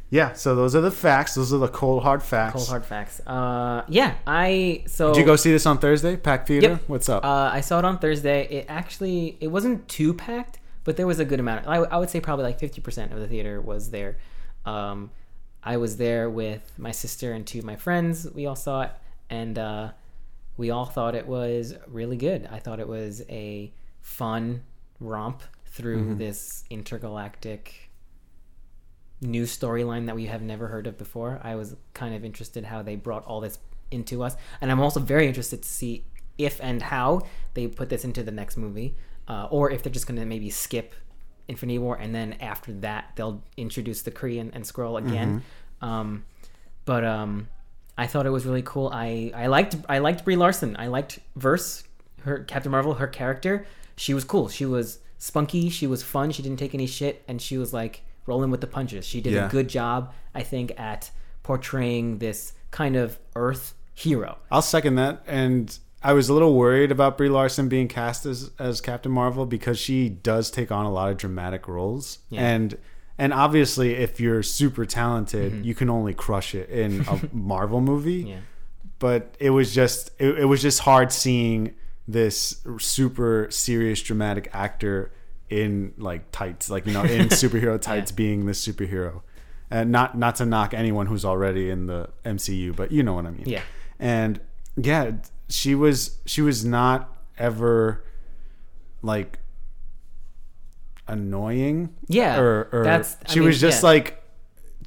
yeah, 0.10 0.34
so 0.34 0.56
those 0.56 0.76
are 0.76 0.82
the 0.82 0.92
facts. 0.92 1.36
Those 1.36 1.52
are 1.54 1.58
the 1.58 1.68
cold 1.68 2.04
hard 2.04 2.22
facts. 2.24 2.54
Cold 2.54 2.68
hard 2.70 2.86
facts. 2.86 3.20
Uh, 3.28 3.84
yeah, 3.90 4.16
I 4.28 4.84
so 4.88 5.14
Did 5.14 5.20
you 5.22 5.26
go 5.26 5.36
see 5.36 5.52
this 5.52 5.66
on 5.66 5.78
Thursday? 5.80 6.16
Pack 6.16 6.48
Theater. 6.48 6.70
Yep. 6.70 6.84
What's 6.88 7.10
up? 7.10 7.26
Uh, 7.26 7.50
I 7.52 7.62
saw 7.62 7.80
it 7.80 7.86
on 7.86 7.98
Thursday. 8.00 8.48
It 8.50 8.66
actually 8.70 9.38
it 9.42 9.48
wasn't 9.48 9.88
too 9.90 10.14
packed, 10.14 10.60
but 10.84 10.96
there 10.98 11.08
was 11.08 11.20
a 11.20 11.26
good 11.26 11.40
amount. 11.40 11.68
I, 11.68 11.78
I 11.78 11.98
would 11.98 12.10
say 12.10 12.20
probably 12.22 12.46
like 12.46 12.60
fifty 12.60 12.80
percent 12.80 13.12
of 13.12 13.20
the 13.20 13.28
theater 13.28 13.60
was 13.60 13.90
there. 13.90 14.18
Um, 14.66 15.10
I 15.64 15.78
was 15.78 15.98
there 15.98 16.30
with 16.30 16.72
my 16.78 16.92
sister 16.92 17.34
and 17.34 17.46
two 17.46 17.60
of 17.60 17.66
my 17.66 17.76
friends. 17.76 18.28
We 18.34 18.46
all 18.46 18.56
saw 18.56 18.84
it, 18.84 18.92
and 19.30 19.58
uh, 19.58 19.92
we 20.58 20.70
all 20.70 20.86
thought 20.86 21.16
it 21.16 21.28
was 21.28 21.76
really 21.88 22.18
good. 22.18 22.48
I 22.52 22.60
thought 22.60 22.80
it 22.80 22.88
was 22.88 23.22
a 23.30 23.74
fun 24.02 24.64
romp 25.00 25.44
through 25.66 26.16
this 26.16 26.64
intergalactic 26.70 27.90
new 29.22 29.44
storyline 29.44 30.06
that 30.06 30.16
we 30.16 30.26
have 30.28 30.42
never 30.42 30.68
heard 30.68 30.86
of 30.86 30.98
before. 30.98 31.40
I 31.44 31.56
was 31.56 31.76
kind 31.94 32.14
of 32.14 32.24
interested 32.24 32.66
how 32.66 32.84
they 32.84 32.96
brought 32.96 33.26
all 33.26 33.42
this 33.42 33.58
into 33.90 34.24
us, 34.24 34.36
and 34.62 34.72
I'm 34.72 34.80
also 34.80 35.00
very 35.00 35.28
interested 35.28 35.64
to 35.64 35.70
see 35.70 36.06
if 36.38 36.60
and 36.62 36.82
how 36.82 37.22
they 37.54 37.68
put 37.68 37.90
this 37.90 38.04
into 38.04 38.22
the 38.24 38.32
next 38.32 38.58
movie, 38.58 38.96
uh, 39.28 39.48
or 39.50 39.72
if 39.72 39.82
they're 39.84 39.92
just 39.92 40.08
going 40.08 40.20
to 40.20 40.26
maybe 40.26 40.50
skip 40.50 40.94
Infinity 41.48 41.80
War 41.80 41.96
and 41.98 42.14
then 42.16 42.34
after 42.40 42.72
that 42.72 43.12
they'll 43.16 43.44
introduce 43.58 44.02
the 44.02 44.12
Kree 44.12 44.40
and, 44.40 44.54
and 44.56 44.64
Skrull 44.64 44.98
again. 44.98 45.44
Um, 45.82 46.26
but 46.86 47.04
um, 47.04 47.48
I 47.98 48.08
thought 48.08 48.26
it 48.26 48.32
was 48.32 48.46
really 48.46 48.64
cool. 48.64 48.90
I, 48.94 49.32
I 49.36 49.48
liked 49.48 49.76
I 49.88 50.00
liked 50.00 50.26
Brie 50.26 50.36
Larson. 50.36 50.76
I 50.80 50.88
liked 50.88 51.20
Vers, 51.36 51.84
her 52.22 52.40
Captain 52.40 52.72
Marvel, 52.72 52.96
her 52.96 53.08
character. 53.08 53.66
She 53.96 54.14
was 54.14 54.24
cool. 54.24 54.50
She 54.50 54.66
was 54.66 55.00
spunky. 55.20 55.70
She 55.70 55.86
was 55.88 56.02
fun. 56.04 56.32
She 56.32 56.42
didn't 56.42 56.58
take 56.60 56.74
any 56.74 56.88
shit, 56.88 57.24
and 57.28 57.42
she 57.42 57.58
was 57.58 57.72
like 57.74 58.02
rolling 58.26 58.50
with 58.52 58.62
the 58.62 58.68
punches. 58.68 59.06
She 59.06 59.22
did 59.22 59.34
Yeah. 59.34 59.46
a 59.48 59.50
good 59.50 59.68
job, 59.70 60.14
I 60.34 60.42
think, 60.44 60.72
at 60.80 61.12
portraying 61.44 62.18
this 62.20 62.54
kind 62.72 62.96
of 62.96 63.20
Earth 63.36 63.74
hero. 63.94 64.38
I'll 64.50 64.62
second 64.62 64.96
that. 64.96 65.22
And 65.28 65.78
I 66.02 66.14
was 66.14 66.30
a 66.30 66.34
little 66.34 66.56
worried 66.56 66.92
about 66.92 67.18
Brie 67.18 67.30
Larson 67.30 67.70
being 67.70 67.88
cast 67.88 68.26
as 68.26 68.50
as 68.58 68.82
Captain 68.82 69.12
Marvel 69.12 69.46
because 69.46 69.78
she 69.78 70.10
does 70.10 70.50
take 70.50 70.72
on 70.72 70.86
a 70.86 70.92
lot 70.92 71.12
of 71.12 71.18
dramatic 71.18 71.68
roles. 71.68 72.20
Yeah. 72.30 72.42
And 72.42 72.78
and 73.24 73.32
obviously, 73.32 73.94
if 73.94 74.20
you're 74.20 74.44
super 74.44 74.86
talented, 74.86 75.54
mm-hmm. 75.54 75.64
you 75.64 75.74
can 75.74 75.90
only 75.90 76.14
crush 76.14 76.54
it 76.54 76.70
in 76.70 77.06
a 77.08 77.22
Marvel 77.34 77.80
movie. 77.80 78.24
Yeah. 78.24 78.40
But 79.00 79.38
it 79.40 79.52
was 79.52 79.74
just 79.74 80.12
it, 80.20 80.40
it 80.40 80.44
was 80.44 80.62
just 80.62 80.82
hard 80.82 81.10
seeing 81.14 81.74
this 82.06 82.62
super 82.80 83.48
serious 83.50 84.02
dramatic 84.02 84.50
actor 84.52 85.14
in 85.50 85.94
like 85.98 86.34
tights, 86.34 86.70
like 86.70 86.86
you 86.86 86.92
know, 86.92 87.04
in 87.04 87.28
superhero 87.30 87.80
tights, 87.80 88.12
being 88.12 88.46
this 88.46 88.68
superhero. 88.68 89.22
And 89.72 89.90
not 89.90 90.18
not 90.18 90.36
to 90.36 90.46
knock 90.46 90.74
anyone 90.74 91.06
who's 91.06 91.24
already 91.24 91.70
in 91.70 91.88
the 91.88 92.10
MCU, 92.26 92.76
but 92.76 92.92
you 92.92 93.04
know 93.04 93.14
what 93.14 93.26
I 93.26 93.32
mean 93.32 93.48
Yeah. 93.48 93.62
and 94.00 94.42
yeah 94.76 95.12
she 95.48 95.76
was 95.76 96.18
she 96.26 96.42
was 96.42 96.66
not 96.66 97.16
ever 97.38 98.04
like 99.02 99.40
annoying 101.08 101.94
Yeah, 102.08 102.40
or, 102.40 102.70
or 102.72 102.84
that's- 102.84 103.18
I 103.28 103.32
she 103.32 103.40
mean, 103.40 103.48
was 103.50 103.60
just 103.60 103.84
yeah. 103.84 103.90
like 103.90 104.20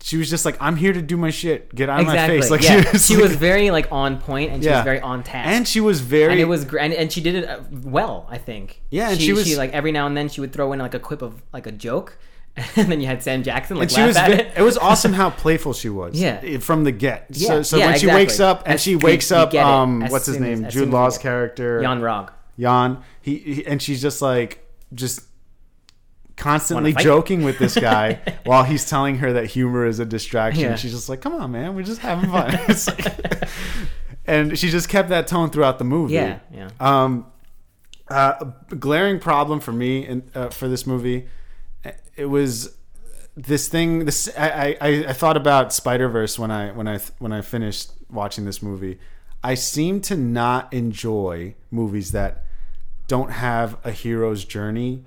she 0.02 0.18
was 0.18 0.28
just 0.28 0.44
like 0.44 0.56
i'm 0.60 0.76
here 0.76 0.92
to 0.92 1.00
do 1.00 1.16
my 1.16 1.30
shit 1.30 1.74
get 1.74 1.88
out 1.88 2.00
Exactly. 2.00 2.36
of 2.36 2.40
my 2.40 2.42
face 2.42 2.50
like 2.50 2.62
yeah. 2.62 2.82
she 2.82 2.90
was, 2.92 3.06
she 3.06 3.14
like- 3.14 3.22
was 3.24 3.36
very 3.36 3.70
like 3.70 3.88
on 3.90 4.18
point 4.20 4.52
and 4.52 4.62
she 4.62 4.68
Yeah. 4.68 4.76
was 4.76 4.84
very 4.84 5.00
on 5.00 5.22
task. 5.22 5.48
and 5.48 5.66
she 5.66 5.80
was 5.80 6.00
very 6.02 6.32
and 6.32 6.40
it 6.40 6.44
was 6.44 6.64
great, 6.66 6.84
and, 6.84 6.94
and 6.94 7.10
she 7.12 7.20
did 7.22 7.34
it 7.36 7.48
uh, 7.48 7.60
well, 7.82 8.26
I 8.30 8.36
think. 8.38 8.82
Yeah, 8.90 9.10
and 9.10 9.20
she 9.20 9.32
was- 9.32 9.56
like 9.56 9.72
every 9.72 9.92
now 9.92 10.06
and 10.06 10.16
then 10.16 10.28
she 10.28 10.40
would 10.42 10.52
throw 10.52 10.72
in 10.72 10.78
like 10.80 10.94
a 10.94 10.98
quip 10.98 11.22
of 11.22 11.42
like 11.52 11.66
a 11.66 11.72
joke, 11.72 12.18
and 12.76 12.90
then 12.92 13.00
you 13.00 13.06
had 13.06 13.22
Sam 13.22 13.42
Jackson 13.42 13.76
like 13.78 13.84
and 13.88 13.92
she 13.92 14.02
was 14.02 14.16
at 14.16 14.30
it. 14.32 14.52
it 14.56 14.62
was 14.62 14.76
awesome 14.78 15.12
how 15.22 15.30
playful 15.30 15.72
she 15.72 15.88
was 15.88 16.14
Yeah. 16.20 16.40
eh, 16.42 16.58
from 16.58 16.84
the 16.84 16.92
get 16.92 17.26
Yeah, 17.30 17.48
so, 17.48 17.62
so 17.62 17.76
yeah, 17.78 17.86
when 17.86 17.92
she 17.94 18.06
exactly. 18.06 18.22
wakes 18.22 18.40
up 18.40 18.62
and 18.66 18.74
As- 18.74 18.82
she 18.82 18.96
wakes 18.96 19.32
up 19.32 19.54
um 19.54 20.00
what's 20.08 20.26
his 20.26 20.38
name 20.38 20.64
as 20.66 20.72
jude 20.74 20.88
as 20.88 20.94
law's 20.94 21.18
character 21.18 21.80
Yon-Rogg. 21.82 22.30
Jan, 22.58 22.98
he, 23.22 23.36
he 23.38 23.66
and 23.66 23.80
she's 23.82 24.00
just 24.02 24.20
like 24.22 24.62
just 24.94 25.22
constantly 26.36 26.92
joking 26.92 27.42
with 27.42 27.58
this 27.58 27.74
guy 27.74 28.20
while 28.44 28.62
he's 28.64 28.88
telling 28.88 29.18
her 29.18 29.32
that 29.34 29.46
humor 29.46 29.86
is 29.86 29.98
a 29.98 30.04
distraction. 30.04 30.64
Yeah. 30.64 30.76
She's 30.76 30.92
just 30.92 31.08
like, 31.08 31.20
"Come 31.20 31.34
on, 31.34 31.52
man, 31.52 31.74
we're 31.74 31.82
just 31.82 32.00
having 32.00 32.30
fun." 32.30 32.50
Like- 32.68 33.48
and 34.26 34.58
she 34.58 34.70
just 34.70 34.88
kept 34.88 35.08
that 35.10 35.26
tone 35.26 35.50
throughout 35.50 35.78
the 35.78 35.84
movie. 35.84 36.14
Yeah, 36.14 36.40
yeah. 36.52 36.70
Um, 36.80 37.26
uh, 38.08 38.50
a 38.70 38.74
glaring 38.76 39.18
problem 39.18 39.60
for 39.60 39.72
me 39.72 40.06
in, 40.06 40.30
uh, 40.34 40.50
for 40.50 40.68
this 40.68 40.86
movie, 40.86 41.26
it 42.16 42.26
was 42.26 42.76
this 43.36 43.68
thing. 43.68 44.04
This 44.04 44.28
I, 44.36 44.76
I, 44.80 44.88
I 45.08 45.12
thought 45.12 45.36
about 45.36 45.72
Spider 45.72 46.08
Verse 46.08 46.38
when 46.38 46.50
I 46.50 46.72
when 46.72 46.88
I 46.88 46.98
when 47.18 47.32
I 47.32 47.40
finished 47.40 47.90
watching 48.10 48.44
this 48.44 48.62
movie. 48.62 48.98
I 49.42 49.54
seem 49.54 50.00
to 50.02 50.16
not 50.16 50.72
enjoy 50.72 51.54
movies 51.70 52.10
that 52.12 52.44
don't 53.06 53.30
have 53.30 53.76
a 53.84 53.92
hero's 53.92 54.44
journey. 54.44 55.04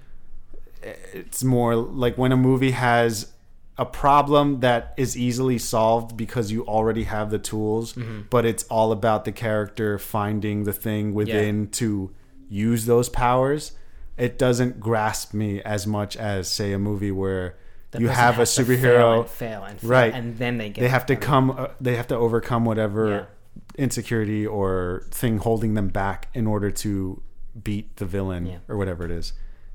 It's 0.81 1.43
more 1.43 1.75
like 1.75 2.17
when 2.17 2.31
a 2.31 2.37
movie 2.37 2.71
has 2.71 3.31
a 3.77 3.85
problem 3.85 4.59
that 4.59 4.93
is 4.97 5.17
easily 5.17 5.57
solved 5.57 6.17
because 6.17 6.51
you 6.51 6.65
already 6.65 7.03
have 7.05 7.29
the 7.31 7.39
tools, 7.39 7.93
Mm-hmm. 7.93 8.21
but 8.29 8.45
it's 8.45 8.63
all 8.65 8.91
about 8.91 9.23
the 9.25 9.31
character 9.31 9.97
finding 9.97 10.63
the 10.65 10.73
thing 10.73 11.13
within 11.13 11.67
to 11.71 12.11
use 12.49 12.85
those 12.85 13.07
powers. 13.09 13.71
It 14.17 14.37
doesn't 14.37 14.79
grasp 14.81 15.33
me 15.33 15.61
as 15.61 15.87
much 15.87 16.17
as 16.17 16.51
say 16.51 16.73
a 16.73 16.79
movie 16.79 17.11
where 17.11 17.55
The 17.91 18.01
you 18.01 18.07
have 18.09 18.37
a 18.39 18.45
to 18.45 18.65
fail 18.65 18.65
superhero 18.65 19.19
and 19.21 19.29
fail 19.29 19.63
and 19.63 19.79
fail, 19.79 19.89
right 19.89 20.13
and 20.13 20.37
then 20.37 20.57
they 20.57 20.69
get 20.69 20.81
they 20.81 20.89
have 20.89 21.05
to 21.05 21.15
come 21.15 21.51
uh, 21.51 21.67
they 21.79 21.95
have 21.95 22.07
to 22.07 22.15
overcome 22.15 22.65
whatever 22.65 23.09
Yeah. 23.09 23.25
insecurity 23.77 24.45
or 24.45 25.03
thing 25.11 25.37
holding 25.37 25.73
them 25.75 25.87
back 25.87 26.27
in 26.33 26.47
order 26.47 26.69
to 26.71 27.21
beat 27.63 27.95
the 27.95 28.05
villain 28.05 28.45
Yeah. 28.45 28.57
or 28.67 28.75
whatever 28.77 29.05
it 29.05 29.11
is 29.11 29.31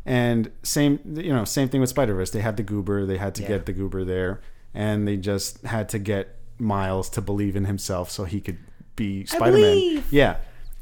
and 0.06 0.50
same 0.62 0.98
you 1.16 1.32
know 1.32 1.44
same 1.44 1.68
thing 1.68 1.80
with 1.80 1.88
spider-verse 1.90 2.30
they 2.30 2.40
had 2.40 2.56
the 2.56 2.62
goober 2.62 3.06
they 3.06 3.16
had 3.16 3.34
to 3.34 3.42
Yeah. 3.42 3.48
get 3.48 3.66
the 3.66 3.72
goober 3.72 4.04
there 4.04 4.40
and 4.74 5.08
they 5.08 5.16
just 5.16 5.62
had 5.62 5.88
to 5.90 5.98
get 5.98 6.36
miles 6.58 7.08
to 7.10 7.20
believe 7.20 7.56
in 7.56 7.64
himself 7.64 8.10
so 8.10 8.24
he 8.24 8.40
could 8.40 8.58
be 8.96 9.24
Spider 9.26 9.58
Man. 9.58 10.04
Yeah, 10.10 10.36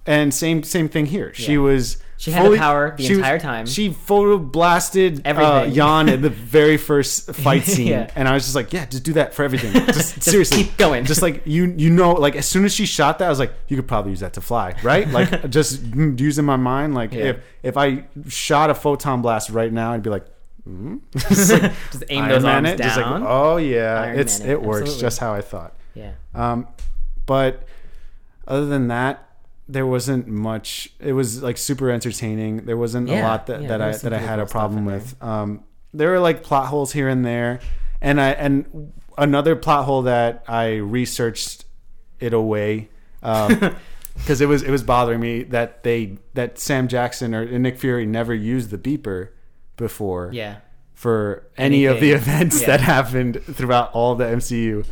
and 0.07 0.35
same 0.35 0.63
same 0.65 0.89
thing 0.89 1.07
here. 1.07 1.33
She 1.35 1.53
Yeah. 1.53 1.59
was. 1.61 1.97
She 2.23 2.31
had 2.31 2.53
the 2.53 2.57
power 2.57 2.95
the 2.97 3.03
she 3.03 3.11
was- 3.15 3.19
entire 3.19 3.41
time. 3.41 3.67
She 3.67 3.91
photon 3.91 4.47
blasted 4.49 5.27
uh. 5.27 5.67
Jan 5.71 6.09
in 6.09 6.23
the 6.23 6.31
very 6.57 6.77
first 6.77 7.35
fight 7.35 7.65
scene, 7.65 7.89
Yeah. 7.89 8.11
and 8.15 8.29
I 8.29 8.35
was 8.35 8.45
just 8.45 8.55
like, 8.55 8.73
"Yeah, 8.73 8.87
just 8.87 9.03
do 9.03 9.15
that 9.15 9.35
for 9.35 9.43
everything. 9.43 9.73
Just, 9.87 10.15
Just 10.15 10.23
seriously, 10.23 10.63
keep 10.63 10.77
going. 10.77 11.05
Just 11.05 11.21
like 11.21 11.43
you, 11.47 11.75
you 11.77 11.91
know, 11.91 12.13
like 12.13 12.37
as 12.37 12.47
soon 12.47 12.65
as 12.65 12.73
she 12.73 12.87
shot 12.87 13.19
that, 13.19 13.27
I 13.27 13.29
was 13.29 13.41
like, 13.41 13.53
you 13.67 13.77
could 13.77 13.89
probably 13.89 14.13
use 14.13 14.21
that 14.21 14.35
to 14.35 14.41
fly, 14.41 14.75
right? 14.85 15.09
Like 15.09 15.51
just 15.51 15.83
using 15.83 16.45
my 16.45 16.55
mind. 16.55 16.95
Like 16.95 17.13
Yeah. 17.13 17.25
if 17.25 17.37
if 17.65 17.77
I 17.77 18.05
shot 18.29 18.71
a 18.71 18.75
photon 18.77 19.21
blast 19.21 19.51
right 19.51 19.73
now, 19.73 19.93
I'd 19.93 20.05
be 20.05 20.11
like, 20.11 20.27
mm? 20.69 21.01
Just 21.19 22.05
aim 22.09 22.29
those 22.29 22.45
arms 22.45 22.69
it, 22.69 22.79
just 22.79 22.97
like, 22.99 23.05
down. 23.05 23.25
oh 23.27 23.57
yeah, 23.57 24.01
Iron 24.01 24.19
it's 24.21 24.39
it, 24.39 24.51
it 24.51 24.63
works 24.63 24.83
absolutely. 24.83 25.01
just 25.01 25.19
how 25.19 25.35
I 25.35 25.41
thought. 25.41 25.75
Yeah. 25.95 26.13
Um, 26.37 26.69
but 27.27 27.65
other 28.47 28.67
than 28.67 28.87
that, 28.89 29.27
there 29.68 29.87
wasn't 29.87 30.27
much. 30.29 30.90
It 31.01 31.12
was 31.12 31.42
like 31.42 31.57
super 31.57 31.90
entertaining. 31.90 32.64
There 32.64 32.77
wasn't 32.77 33.09
a 33.11 33.22
lot 33.22 33.46
that, 33.46 33.62
yeah, 33.62 33.68
that 33.68 33.81
I 33.83 33.92
that 33.96 34.12
I 34.12 34.18
had 34.18 34.38
a 34.38 34.46
problem 34.46 34.81
in 34.81 34.87
there. 34.87 34.94
with. 34.98 35.22
Um, 35.22 35.64
there 35.94 36.11
were 36.11 36.20
like 36.20 36.42
plot 36.42 36.66
holes 36.66 36.92
here 36.92 37.09
and 37.09 37.25
there, 37.25 37.61
and 38.01 38.20
I 38.20 38.31
and 38.31 38.92
another 39.18 39.57
plot 39.57 39.85
hole 39.85 40.03
that 40.03 40.44
I 40.48 40.75
researched 40.77 41.64
it 42.20 42.33
away. 42.33 42.88
Um, 43.22 43.77
because 44.16 44.40
it 44.42 44.46
was 44.46 44.62
it 44.62 44.70
was 44.70 44.83
bothering 44.83 45.20
me 45.20 45.42
that 45.44 45.83
they 45.85 46.18
that 46.35 46.59
Sam 46.59 46.87
Jackson 46.88 47.35
or 47.35 47.46
Nick 47.59 47.79
Fury 47.79 48.05
never 48.05 48.35
used 48.35 48.70
the 48.70 48.79
beeper 48.79 49.29
before 49.79 50.31
Yeah. 50.35 50.57
for 50.92 51.46
any 51.57 51.87
of 51.87 51.98
the 52.01 52.11
events 52.12 52.61
Yeah. 52.61 52.66
that 52.68 52.81
happened 52.83 53.40
throughout 53.44 53.90
all 53.92 54.14
the 54.14 54.25
MCU. 54.27 54.85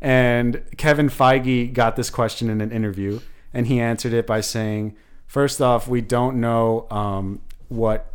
And 0.00 0.62
Kevin 0.76 1.08
Feige 1.08 1.72
got 1.72 1.94
this 1.96 2.10
question 2.10 2.50
in 2.50 2.60
an 2.60 2.72
interview, 2.72 3.20
and 3.54 3.66
he 3.68 3.80
answered 3.80 4.12
it 4.12 4.26
by 4.26 4.40
saying, 4.42 4.96
First 5.26 5.60
off, 5.62 5.88
we 5.88 6.00
don't 6.02 6.40
know 6.40 6.86
um, 6.90 7.40
what 7.68 8.10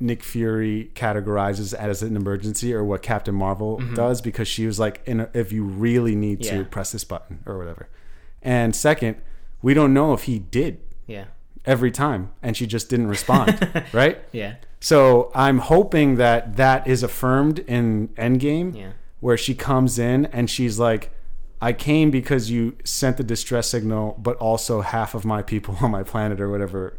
Nick 0.00 0.22
Fury 0.24 0.90
categorizes 0.94 1.72
as 1.74 2.02
an 2.02 2.16
emergency 2.16 2.72
or 2.74 2.82
what 2.84 3.02
Captain 3.02 3.34
Marvel 3.34 3.78
does 3.94 4.20
because 4.20 4.48
she 4.48 4.66
was 4.66 4.78
like, 4.80 5.00
in 5.06 5.20
a, 5.20 5.30
if 5.34 5.52
you 5.52 5.62
really 5.64 6.14
need 6.16 6.42
to 6.44 6.52
Mm-hmm. 6.54 6.70
Press 6.70 6.92
this 6.92 7.04
button 7.04 7.40
or 7.46 7.58
whatever. 7.58 7.88
And 8.42 8.74
second, 8.74 9.16
we 9.62 9.72
don't 9.74 9.92
know 9.94 10.12
if 10.14 10.22
he 10.24 10.38
did 10.38 10.80
Yeah. 11.06 11.26
every 11.64 11.90
time 11.90 12.30
and 12.42 12.56
she 12.56 12.66
just 12.66 12.88
didn't 12.90 13.06
respond, 13.08 13.84
right? 13.92 14.18
Yeah. 14.32 14.54
So 14.80 15.30
I'm 15.34 15.58
hoping 15.58 16.16
that 16.16 16.56
that 16.56 16.86
is 16.86 17.02
affirmed 17.02 17.60
in 17.60 18.08
Endgame, 18.16 18.76
Yeah. 18.76 18.90
where 19.20 19.36
she 19.38 19.54
comes 19.54 19.98
in 19.98 20.26
and 20.26 20.50
she's 20.50 20.78
like, 20.78 21.10
"I 21.60 21.72
came 21.72 22.10
because 22.10 22.50
you 22.50 22.76
sent 22.84 23.16
the 23.16 23.24
distress 23.24 23.68
signal, 23.68 24.18
but 24.22 24.36
also 24.36 24.80
half 24.82 25.14
of 25.14 25.24
my 25.24 25.42
people 25.42 25.76
on 25.82 25.90
my 25.90 26.02
planet 26.02 26.40
or 26.40 26.50
whatever 26.50 26.98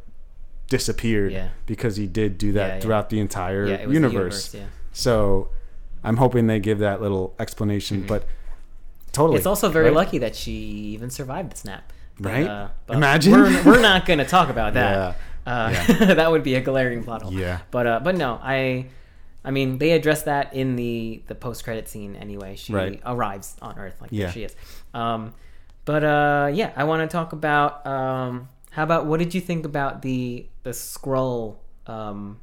disappeared 0.68 1.32
Yeah. 1.32 1.50
because 1.68 1.96
he 1.98 2.08
did 2.08 2.38
do 2.38 2.52
that 2.54 2.68
Yeah, 2.68 2.74
yeah. 2.76 2.80
throughout 2.82 3.10
the 3.10 3.20
entire 3.20 3.68
Yeah. 3.68 3.76
It 3.76 3.88
was 3.88 3.94
universe." 3.94 4.48
The 4.50 4.58
universe. 4.58 4.76
So 4.94 5.50
I'm 6.04 6.18
hoping 6.18 6.48
they 6.48 6.60
give 6.60 6.80
that 6.80 7.02
little 7.02 7.36
explanation, 7.39 8.06
but 8.08 8.26
totally, 9.12 9.34
Mm-hmm. 9.34 9.38
It's 9.39 9.46
also 9.48 9.70
very 9.70 9.86
right? 9.86 9.94
lucky 9.96 10.18
that 10.20 10.36
she 10.36 10.52
even 10.96 11.10
survived 11.10 11.52
the 11.52 11.58
snap. 11.58 11.91
But, 12.20 12.32
Right? 12.32 12.48
Uh, 12.48 12.68
but 12.88 12.98
Imagine. 12.98 13.34
We're, 13.34 13.63
we're 13.63 13.82
not 13.82 14.06
going 14.06 14.20
to 14.20 14.26
talk 14.26 14.50
about 14.50 14.74
that. 14.80 15.18
Uh, 15.46 15.70
that 16.15 16.32
would 16.32 16.44
be 16.44 16.56
a 16.56 16.62
glaring 16.62 17.04
plot 17.04 17.22
hole. 17.24 17.34
Yeah. 17.34 17.60
But 17.72 17.86
uh, 17.88 18.00
but 18.04 18.15
no, 18.15 18.39
I 18.41 18.88
I 19.46 19.52
mean 19.52 19.78
they 19.78 19.92
address 19.92 20.24
that 20.24 20.54
in 20.54 20.76
the 20.76 21.22
the 21.28 21.36
post 21.36 21.64
credit 21.64 21.88
scene 21.88 22.16
anyway. 22.16 22.56
She 22.56 22.74
Right. 22.74 23.00
arrives 23.06 23.56
on 23.62 23.78
Earth 23.78 23.96
like 24.02 24.10
Yeah. 24.12 24.26
there 24.26 24.34
she 24.34 24.44
is. 24.44 24.56
Um, 24.94 25.34
but 25.86 26.04
uh, 26.04 26.50
yeah, 26.54 26.74
I 26.76 26.84
want 26.84 27.08
to 27.10 27.14
talk 27.18 27.32
about 27.32 27.86
um, 27.86 28.50
how 28.72 28.84
about 28.84 29.06
what 29.06 29.20
did 29.20 29.34
you 29.36 29.42
think 29.42 29.66
about 29.66 30.02
the 30.02 30.48
the 30.64 30.72
Skrull? 30.72 31.58
Um, 31.88 32.40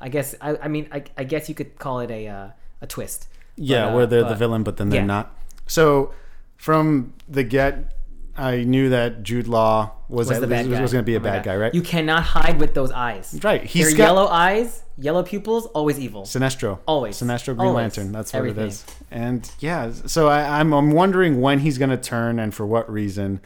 I 0.00 0.08
guess 0.08 0.34
I, 0.40 0.56
I 0.56 0.68
mean 0.68 0.88
I, 0.90 1.04
I 1.16 1.24
guess 1.24 1.48
you 1.48 1.54
could 1.54 1.78
call 1.78 2.00
it 2.00 2.10
a 2.10 2.26
uh, 2.26 2.48
a 2.80 2.86
twist. 2.86 3.28
Yeah, 3.56 3.84
But, 3.84 3.92
uh, 3.92 3.96
where 3.96 4.06
they're 4.06 4.24
the 4.24 4.34
villain, 4.34 4.62
but 4.62 4.78
then 4.78 4.88
they're 4.88 5.00
yeah. 5.00 5.06
not. 5.06 5.36
So 5.66 6.12
from 6.56 7.12
the 7.28 7.44
get, 7.44 7.92
I 8.36 8.64
knew 8.64 8.88
that 8.90 9.22
Jude 9.22 9.46
Law 9.46 9.90
was, 10.08 10.28
was 10.28 10.36
at 10.38 10.40
the 10.40 10.46
bad 10.46 10.66
least- 10.66 10.76
guy. 10.76 10.82
was 10.82 10.92
going 10.92 11.04
to 11.04 11.06
be 11.06 11.14
a 11.14 11.18
Oh 11.18 11.22
my 11.22 11.28
bad 11.30 11.44
God. 11.44 11.50
guy, 11.52 11.56
right? 11.56 11.74
You 11.74 11.82
cannot 11.82 12.22
hide 12.22 12.58
with 12.60 12.72
those 12.74 12.90
eyes. 12.90 13.38
right. 13.42 13.62
He's 13.62 13.90
got 13.94 13.98
yellow 14.04 14.26
eyes, 14.26 14.82
yellow 14.96 15.22
pupils, 15.22 15.66
always 15.66 15.98
evil. 16.00 16.22
Sinestro. 16.22 16.78
Always. 16.86 17.16
Sinestro 17.20 17.54
Green 17.56 17.68
Always. 17.68 17.74
Lantern. 17.96 18.12
That's 18.12 18.32
what 18.32 18.38
Everything. 18.38 18.64
it 18.64 18.68
is. 18.68 18.86
And 19.10 19.50
yeah, 19.60 19.92
so 20.06 20.28
I, 20.28 20.60
I'm 20.60 20.72
I'm 20.72 20.92
wondering 20.92 21.40
when 21.42 21.58
he's 21.60 21.76
going 21.76 21.90
to 21.90 21.96
turn 21.98 22.38
and 22.38 22.54
for 22.54 22.64
what 22.66 22.90
reason. 22.90 23.40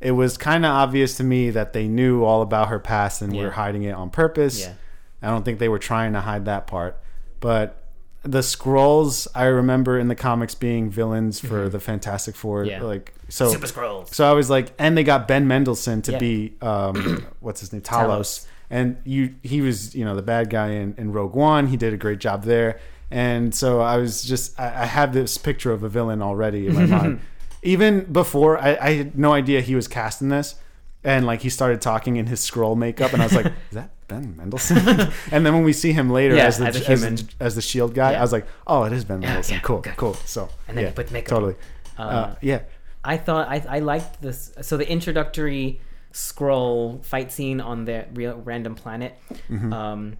It 0.00 0.12
was 0.12 0.38
kind 0.38 0.64
of 0.64 0.70
obvious 0.70 1.16
to 1.16 1.24
me 1.24 1.50
that 1.50 1.72
they 1.72 1.88
knew 1.88 2.22
all 2.22 2.40
about 2.40 2.68
her 2.68 2.78
past 2.78 3.20
and 3.20 3.34
Yeah. 3.34 3.42
were 3.42 3.50
hiding 3.50 3.82
it 3.82 3.90
on 3.92 4.10
purpose. 4.10 4.60
Yeah. 4.60 4.74
I 5.20 5.26
don't 5.30 5.44
think 5.44 5.58
they 5.58 5.68
were 5.68 5.80
trying 5.80 6.12
to 6.12 6.20
hide 6.20 6.44
that 6.44 6.68
part. 6.68 7.00
But 7.40 7.82
the 8.22 8.38
Skrulls 8.38 9.26
I 9.34 9.46
remember 9.46 9.98
in 9.98 10.06
the 10.06 10.14
comics 10.14 10.54
being 10.54 10.88
villains 10.90 11.40
for 11.40 11.68
the 11.68 11.80
Fantastic 11.80 12.36
Four. 12.36 12.60
Mm-hmm. 12.60 12.70
Yeah. 12.70 12.82
Like 12.82 13.12
so 13.28 13.50
Super 13.50 13.66
Skrulls. 13.66 14.14
so 14.14 14.28
I 14.28 14.32
was 14.34 14.48
like, 14.50 14.72
and 14.78 14.96
they 14.96 15.04
got 15.04 15.28
Ben 15.28 15.46
Mendelsohn 15.46 16.02
to 16.02 16.12
Yeah. 16.12 16.18
be 16.18 16.54
um, 16.62 17.26
what's 17.40 17.60
his 17.60 17.72
name, 17.72 17.82
Talos. 17.82 18.20
Talos. 18.42 18.46
and 18.70 18.96
you 19.04 19.34
he 19.42 19.60
was 19.60 19.94
you 19.94 20.04
know 20.04 20.14
the 20.16 20.22
bad 20.22 20.50
guy 20.50 20.68
in, 20.70 20.94
in 20.98 21.12
Rogue 21.12 21.34
One. 21.34 21.66
He 21.68 21.76
did 21.76 21.92
a 21.92 21.96
great 21.96 22.18
job 22.20 22.44
there, 22.44 22.80
and 23.10 23.54
so 23.54 23.80
I 23.80 23.96
was 23.98 24.22
just 24.22 24.58
I, 24.58 24.82
I 24.82 24.86
have 24.86 25.12
this 25.12 25.36
picture 25.38 25.72
of 25.72 25.82
a 25.82 25.88
villain 25.88 26.22
already 26.22 26.66
in 26.66 26.74
my 26.74 26.86
mind. 26.98 27.20
Even 27.62 28.04
before 28.12 28.56
I, 28.58 28.76
I 28.80 28.90
had 28.94 29.18
no 29.18 29.32
idea 29.32 29.60
he 29.60 29.74
was 29.74 29.88
cast 29.88 30.22
in 30.22 30.28
this, 30.28 30.54
and 31.02 31.26
like 31.26 31.42
he 31.42 31.50
started 31.50 31.80
talking 31.80 32.16
in 32.16 32.26
his 32.26 32.40
Skrull 32.40 32.76
makeup, 32.76 33.12
and 33.12 33.20
I 33.20 33.26
was 33.26 33.34
like, 33.34 33.46
is 33.70 33.74
that 33.74 33.90
Ben 34.06 34.36
Mendelsohn? 34.36 34.78
and 35.32 35.44
then 35.44 35.52
when 35.54 35.64
we 35.64 35.72
see 35.72 35.92
him 35.92 36.08
later 36.08 36.36
Yeah, 36.36 36.46
as 36.46 36.58
the 36.58 36.66
as 36.68 36.76
as, 36.76 36.86
human. 36.86 37.18
as 37.40 37.56
the 37.56 37.60
Shield 37.62 37.94
guy, 37.94 38.12
Yeah. 38.12 38.18
I 38.20 38.22
was 38.22 38.32
like, 38.32 38.46
oh, 38.66 38.84
it 38.84 38.92
is 38.92 39.04
Ben 39.04 39.20
Mendelsohn. 39.20 39.60
cool, 39.62 39.80
good. 39.80 39.96
cool. 39.96 40.14
So 40.24 40.48
And 40.68 40.76
then 40.78 40.84
yeah, 40.84 40.90
you 40.90 40.94
put 40.94 41.10
makeup 41.10 41.30
totally. 41.30 41.56
Uh, 41.98 42.02
Uh, 42.02 42.34
yeah, 42.40 42.60
I 43.04 43.16
thought 43.16 43.48
I, 43.48 43.64
I 43.68 43.78
liked 43.80 44.20
this. 44.20 44.52
So 44.62 44.76
the 44.76 44.88
introductory 44.90 45.80
Skrull 46.12 47.04
fight 47.04 47.30
scene 47.32 47.60
on 47.60 47.84
the 47.84 48.06
real 48.14 48.36
random 48.36 48.74
planet, 48.74 49.14
Mm-hmm. 49.48 49.72
um, 49.72 50.16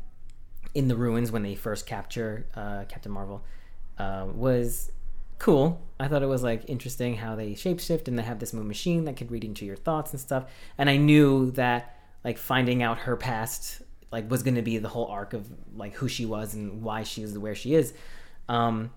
in 0.74 0.86
the 0.88 0.94
ruins 0.96 1.32
when 1.32 1.42
they 1.42 1.54
first 1.54 1.86
capture 1.86 2.46
uh, 2.54 2.84
Captain 2.88 3.10
Marvel, 3.10 3.42
uh, 3.98 4.26
was 4.32 4.92
cool. 5.38 5.80
I 5.98 6.08
thought 6.08 6.22
it 6.22 6.26
was 6.26 6.42
like 6.42 6.62
interesting 6.68 7.16
how 7.16 7.34
they 7.36 7.52
shapeshift 7.52 8.06
and 8.06 8.18
they 8.18 8.22
have 8.22 8.38
this 8.38 8.52
moon 8.52 8.68
machine 8.68 9.04
that 9.04 9.16
could 9.16 9.30
read 9.30 9.44
into 9.44 9.64
your 9.64 9.76
thoughts 9.76 10.12
and 10.12 10.20
stuff. 10.20 10.44
And 10.76 10.88
I 10.90 10.96
knew 10.96 11.50
that 11.52 11.96
like 12.22 12.38
finding 12.38 12.82
out 12.82 12.98
her 12.98 13.16
past 13.16 13.82
like 14.12 14.30
was 14.30 14.42
going 14.42 14.54
to 14.56 14.62
be 14.62 14.78
the 14.78 14.88
whole 14.88 15.06
arc 15.06 15.32
of 15.32 15.46
like 15.74 15.94
who 15.94 16.06
she 16.08 16.26
was 16.26 16.54
and 16.54 16.82
why 16.82 17.02
she 17.02 17.22
is 17.22 17.36
where 17.38 17.54
she 17.54 17.74
is. 17.74 17.92
Um, 18.48 18.90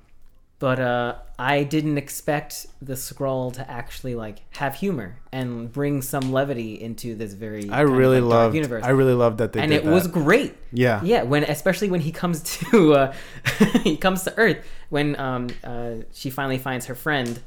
but 0.62 0.80
uh, 0.80 1.16
I 1.40 1.64
didn't 1.64 1.98
expect 1.98 2.68
the 2.84 2.94
Skrull 2.94 3.52
to 3.54 3.70
actually 3.70 4.14
like 4.14 4.38
have 4.58 4.76
humor 4.76 5.18
and 5.32 5.74
bring 5.74 6.04
some 6.04 6.32
levity 6.32 6.80
into 6.80 7.16
this 7.16 7.34
very 7.34 7.64
I 7.64 7.78
kind 7.78 7.90
of, 7.90 7.98
really 7.98 8.22
like, 8.22 8.30
loved. 8.38 8.56
universe. 8.56 8.84
I 8.86 8.92
really 8.92 9.16
loved 9.16 9.40
that 9.40 9.54
they 9.54 9.60
and 9.60 9.74
it 9.74 9.84
that. 9.84 9.92
was 9.92 10.06
great. 10.06 10.56
Yeah. 10.72 11.02
yeah. 11.04 11.24
When 11.24 11.44
especially 11.46 11.90
when 11.90 12.02
he 12.02 12.12
comes 12.12 12.44
to 12.70 12.94
uh, 12.94 13.14
he 13.84 13.98
comes 13.98 14.22
to 14.26 14.38
Earth 14.38 14.64
when 14.90 15.20
um, 15.20 15.48
uh, 15.64 15.94
she 16.14 16.30
finally 16.30 16.60
finds 16.60 16.86
her 16.86 16.96
friend 16.96 17.42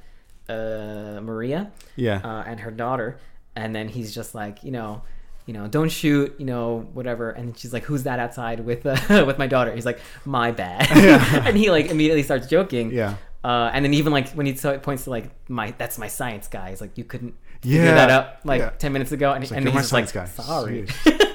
uh, 0.49 1.21
Maria 1.23 1.71
Yeah. 1.95 2.21
uh, 2.25 2.43
and 2.49 2.59
her 2.61 2.73
daughter, 2.73 3.19
and 3.55 3.75
then 3.77 3.87
he's 3.89 4.13
just 4.13 4.35
like 4.35 4.65
you 4.65 4.73
know. 4.73 5.03
You 5.47 5.53
know, 5.55 5.67
don't 5.69 5.91
shoot. 5.91 6.35
You 6.39 6.47
know, 6.47 6.89
whatever. 6.95 7.31
And 7.31 7.57
she's 7.59 7.73
like, 7.73 7.85
"Who's 7.85 8.05
that 8.05 8.19
outside 8.19 8.61
with 8.61 8.87
uh, 8.87 8.97
with 9.27 9.39
my 9.39 9.47
daughter?" 9.47 9.75
He's 9.75 9.87
like, 9.87 10.01
"My 10.25 10.53
bad." 10.53 10.89
and 11.47 11.57
he 11.57 11.71
like 11.71 11.87
immediately 11.87 12.23
starts 12.23 12.47
joking. 12.47 12.91
Yeah. 12.93 13.17
Uh, 13.45 13.71
and 13.75 13.85
then 13.85 13.93
even 13.93 14.11
like 14.11 14.31
when 14.31 14.47
he 14.47 14.57
so- 14.57 14.79
points 14.79 15.05
to 15.05 15.11
like 15.11 15.31
my 15.51 15.75
that's 15.77 15.99
my 15.99 16.09
science 16.09 16.49
guy, 16.49 16.71
he's 16.71 16.81
like 16.81 16.97
you 16.97 17.05
couldn't 17.05 17.35
figure 17.61 17.83
Yeah. 17.85 17.95
that 17.95 18.11
up 18.11 18.41
like 18.45 18.61
Yeah. 18.61 18.71
ten 18.71 18.93
minutes 18.95 19.13
ago, 19.13 19.33
and, 19.33 19.45
like, 19.45 19.53
and 19.55 19.65
"You're 19.65 19.73
he's 19.73 19.83
just 19.83 19.93
like 19.93 20.09
science 20.09 20.35
guy." 20.37 20.43
sorry. 20.45 20.87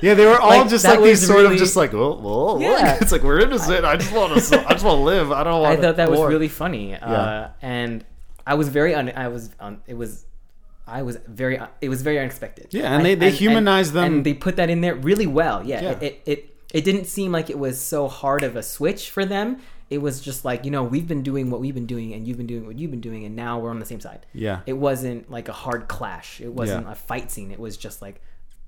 yeah, 0.02 0.16
they 0.16 0.26
were 0.26 0.40
all 0.40 0.50
Like, 0.62 0.70
just 0.70 0.86
like 0.86 1.02
these 1.04 1.26
sort 1.26 1.46
of 1.46 1.56
just 1.58 1.76
like, 1.76 1.94
well, 1.94 2.20
well, 2.20 2.58
Yeah. 2.60 2.98
it's 3.00 3.12
like 3.12 3.22
we're 3.22 3.42
innocent. 3.42 3.86
I 3.86 3.96
just 3.98 4.12
want 4.12 4.34
to, 4.42 4.68
I 4.68 4.72
just 4.74 4.84
want 4.84 4.98
to 4.98 5.04
live. 5.04 5.32
I 5.32 5.44
don't 5.44 5.62
want. 5.62 5.78
I 5.78 5.82
thought 5.82 5.98
that 5.98 6.10
was 6.10 6.20
really 6.22 6.48
funny, 6.48 6.96
uh, 6.96 7.12
Yeah. 7.12 7.50
and 7.62 8.04
I 8.48 8.56
was 8.56 8.70
very 8.70 8.96
un- 8.96 9.14
I 9.16 9.28
was 9.28 9.52
um, 9.60 9.84
it 9.86 9.94
was 9.96 10.26
I 10.90 11.02
was 11.04 11.18
very 11.28 11.60
it 11.82 11.90
was 11.90 12.02
very 12.02 12.18
unexpected. 12.20 12.68
Yeah, 12.72 12.92
and 12.94 13.02
I- 13.02 13.04
they- 13.04 13.16
they 13.16 13.32
humanized 13.32 13.94
them- 13.94 14.04
and 14.16 14.26
they 14.26 14.34
put 14.34 14.56
that 14.58 14.70
in 14.70 14.82
there 14.82 14.96
really 14.96 15.28
well. 15.28 15.64
Yeah, 15.66 15.82
Yeah. 15.82 15.92
It, 15.92 16.04
it 16.04 16.22
it 16.26 16.56
it 16.74 16.84
didn't 16.84 17.06
seem 17.06 17.32
like 17.32 17.50
it 17.50 17.58
was 17.60 17.80
so 17.80 18.08
hard 18.08 18.44
of 18.44 18.56
a 18.56 18.64
switch 18.64 19.10
for 19.10 19.26
them. 19.26 19.58
It 19.90 20.02
was 20.04 20.22
just 20.22 20.46
like 20.46 20.66
you 20.66 20.72
know 20.72 20.84
we've 20.84 21.08
been 21.08 21.24
doing 21.24 21.50
what 21.50 21.60
we've 21.62 21.74
been 21.74 21.88
doing, 21.88 22.14
and 22.14 22.28
you've 22.28 22.38
been 22.38 22.48
doing 22.48 22.66
what 22.68 22.78
you've 22.78 22.92
been 22.92 23.02
doing, 23.02 23.24
and 23.26 23.36
now 23.36 23.58
we're 23.60 23.72
on 23.72 23.80
the 23.80 23.86
same 23.88 24.00
side. 24.00 24.26
Yeah. 24.34 24.60
It 24.68 24.74
wasn't 24.78 25.32
like 25.32 25.48
a 25.50 25.54
hard 25.54 25.88
clash. 25.88 26.40
It 26.42 26.54
wasn't 26.54 26.86
Yeah. 26.86 26.92
a 26.92 26.96
fight 26.96 27.32
scene. 27.32 27.50
It 27.52 27.60
was 27.60 27.76
just 27.76 28.02
like, 28.02 28.22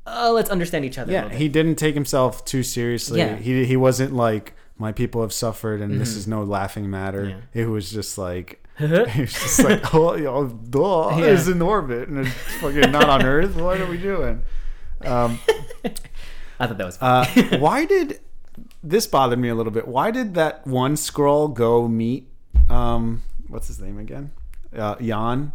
oh, 0.08 0.32
let's 0.34 0.50
understand 0.50 0.84
each 0.86 0.98
other. 0.98 1.12
Yeah, 1.12 1.30
he 1.30 1.48
didn't 1.48 1.76
take 1.76 1.94
himself 1.94 2.44
too 2.46 2.64
seriously. 2.64 3.20
Yeah. 3.20 3.36
Mm-hmm. 3.36 3.44
He 3.44 3.66
he 3.66 3.76
wasn't 3.78 4.14
like 4.16 4.54
my 4.80 4.92
people 4.92 5.22
have 5.22 5.32
suffered 5.32 5.80
and 5.80 6.02
this 6.02 6.16
is 6.16 6.28
no 6.28 6.44
laughing 6.44 6.90
matter. 6.90 7.44
It 7.54 7.68
was 7.68 7.92
just 7.92 8.18
like 8.18 8.61
He's 9.10 9.34
just 9.34 9.64
like, 9.64 9.82
oh, 9.94 10.48
duh, 10.48 11.18
Yeah. 11.18 11.26
it's 11.26 11.48
in 11.48 11.62
orbit 11.62 12.08
and 12.10 12.20
it's 12.28 12.34
fucking 12.60 12.92
not 12.92 13.10
on 13.10 13.24
Earth. 13.26 13.56
What 13.56 13.80
are 13.82 13.88
we 13.88 13.98
doing? 13.98 14.44
Um, 15.06 15.40
I 16.60 16.68
thought 16.68 16.78
that 16.78 16.86
was 16.86 16.98
uh, 17.02 17.26
funny. 17.26 17.58
why 17.58 17.86
did 17.86 18.20
this 18.84 19.08
bothered 19.08 19.40
me 19.40 19.50
a 19.50 19.56
little 19.56 19.72
bit? 19.72 19.88
Why 19.88 20.12
did 20.12 20.36
that 20.36 20.66
one 20.68 20.94
Skrull 20.96 21.54
go 21.54 21.88
meet 21.88 22.28
um, 22.70 23.24
what's 23.48 23.68
his 23.68 23.80
name 23.80 23.98
again? 23.98 24.32
Uh, 24.76 24.96
Jan 24.96 25.54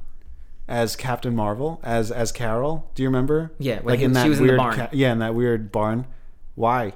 as 0.69 0.97
Captain 0.97 1.35
Marvel 1.35 1.81
as 1.85 2.11
as 2.11 2.33
Carol. 2.33 2.91
Do 2.95 3.03
you 3.05 3.09
remember? 3.09 3.53
Yeah, 3.59 3.81
when 3.83 3.99
he- 3.99 4.05
she 4.05 4.09
was 4.29 4.39
in 4.41 4.47
the 4.47 4.51
weird 4.53 4.59
barn. 4.59 4.77
ca- 4.77 4.89
yeah, 4.93 5.13
in 5.13 5.21
that 5.21 5.35
weird 5.35 5.71
barn. 5.73 6.07
Why? 6.57 6.95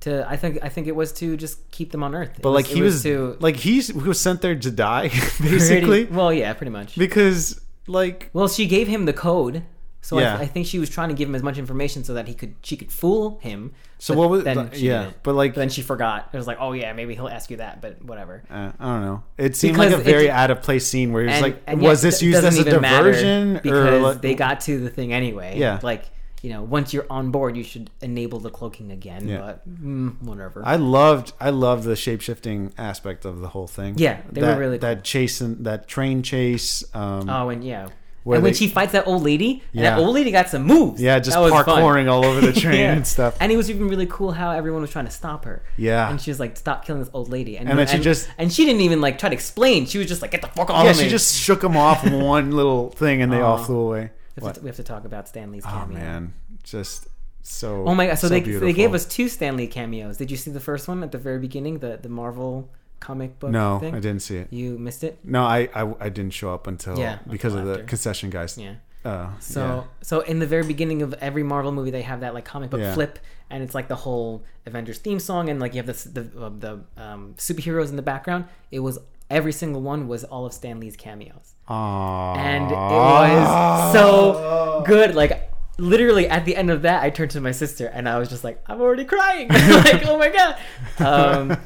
To 0.00 0.26
I 0.28 0.36
think 0.36 0.58
I 0.62 0.68
think 0.68 0.86
it 0.86 0.96
was 0.96 1.12
to 1.14 1.36
just 1.36 1.70
keep 1.70 1.92
them 1.92 2.02
on 2.02 2.14
Earth. 2.14 2.30
It 2.36 2.42
But 2.42 2.50
like 2.50 2.70
it 2.70 2.74
he 2.76 2.82
was, 2.82 3.02
to 3.02 3.36
like 3.40 3.56
he's 3.56 3.88
he 3.88 3.92
was 3.94 4.20
sent 4.20 4.40
there 4.40 4.54
to 4.56 4.70
die 4.70 5.08
pretty- 5.12 5.50
basically 5.54 6.04
well, 6.06 6.32
yeah, 6.32 6.52
pretty 6.54 6.70
much. 6.70 6.96
because 6.96 7.60
like 7.86 8.30
Well, 8.32 8.48
she 8.48 8.66
gave 8.66 8.86
him 8.88 9.04
the 9.04 9.12
code, 9.12 9.62
so 10.00 10.18
Yeah. 10.18 10.36
I, 10.36 10.42
I 10.42 10.46
think 10.46 10.66
she 10.66 10.78
was 10.78 10.88
trying 10.88 11.08
to 11.10 11.14
give 11.14 11.28
him 11.28 11.34
as 11.34 11.42
much 11.42 11.58
information 11.58 12.04
so 12.04 12.14
that 12.14 12.28
he 12.28 12.34
could 12.34 12.54
she 12.62 12.76
could 12.76 12.90
fool 12.92 13.38
him. 13.42 13.72
So 13.98 14.14
what 14.14 14.30
was- 14.30 14.44
then 14.44 14.70
yeah, 14.74 15.02
didn't. 15.02 15.22
but, 15.22 15.34
like- 15.34 15.54
then 15.54 15.68
she 15.68 15.82
forgot. 15.82 16.30
It 16.32 16.36
was 16.38 16.46
like, 16.46 16.56
oh 16.60 16.72
yeah, 16.72 16.94
maybe 16.94 17.14
he'll 17.14 17.28
ask 17.28 17.50
you 17.50 17.58
that, 17.58 17.82
but 17.82 18.02
whatever. 18.02 18.42
uh, 18.50 18.72
I 18.80 18.86
don't 18.86 19.02
know. 19.02 19.22
It 19.36 19.56
seemed 19.56 19.74
Because 19.76 19.92
like 19.92 20.00
a 20.00 20.04
very 20.04 20.22
did- 20.22 20.30
out 20.30 20.50
of 20.50 20.62
place 20.62 20.86
scene 20.86 21.12
where 21.12 21.22
he 21.24 21.26
was 21.28 21.34
And, 21.34 21.42
like, 21.42 21.62
and 21.66 21.80
was 21.82 22.00
this 22.00 22.22
used 22.22 22.42
as 22.42 22.58
a 22.58 22.64
diversion 22.64 23.60
because 23.62 24.02
like- 24.02 24.22
they 24.22 24.34
got 24.34 24.60
to 24.62 24.80
the 24.80 24.88
thing 24.88 25.12
anyway. 25.12 25.58
Yeah. 25.58 25.78
like 25.82 26.04
you 26.42 26.50
know, 26.50 26.62
once 26.62 26.94
you're 26.94 27.06
on 27.10 27.30
board, 27.30 27.56
you 27.56 27.62
should 27.64 27.90
enable 28.00 28.38
the 28.38 28.50
cloaking 28.50 28.90
again. 28.92 29.28
Yeah. 29.28 29.38
But 29.40 29.68
mm, 29.82 30.20
whatever. 30.22 30.62
I 30.64 30.76
loved 30.76 31.32
I 31.40 31.50
loved 31.50 31.84
the 31.84 31.96
shape 31.96 32.20
shifting 32.22 32.72
aspect 32.78 33.24
of 33.24 33.40
the 33.40 33.48
whole 33.48 33.66
thing. 33.66 33.94
Yeah, 33.98 34.20
they 34.32 34.40
were 34.40 34.46
that, 34.48 34.58
really 34.58 34.78
that 34.78 35.04
chase 35.04 35.40
and 35.40 35.64
that 35.66 35.86
train 35.88 36.22
chase. 36.22 36.82
Um, 36.94 37.28
oh, 37.28 37.48
and 37.50 37.62
yeah. 37.64 37.88
Where 38.22 38.36
and 38.36 38.42
when 38.42 38.52
they- 38.52 38.58
she 38.58 38.68
fights 38.68 38.92
that 38.92 39.06
old 39.06 39.22
lady, 39.22 39.62
and 39.72 39.82
that 39.82 39.98
old 39.98 40.14
lady 40.14 40.30
got 40.30 40.50
some 40.50 40.64
moves. 40.64 41.00
yeah, 41.00 41.18
just 41.20 41.34
fun. 41.38 41.50
parkouring 41.50 42.06
all 42.10 42.22
over 42.22 42.42
the 42.42 42.52
train 42.60 42.80
Yeah. 42.80 42.92
and 42.92 43.06
stuff. 43.06 43.34
And 43.40 43.50
it 43.50 43.56
was 43.56 43.70
even 43.70 43.88
really 43.88 44.04
cool 44.06 44.32
how 44.32 44.50
everyone 44.50 44.82
was 44.82 44.90
trying 44.90 45.06
to 45.06 45.10
stop 45.10 45.46
her. 45.46 45.62
Yeah. 45.78 46.10
And 46.10 46.20
she 46.20 46.30
was 46.30 46.38
like, 46.38 46.58
"Stop 46.58 46.84
killing 46.84 47.00
this 47.02 47.10
old 47.14 47.30
lady." 47.30 47.56
And, 47.56 47.66
And 47.70 47.78
then 47.78 47.86
she 47.86 47.98
just- 47.98 48.28
and 48.36 48.52
she 48.52 48.66
didn't 48.66 48.82
even 48.82 49.00
like 49.00 49.18
try 49.18 49.30
to 49.30 49.34
explain. 49.34 49.86
She 49.86 49.96
was 49.96 50.06
just 50.06 50.20
like, 50.20 50.32
"Get 50.32 50.42
the 50.42 50.48
fuck 50.48 50.68
off 50.68 50.84
yeah, 50.84 50.90
of 50.90 50.98
me!" 50.98 51.04
she 51.04 51.08
just 51.08 51.34
shook 51.34 51.62
them 51.62 51.78
off 51.78 52.04
one 52.10 52.50
little 52.50 52.90
thing 52.90 53.22
and 53.22 53.32
they 53.32 53.40
all 53.40 53.56
flew 53.56 53.78
away. 53.78 54.10
We 54.42 54.46
have, 54.46 54.54
to, 54.56 54.60
we 54.62 54.66
have 54.68 54.76
to 54.76 54.82
talk 54.82 55.04
about 55.04 55.28
Stan 55.28 55.50
Lee's 55.52 55.64
Oh 55.66 55.70
cameo. 55.70 55.98
man, 55.98 56.34
just 56.62 57.08
so. 57.42 57.84
Oh 57.86 57.94
my 57.94 58.06
god! 58.06 58.16
So, 58.16 58.28
they 58.28 58.40
beautiful. 58.40 58.66
they 58.66 58.72
gave 58.72 58.92
us 58.94 59.04
two 59.06 59.28
Stan 59.28 59.56
Lee 59.56 59.66
cameos. 59.66 60.16
Did 60.16 60.30
you 60.30 60.36
see 60.36 60.50
the 60.50 60.60
first 60.60 60.88
one 60.88 61.02
at 61.02 61.12
the 61.12 61.18
very 61.18 61.38
beginning, 61.38 61.78
the 61.78 61.98
the 62.00 62.08
Marvel 62.08 62.70
comic 63.00 63.38
book? 63.38 63.50
No, 63.50 63.78
thing? 63.78 63.94
I 63.94 64.00
didn't 64.00 64.20
see 64.22 64.36
it. 64.36 64.48
You 64.52 64.78
missed 64.78 65.04
it. 65.04 65.18
No, 65.24 65.44
I, 65.44 65.68
I 65.74 65.94
I 66.00 66.08
didn't 66.08 66.34
show 66.34 66.52
up 66.52 66.66
until 66.66 66.98
Yeah, 66.98 67.18
because 67.28 67.54
until 67.54 67.70
of 67.72 67.78
the 67.78 67.84
concession 67.84 68.30
guys. 68.30 68.56
Yeah. 68.58 68.74
Uh, 69.02 69.30
So 69.40 69.60
yeah. 69.60 69.82
so 70.02 70.20
in 70.20 70.38
the 70.40 70.46
very 70.46 70.64
beginning 70.66 71.00
of 71.00 71.14
every 71.14 71.42
Marvel 71.42 71.72
movie, 71.72 71.90
they 71.90 72.02
have 72.02 72.20
that 72.20 72.34
like 72.34 72.44
comic 72.44 72.68
book 72.70 72.80
Yeah. 72.80 72.92
flip, 72.94 73.18
and 73.48 73.62
it's 73.62 73.74
like 73.74 73.88
the 73.88 73.96
whole 73.96 74.44
Avengers 74.66 74.98
theme 74.98 75.18
song, 75.18 75.48
and 75.48 75.58
like 75.58 75.72
you 75.74 75.78
have 75.78 75.86
this, 75.86 76.04
the 76.04 76.20
uh, 76.38 76.50
the 76.58 76.80
um, 76.98 77.34
superheroes 77.38 77.88
in 77.88 77.96
the 77.96 78.02
background. 78.02 78.44
It 78.70 78.80
was 78.80 78.98
every 79.30 79.52
single 79.52 79.80
one 79.82 80.08
was 80.08 80.24
all 80.24 80.44
of 80.46 80.52
Stan 80.52 80.80
Lee's 80.80 80.96
cameos, 80.96 81.54
Aww. 81.68 82.36
and 82.36 82.70
it 82.70 82.74
was 82.74 83.92
so 83.92 84.82
good. 84.86 85.14
Like 85.14 85.50
literally 85.78 86.28
at 86.28 86.44
the 86.44 86.56
end 86.56 86.70
of 86.70 86.82
that, 86.82 87.02
I 87.02 87.10
turned 87.10 87.30
to 87.32 87.40
my 87.40 87.52
sister, 87.52 87.86
and 87.86 88.08
I 88.08 88.18
was 88.18 88.28
just 88.28 88.44
like, 88.44 88.62
I'm 88.66 88.80
already 88.80 89.04
crying. 89.04 89.48
like 89.50 90.06
oh 90.06 90.18
my 90.18 90.28
god. 90.28 90.56
Um, 90.98 91.56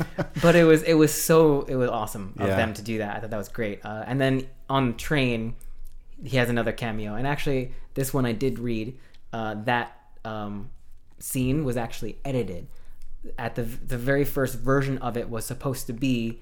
but 0.43 0.55
it 0.55 0.65
was 0.65 0.83
it 0.83 0.95
was 0.95 1.13
so 1.13 1.63
it 1.63 1.75
was 1.77 1.91
awesome 1.91 2.35
of 2.39 2.49
Yeah. 2.49 2.57
them 2.57 2.75
to 2.75 2.83
do 2.83 2.99
that. 2.99 3.17
I 3.17 3.21
thought 3.21 3.31
that 3.31 3.37
was 3.39 3.49
great. 3.49 3.85
Uh, 3.85 4.05
and 4.07 4.21
then 4.21 4.47
on 4.69 4.97
train 4.97 5.57
he 6.23 6.37
has 6.39 6.49
another 6.49 6.73
cameo. 6.73 7.15
And 7.17 7.27
actually, 7.27 7.73
this 7.95 8.15
one 8.15 8.25
I 8.25 8.33
did 8.33 8.59
read. 8.59 8.99
Uh, 9.33 9.55
that 9.65 9.99
um, 10.25 10.71
scene 11.19 11.65
was 11.65 11.77
actually 11.77 12.19
edited. 12.25 12.69
At 13.39 13.57
the 13.57 13.63
the 13.63 13.99
very 13.99 14.25
first 14.25 14.59
version 14.59 14.99
of 14.99 15.17
it 15.17 15.29
was 15.29 15.45
supposed 15.45 15.87
to 15.89 15.93
be. 15.93 16.41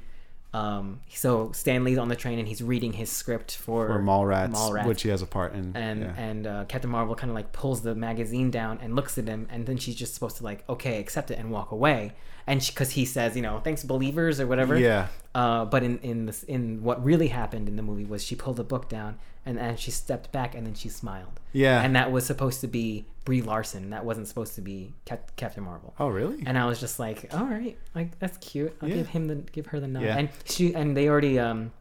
Um, 0.55 1.01
so 1.09 1.51
Stan 1.53 1.83
Lee's 1.83 1.97
on 1.97 2.09
the 2.09 2.17
train 2.17 2.39
and 2.39 2.47
he's 2.47 2.63
reading 2.63 2.93
his 2.93 3.11
script 3.11 3.57
for 3.57 3.89
or 3.89 4.01
Mallrats, 4.01 4.53
Mallrats. 4.53 4.87
which 4.87 5.03
he 5.03 5.09
has 5.09 5.23
a 5.23 5.27
part 5.27 5.55
in. 5.55 5.73
and 5.75 6.03
yeah. 6.03 6.15
and 6.17 6.47
uh, 6.47 6.65
Captain 6.69 6.91
Marvel 6.91 7.15
kind 7.15 7.31
of 7.31 7.35
like 7.35 7.53
pulls 7.53 7.81
the 7.83 7.95
magazine 7.95 8.51
down 8.51 8.79
and 8.83 8.95
looks 8.95 9.17
at 9.17 9.27
him, 9.27 9.49
and 9.51 9.65
then 9.67 9.79
she's 9.79 9.95
just 9.95 10.13
supposed 10.13 10.37
to 10.37 10.45
like 10.45 10.63
okay 10.69 10.99
accept 11.01 11.31
it 11.31 11.39
and 11.39 11.51
walk 11.51 11.71
away, 11.71 12.13
and 12.47 12.61
because 12.65 12.93
he 12.93 13.05
says 13.05 13.37
you 13.37 13.43
know 13.43 13.61
thanks 13.61 13.83
believers 13.85 14.41
or 14.41 14.47
whatever. 14.47 14.79
Yeah. 14.79 15.09
Uh, 15.35 15.65
but 15.65 15.83
in 15.83 15.99
in 16.01 16.27
this 16.27 16.43
in 16.43 16.83
what 16.83 17.03
really 17.05 17.29
happened 17.29 17.69
in 17.69 17.77
the 17.77 17.83
movie 17.83 18.05
was 18.05 18.23
she 18.25 18.35
pulled 18.37 18.57
the 18.57 18.65
book 18.65 18.89
down 18.89 19.19
and 19.47 19.59
and 19.59 19.79
she 19.79 19.91
stepped 19.91 20.31
back 20.33 20.55
and 20.55 20.67
then 20.67 20.75
she 20.75 20.89
smiled. 20.89 21.41
Yeah. 21.53 21.83
And 21.83 21.97
that 21.97 22.13
was 22.13 22.27
supposed 22.27 22.61
to 22.61 22.67
be 22.69 23.07
Brie 23.25 23.41
Larson. 23.43 23.91
That 23.91 24.05
wasn't 24.05 24.27
supposed 24.29 24.55
to 24.57 24.61
be 24.61 24.93
Cap- 25.05 25.35
Captain 25.37 25.63
Marvel. 25.65 25.95
oh 25.99 26.09
really? 26.09 26.43
And 26.47 26.59
I 26.59 26.67
was 26.67 26.81
just 26.81 26.99
like, 26.99 27.33
all 27.33 27.45
right, 27.47 27.77
like 27.95 28.19
that's 28.19 28.37
cute. 28.39 28.77
I'll 28.83 28.89
Yeah. 28.89 28.97
give 28.97 29.09
him 29.09 29.29
the 29.29 29.37
give 29.37 29.67
her 29.67 29.81
the 29.81 29.89
nod. 29.89 30.03
Yeah. 30.03 30.19
And 30.19 30.29
she 30.45 30.75
and 30.75 30.97
they 30.97 31.09
already 31.09 31.39
um, 31.39 31.73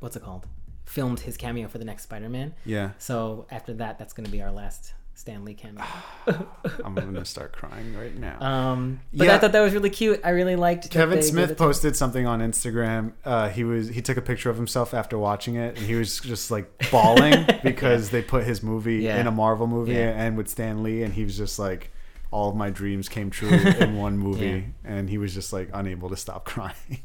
what's 0.00 0.16
it 0.16 0.22
called? 0.22 0.46
Filmed 0.84 1.20
his 1.20 1.36
cameo 1.36 1.66
for 1.68 1.78
the 1.78 1.84
next 1.84 2.04
Spider-Man. 2.04 2.54
yeah. 2.64 2.90
So 2.98 3.46
after 3.50 3.72
that, 3.74 3.98
that's 3.98 4.12
going 4.12 4.24
to 4.26 4.30
be 4.30 4.40
our 4.42 4.52
last 4.52 4.92
Stan 5.16 5.44
Lee 5.46 5.54
cameo. 5.54 5.82
I'm 6.84 6.94
gonna 6.94 7.24
start 7.24 7.52
crying 7.52 7.96
right 7.96 8.14
now. 8.16 8.38
um, 8.40 9.00
but 9.14 9.24
Yeah. 9.26 9.34
I 9.34 9.38
thought 9.38 9.52
that 9.52 9.60
was 9.62 9.72
really 9.72 9.88
cute. 9.90 10.20
I 10.22 10.28
really 10.30 10.56
liked 10.56 10.90
Kevin 10.90 11.22
Smith 11.22 11.56
posted 11.56 11.96
something 11.96 12.26
on 12.26 12.40
Instagram. 12.40 13.12
Uh, 13.24 13.48
he 13.48 13.64
was 13.64 13.88
he 13.88 14.02
took 14.02 14.18
a 14.18 14.22
picture 14.22 14.50
of 14.50 14.56
himself 14.56 14.92
after 14.92 15.16
watching 15.18 15.54
it, 15.56 15.76
and 15.78 15.86
he 15.86 15.94
was 15.94 16.20
just 16.20 16.50
like 16.50 16.70
bawling 16.90 17.46
because 17.64 18.10
they 18.10 18.20
put 18.22 18.44
his 18.44 18.62
movie 18.62 18.96
Yeah. 18.96 19.18
in 19.18 19.26
a 19.26 19.30
Marvel 19.32 19.66
movie 19.66 19.94
Yeah. 19.94 20.10
and 20.22 20.36
with 20.36 20.48
Stan 20.48 20.82
Lee, 20.82 21.02
and 21.02 21.14
he 21.14 21.24
was 21.24 21.36
just 21.38 21.58
like, 21.58 21.90
all 22.30 22.50
of 22.50 22.56
my 22.56 22.68
dreams 22.68 23.08
came 23.08 23.30
true 23.30 23.48
in 23.48 23.96
one 24.06 24.18
movie, 24.18 24.74
and 24.84 25.08
he 25.08 25.16
was 25.16 25.32
just 25.32 25.50
like 25.50 25.70
unable 25.72 26.10
to 26.10 26.16
stop 26.16 26.44
crying. 26.52 27.00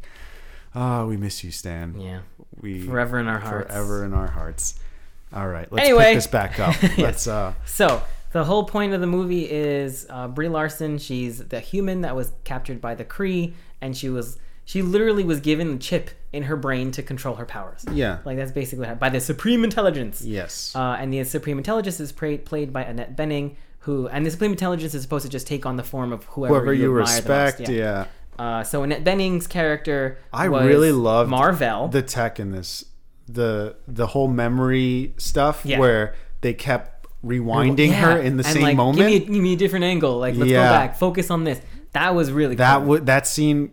Oh, 0.75 1.07
we 1.07 1.15
miss 1.17 1.43
you, 1.45 1.51
Stan. 1.51 1.99
Yeah, 1.99 2.19
We 2.59 2.81
forever 2.85 3.19
in 3.19 3.27
our 3.27 3.39
hearts. 3.39 3.71
forever 3.71 4.03
in 4.05 4.13
our 4.13 4.27
hearts. 4.27 4.75
All 5.33 5.47
right, 5.47 5.71
let's 5.71 5.87
Anyway. 5.87 6.05
pick 6.05 6.15
this 6.15 6.27
back 6.27 6.59
up. 6.59 6.75
Let's 6.97 7.25
uh, 7.27 7.53
So 7.65 8.01
the 8.33 8.43
whole 8.43 8.63
point 8.65 8.93
of 8.93 8.99
the 9.01 9.07
movie 9.07 9.49
is 9.49 10.05
uh, 10.09 10.27
Brie 10.27 10.49
Larson. 10.49 10.97
She's 10.97 11.39
the 11.39 11.59
human 11.61 12.01
that 12.01 12.15
was 12.15 12.31
captured 12.43 12.81
by 12.81 12.95
the 12.95 13.05
Kree, 13.05 13.53
and 13.79 13.95
she 13.95 14.09
was 14.09 14.37
she 14.65 14.81
literally 14.81 15.23
was 15.23 15.39
given 15.39 15.73
a 15.73 15.77
chip 15.77 16.11
in 16.33 16.43
her 16.43 16.55
brain 16.55 16.91
to 16.91 17.01
control 17.03 17.35
her 17.35 17.45
powers. 17.45 17.83
yeah, 17.91 18.19
Like 18.25 18.37
that's 18.37 18.51
basically 18.51 18.79
what 18.79 18.87
happened 18.87 18.99
by 19.01 19.09
the 19.09 19.19
Supreme 19.19 19.63
Intelligence. 19.63 20.21
yes, 20.21 20.73
Uh, 20.75 20.95
and 20.99 21.11
the 21.13 21.23
Supreme 21.23 21.57
Intelligence 21.57 21.99
is 21.99 22.11
pra- 22.11 22.37
played 22.37 22.71
by 22.71 22.83
Annette 22.83 23.17
Bening, 23.17 23.55
who 23.79 24.07
and 24.07 24.25
the 24.25 24.31
Supreme 24.31 24.51
Intelligence 24.51 24.93
is 24.93 25.01
supposed 25.01 25.25
to 25.25 25.29
just 25.31 25.47
take 25.47 25.65
on 25.65 25.75
the 25.77 25.83
form 25.83 26.13
of 26.13 26.23
whoever, 26.25 26.55
whoever 26.55 26.73
you, 26.73 26.93
the 26.93 26.99
most. 26.99 27.15
respect. 27.15 27.69
yeah. 27.69 28.05
Uh, 28.39 28.63
so 28.63 28.83
Annette 28.83 29.03
Bening's 29.03 29.45
character, 29.47 30.17
I 30.31 30.45
really 30.45 30.91
love 30.93 31.27
Marvel. 31.27 31.87
the 31.89 32.01
tech 32.01 32.39
in 32.39 32.51
this 32.51 32.85
the 33.27 33.75
the 33.87 34.07
whole 34.07 34.27
memory 34.27 35.13
stuff 35.17 35.61
Yeah. 35.65 35.79
where 35.79 36.15
they 36.41 36.53
kept 36.53 37.07
rewinding 37.25 37.89
Yeah, 37.89 38.13
her 38.13 38.17
in 38.17 38.37
the 38.37 38.43
and, 38.45 38.53
same 38.53 38.63
like, 38.63 38.75
moment 38.77 38.97
Give 38.97 39.05
me, 39.07 39.15
a, 39.15 39.19
give 39.19 39.43
me 39.43 39.53
a 39.53 39.57
different 39.57 39.85
angle. 39.85 40.17
Like 40.17 40.35
let's 40.35 40.49
Yeah. 40.51 40.63
go 40.67 40.69
back. 40.73 40.97
Focus 40.97 41.29
on 41.29 41.43
this. 41.43 41.61
That 41.93 42.15
was 42.15 42.31
really 42.31 42.55
that 42.55 42.77
cool. 42.79 42.87
would 42.87 43.05
that 43.05 43.27
scene 43.27 43.71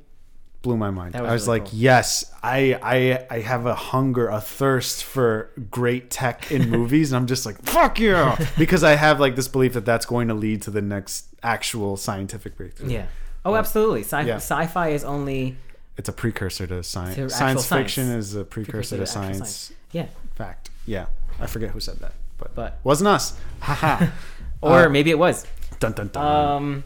blew 0.60 0.76
my 0.76 0.90
mind 0.90 1.14
was 1.14 1.22
i 1.22 1.32
was 1.32 1.46
really 1.46 1.60
like 1.60 1.70
cool. 1.70 1.78
yes 1.78 2.32
I, 2.42 2.76
I 2.82 3.26
i 3.36 3.38
have 3.38 3.64
a 3.64 3.76
hunger 3.76 4.26
a 4.26 4.40
thirst 4.40 5.04
for 5.04 5.52
great 5.70 6.10
tech 6.10 6.50
in 6.50 6.68
movies 6.76 7.12
and 7.12 7.16
i'm 7.20 7.28
just 7.28 7.46
like 7.46 7.62
fuck 7.62 8.00
yeah 8.00 8.36
because 8.58 8.82
i 8.82 8.96
have 8.96 9.20
like 9.20 9.36
this 9.36 9.46
belief 9.46 9.74
that 9.74 9.84
that's 9.84 10.04
going 10.04 10.26
to 10.26 10.34
lead 10.34 10.62
to 10.62 10.72
the 10.72 10.82
next 10.82 11.26
actual 11.44 11.96
scientific 11.96 12.56
breakthrough 12.56 12.90
yeah. 12.90 13.06
Oh, 13.44 13.54
absolutely. 13.54 14.02
Sci- 14.02 14.22
Yeah. 14.26 14.34
Sci-fi 14.36 14.88
is 14.88 15.04
only 15.04 15.56
it's 15.98 16.08
a 16.08 16.12
precursor 16.12 16.66
to 16.66 16.82
science 16.82 17.16
To 17.16 17.28
science 17.28 17.66
science. 17.66 17.84
fiction 17.92 18.08
is 18.10 18.34
a 18.34 18.44
precursor, 18.44 18.96
to 18.96 19.02
actual 19.02 19.22
science 19.22 19.72
Yeah. 19.92 20.06
fact 20.34 20.70
yeah 20.86 21.06
i 21.40 21.46
forget 21.46 21.70
who 21.70 21.80
said 21.80 21.98
that 22.00 22.12
but, 22.38 22.54
But- 22.54 22.78
wasn't 22.84 23.08
us 23.08 23.36
haha 23.60 24.06
Or 24.60 24.86
Uh, 24.86 24.88
maybe 24.88 25.10
it 25.10 25.18
was. 25.18 25.44
dun 25.78 25.92
dun 25.92 26.08
dun 26.08 26.24
Um, 26.24 26.84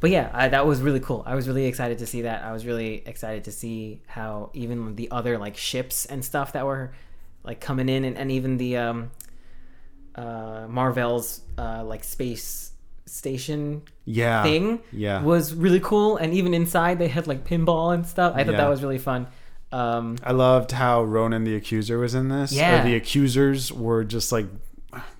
but 0.00 0.10
yeah, 0.10 0.28
I, 0.34 0.48
that 0.48 0.66
was 0.66 0.80
really 0.80 0.98
cool. 0.98 1.22
I 1.24 1.36
was 1.36 1.46
really 1.46 1.66
excited 1.66 1.98
to 1.98 2.06
see 2.06 2.22
that. 2.22 2.42
I 2.42 2.50
was 2.50 2.66
really 2.66 3.04
excited 3.06 3.44
to 3.44 3.52
see 3.52 4.00
how 4.08 4.50
even 4.54 4.96
the 4.96 5.08
other 5.12 5.38
like 5.38 5.56
ships 5.56 6.04
and 6.06 6.24
stuff 6.24 6.52
that 6.54 6.66
were 6.66 6.90
like 7.44 7.60
coming 7.60 7.88
in, 7.88 8.02
and, 8.04 8.18
and 8.18 8.32
even 8.32 8.56
the 8.58 8.76
um, 8.78 9.10
uh, 10.16 10.66
Marvel's 10.68 11.42
uh, 11.56 11.84
like 11.84 12.02
space 12.02 12.71
station 13.06 13.82
yeah 14.04 14.42
thing 14.42 14.80
yeah 14.92 15.22
was 15.22 15.54
really 15.54 15.80
cool. 15.80 16.16
And 16.16 16.32
even 16.34 16.54
inside, 16.54 16.98
they 16.98 17.08
had 17.08 17.26
like 17.26 17.44
pinball 17.44 17.94
and 17.94 18.06
stuff. 18.06 18.34
I 18.36 18.44
thought 18.44 18.52
Yeah. 18.52 18.58
that 18.58 18.68
was 18.70 18.82
really 18.82 18.98
fun. 18.98 19.26
Um, 19.72 20.16
I 20.22 20.32
loved 20.32 20.72
how 20.72 21.02
Ronan 21.02 21.44
the 21.44 21.56
Accuser 21.56 21.98
was 21.98 22.14
in 22.14 22.28
this. 22.28 22.52
Yeah. 22.52 22.80
Or 22.82 22.84
the 22.84 22.94
accusers 22.94 23.72
were 23.72 24.04
just 24.04 24.30
like 24.30 24.46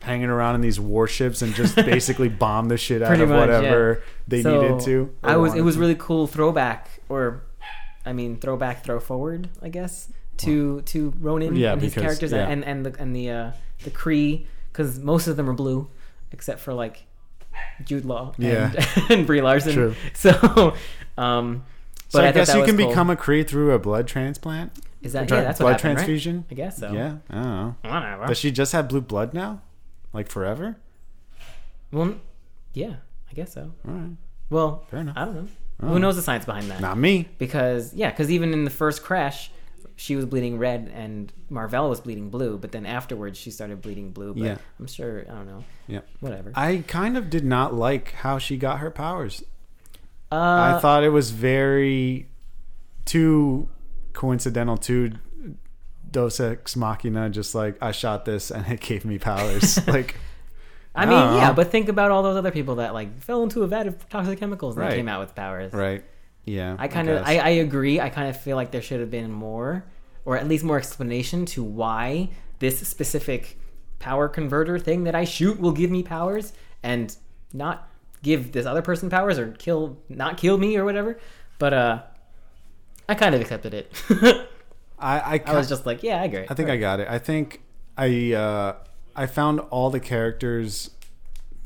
hanging 0.00 0.28
around 0.28 0.56
in 0.56 0.60
these 0.60 0.78
warships 0.78 1.40
and 1.42 1.54
just 1.54 1.74
basically 1.94 2.28
bomb 2.28 2.68
the 2.68 2.76
shit 2.76 3.00
out 3.02 3.18
of 3.18 3.28
much, 3.28 3.38
whatever 3.38 4.02
they 4.28 4.42
so 4.42 4.60
needed 4.60 4.80
to. 4.84 5.14
I 5.24 5.36
was. 5.36 5.54
It 5.54 5.62
was 5.62 5.76
to. 5.76 5.80
really 5.80 5.94
cool 5.98 6.26
throwback, 6.26 7.00
or 7.08 7.42
I 8.04 8.12
mean, 8.12 8.36
throwback, 8.38 8.84
throw 8.84 9.00
forward. 9.00 9.48
I 9.62 9.68
guess 9.70 10.08
to 10.38 10.82
to 10.82 11.14
Ronan 11.18 11.56
Yeah, 11.56 11.72
and 11.72 11.80
his 11.80 11.92
because- 11.94 12.02
characters 12.02 12.32
yeah. 12.32 12.48
and 12.48 12.64
and 12.64 12.84
the 12.86 13.00
and 13.00 13.16
the 13.16 13.30
uh, 13.30 13.52
the 13.84 13.90
Kree 13.90 14.46
because 14.70 14.98
most 14.98 15.26
of 15.28 15.36
them 15.36 15.48
are 15.48 15.54
blue 15.54 15.88
except 16.30 16.60
for 16.60 16.72
like 16.74 17.04
Jude 17.84 18.04
Law 18.04 18.32
and, 18.36 18.44
Yeah. 18.46 18.86
and 19.10 19.26
Brie 19.26 19.40
Larson. 19.42 19.72
True. 19.74 19.94
So, 20.14 20.74
um, 21.18 21.64
So 22.08 22.18
but 22.18 22.24
I, 22.24 22.28
I, 22.28 22.32
guess 22.32 22.54
you 22.54 22.64
can 22.64 22.76
cool. 22.76 22.88
become 22.88 23.10
a 23.10 23.16
Kree 23.16 23.46
through 23.46 23.72
a 23.72 23.78
blood 23.78 24.06
transplant. 24.06 24.72
Is 25.02 25.14
that 25.14 25.26
Tra- 25.28 25.38
yeah? 25.38 25.44
That's 25.44 25.58
blood 25.58 25.72
what 25.72 25.80
happened, 25.80 25.96
right? 25.98 26.04
transfusion. 26.04 26.44
I 26.50 26.54
guess 26.54 26.76
so. 26.78 26.92
Yeah, 26.92 27.16
I 27.30 27.34
don't 27.34 27.42
know. 27.42 27.74
Whatever. 27.82 28.26
Does 28.26 28.38
she 28.38 28.50
just 28.52 28.72
have 28.72 28.88
blue 28.88 29.00
blood 29.00 29.34
now, 29.34 29.60
like 30.12 30.28
forever? 30.28 30.76
Well, 31.90 32.14
yeah, 32.72 32.94
I 33.30 33.34
guess 33.34 33.52
so. 33.52 33.72
All 33.86 33.94
right, 33.94 34.10
Well, 34.48 34.84
fair 34.90 35.00
enough. 35.00 35.16
I 35.16 35.24
don't 35.24 35.34
know. 35.34 35.48
Oh. 35.82 35.88
Who 35.88 35.98
knows 35.98 36.14
the 36.16 36.22
science 36.22 36.44
behind 36.44 36.70
that? 36.70 36.80
Not 36.80 36.96
me. 36.98 37.28
Because 37.38 37.92
yeah, 37.94 38.10
because 38.10 38.30
even 38.30 38.52
in 38.52 38.64
the 38.64 38.70
first 38.70 39.02
crash, 39.02 39.50
she 40.02 40.16
was 40.16 40.26
bleeding 40.26 40.58
red 40.58 40.90
and 40.92 41.32
Mar-Vell 41.48 41.88
was 41.88 42.00
bleeding 42.00 42.28
blue, 42.28 42.58
but 42.58 42.72
then 42.72 42.84
afterwards 42.86 43.38
she 43.38 43.52
started 43.52 43.80
bleeding 43.80 44.10
blue. 44.10 44.34
But 44.34 44.42
Yeah. 44.42 44.56
I'm 44.80 44.88
sure 44.88 45.20
I 45.28 45.32
don't 45.32 45.46
know. 45.46 45.64
Yeah. 45.86 46.00
Whatever. 46.18 46.50
I 46.56 46.82
kind 46.88 47.16
of 47.16 47.30
did 47.30 47.44
not 47.44 47.72
like 47.72 48.10
how 48.14 48.38
she 48.38 48.56
got 48.56 48.80
her 48.80 48.90
powers. 48.90 49.44
Uh, 50.32 50.74
I 50.76 50.80
thought 50.80 51.04
it 51.04 51.10
was 51.10 51.30
very 51.30 52.26
too 53.04 53.68
coincidental, 54.12 54.76
too 54.76 55.12
Deus 56.10 56.40
Ex 56.40 56.74
Machina. 56.74 57.30
Just 57.30 57.54
like 57.54 57.80
I 57.80 57.92
shot 57.92 58.24
this 58.24 58.50
and 58.50 58.66
it 58.66 58.80
gave 58.80 59.04
me 59.04 59.18
powers. 59.18 59.86
like 59.86 60.16
I 60.96 61.06
mean, 61.06 61.14
I 61.14 61.36
yeah, 61.36 61.52
but 61.52 61.70
think 61.70 61.88
about 61.88 62.10
all 62.10 62.24
those 62.24 62.36
other 62.36 62.50
people 62.50 62.74
that 62.76 62.92
like 62.92 63.20
fell 63.20 63.44
into 63.44 63.62
a 63.62 63.68
vat 63.68 63.86
of 63.86 64.08
toxic 64.08 64.40
chemicals 64.40 64.74
and 64.76 64.84
Right. 64.84 64.96
came 64.96 65.08
out 65.08 65.20
with 65.20 65.34
powers. 65.36 65.72
right, 65.72 66.02
yeah. 66.44 66.74
I 66.76 66.88
kind 66.88 67.08
of, 67.08 67.18
guess. 67.24 67.28
I, 67.28 67.38
I 67.38 67.48
agree. 67.66 68.00
I 68.00 68.08
kind 68.10 68.28
of 68.28 68.40
feel 68.40 68.56
like 68.56 68.72
there 68.72 68.82
should 68.82 68.98
have 69.00 69.10
been 69.10 69.30
more, 69.30 69.84
or 70.24 70.36
at 70.36 70.48
least 70.48 70.64
more 70.64 70.78
explanation 70.78 71.44
to 71.46 71.62
why 71.62 72.30
this 72.58 72.86
specific 72.86 73.58
power 73.98 74.28
converter 74.28 74.78
thing 74.78 75.04
that 75.04 75.14
I 75.14 75.24
shoot 75.24 75.60
will 75.60 75.72
give 75.72 75.90
me 75.90 76.02
powers 76.02 76.52
and 76.82 77.16
not 77.52 77.88
give 78.22 78.52
this 78.52 78.66
other 78.66 78.82
person 78.82 79.10
powers 79.10 79.38
or 79.38 79.52
kill, 79.52 79.98
not 80.08 80.36
kill 80.36 80.58
me 80.58 80.76
or 80.76 80.84
whatever. 80.84 81.18
But 81.58 81.74
uh, 81.74 82.02
I 83.08 83.14
kind 83.14 83.34
of 83.34 83.40
accepted 83.40 83.74
it. 83.74 83.92
I 84.98 85.18
I, 85.18 85.42
I 85.46 85.54
was 85.56 85.68
just 85.68 85.86
like, 85.86 86.02
yeah, 86.02 86.20
I 86.20 86.24
agree. 86.24 86.46
I 86.48 86.54
think 86.54 86.70
I 86.70 86.76
got 86.76 87.00
it. 87.00 87.08
I 87.08 87.18
think 87.18 87.62
I 87.96 88.32
uh, 88.32 88.76
I 89.14 89.26
found 89.26 89.60
all 89.60 89.90
the 89.90 90.00
characters 90.00 90.90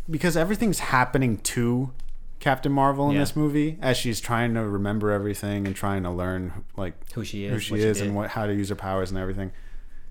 because 0.08 0.36
everything's 0.36 0.78
happening 0.78 1.38
to 1.38 1.92
Captain 2.38 2.70
Marvel 2.72 3.08
in 3.08 3.14
Yeah. 3.14 3.20
this 3.22 3.34
movie 3.34 3.78
as 3.80 3.96
she's 3.96 4.20
trying 4.20 4.54
to 4.54 4.60
remember 4.62 5.10
everything 5.10 5.66
and 5.66 5.74
trying 5.74 6.02
to 6.04 6.10
learn 6.10 6.64
like 6.76 6.94
who 7.12 7.24
she 7.24 7.44
is, 7.44 7.52
who 7.52 7.58
she 7.60 7.74
is 7.82 7.98
did. 7.98 8.06
and 8.06 8.16
what 8.16 8.30
how 8.30 8.46
to 8.46 8.54
use 8.54 8.68
her 8.68 8.74
powers 8.74 9.10
and 9.10 9.18
everything. 9.18 9.52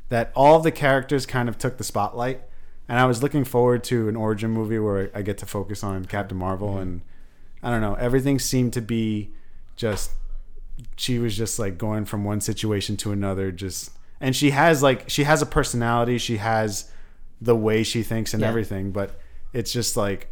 That 0.09 0.31
all 0.35 0.59
the 0.59 0.71
characters 0.71 1.25
kind 1.25 1.47
of 1.49 1.57
took 1.57 1.77
the 1.77 1.83
spotlight, 1.83 2.41
and 2.89 2.99
I 2.99 3.05
was 3.05 3.23
looking 3.23 3.43
forward 3.43 3.83
to 3.85 4.07
an 4.09 4.15
origin 4.15 4.51
movie 4.51 4.79
where 4.79 5.09
I 5.15 5.21
get 5.21 5.37
to 5.39 5.45
focus 5.45 5.83
on 5.83 6.05
Captain 6.05 6.37
Marvel 6.37 6.69
Mm-hmm. 6.69 6.79
and 6.81 7.01
I 7.63 7.69
don't 7.71 7.81
know 7.81 7.95
everything 7.95 8.37
seemed 8.39 8.73
to 8.73 8.81
be 8.81 9.31
just 9.75 10.11
she 10.97 11.19
was 11.19 11.35
just 11.37 11.57
like 11.57 11.77
going 11.77 12.05
from 12.05 12.23
one 12.23 12.41
situation 12.41 12.97
to 12.97 13.11
another 13.11 13.51
just 13.51 13.91
and 14.19 14.35
she 14.35 14.51
has 14.51 14.83
like 14.83 15.09
she 15.09 15.23
has 15.23 15.41
a 15.41 15.45
personality 15.45 16.17
she 16.17 16.37
has 16.37 16.91
the 17.41 17.55
way 17.55 17.81
she 17.83 18.03
thinks 18.03 18.33
and 18.33 18.41
Yeah. 18.41 18.49
everything 18.49 18.91
but 18.91 19.19
it's 19.53 19.71
just 19.71 19.95
like 19.97 20.27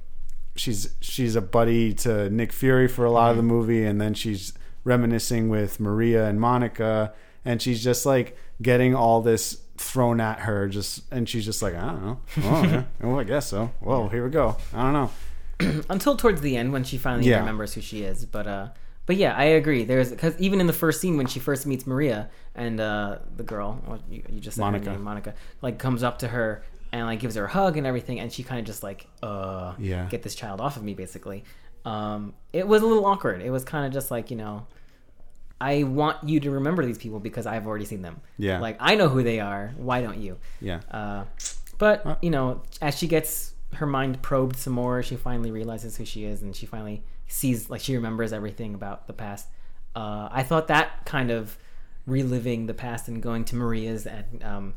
she's 0.56 0.94
she's 1.02 1.36
a 1.36 1.42
buddy 1.42 1.94
to 1.94 2.30
Nick 2.30 2.52
Fury 2.54 2.88
for 2.88 3.06
a 3.06 3.12
lot 3.12 3.32
of 3.32 3.38
the 3.38 3.44
movie 3.44 3.84
and 3.86 4.00
then 4.00 4.14
she's 4.14 4.54
reminiscing 4.84 5.50
with 5.50 5.80
Maria 5.80 6.28
and 6.28 6.40
Monica 6.40 7.14
and 7.46 7.62
she's 7.62 7.84
just 7.84 8.06
like 8.06 8.38
getting 8.62 8.94
all 8.96 9.22
this 9.22 9.62
thrown 9.78 10.22
at 10.22 10.40
her 10.42 10.68
just 10.68 11.02
and 11.12 11.28
she's 11.28 11.46
just 11.46 11.62
like 11.62 11.76
I 11.76 11.82
don't 11.88 12.06
know 12.06 12.20
oh, 12.44 12.64
yeah. 12.64 12.84
well 13.02 13.20
I 13.20 13.24
guess 13.24 13.48
so 13.48 13.72
well 13.82 14.10
here 14.10 14.24
we 14.24 14.30
go 14.30 14.58
I 14.74 14.84
don't 14.84 14.94
know 14.94 15.12
until 15.90 16.16
towards 16.18 16.42
the 16.42 16.58
end 16.58 16.72
when 16.74 16.84
she 16.84 16.98
finally 16.98 17.28
Yeah. 17.30 17.40
remembers 17.40 17.74
who 17.74 17.82
she 17.82 18.04
is. 18.04 18.26
But 18.26 18.48
uh, 18.48 18.68
but 19.06 19.18
yeah, 19.18 19.36
I 19.36 19.44
agree. 19.44 19.84
There's 19.84 20.10
because 20.10 20.36
even 20.40 20.60
in 20.62 20.68
the 20.68 20.74
first 20.74 21.00
scene 21.00 21.16
when 21.18 21.28
she 21.28 21.40
first 21.40 21.66
meets 21.68 21.86
Maria 21.86 22.30
and 22.56 22.80
uh, 22.80 23.20
the 23.38 23.44
girl, 23.44 23.82
you, 24.10 24.24
you 24.30 24.40
just 24.40 24.56
said 24.58 24.62
Monica. 24.62 24.86
her 24.86 24.92
name, 24.94 25.04
Monica, 25.04 25.34
like 25.62 25.78
comes 25.78 26.02
up 26.04 26.20
to 26.20 26.30
her 26.30 26.64
and 26.94 27.06
like 27.08 27.20
gives 27.20 27.36
her 27.36 27.44
a 27.46 27.50
hug 27.50 27.76
and 27.76 27.86
everything, 27.86 28.22
and 28.22 28.32
she 28.32 28.44
kind 28.44 28.60
of 28.62 28.66
just 28.66 28.84
like, 28.84 29.08
uh, 29.22 29.74
Yeah. 29.78 30.08
get 30.10 30.24
this 30.24 30.36
child 30.36 30.62
off 30.62 30.78
of 30.78 30.84
me, 30.84 30.94
basically. 30.94 31.44
Um, 31.84 32.34
it 32.54 32.66
was 32.66 32.82
a 32.82 32.86
little 32.86 33.06
awkward. 33.06 33.42
It 33.42 33.50
was 33.52 33.66
kind 33.66 33.86
of 33.86 33.92
just 33.92 34.10
like 34.12 34.32
you 34.32 34.38
know. 34.38 34.68
I 35.62 35.84
want 35.84 36.28
you 36.28 36.40
to 36.42 36.52
remember 36.52 36.86
these 36.86 36.98
people 36.98 37.20
because 37.22 37.46
I've 37.46 37.66
already 37.68 37.86
seen 37.86 38.02
them. 38.02 38.20
Yeah. 38.38 38.60
Like 38.60 38.78
I 38.80 38.96
know 38.96 39.08
who 39.10 39.24
they 39.24 39.40
are. 39.40 39.74
Why 39.78 40.02
don't 40.02 40.18
you? 40.18 40.38
yeah 40.60 40.82
Uh, 40.92 41.24
but 41.78 42.06
Uh, 42.06 42.16
you 42.22 42.30
know, 42.32 42.62
as 42.82 42.98
she 42.98 43.08
gets 43.08 43.54
her 43.76 43.86
mind 43.86 44.22
probed 44.22 44.58
some 44.58 44.74
more, 44.74 45.02
she 45.04 45.16
finally 45.16 45.52
realizes 45.52 45.96
who 45.98 46.06
she 46.06 46.26
is, 46.26 46.42
and 46.42 46.54
she 46.56 46.66
finally 46.66 47.04
sees, 47.28 47.70
like, 47.70 47.82
she 47.82 47.96
remembers 47.96 48.32
everything 48.34 48.76
about 48.76 49.08
the 49.08 49.14
past. 49.14 49.48
Uh, 49.96 50.28
I 50.32 50.44
thought 50.44 50.68
that 50.68 51.06
kind 51.06 51.32
of 51.32 51.58
reliving 52.06 52.66
the 52.68 52.74
past 52.74 53.08
and 53.08 53.22
going 53.24 53.46
to 53.46 53.56
Maria's 53.56 54.06
and 54.06 54.44
um, 54.44 54.74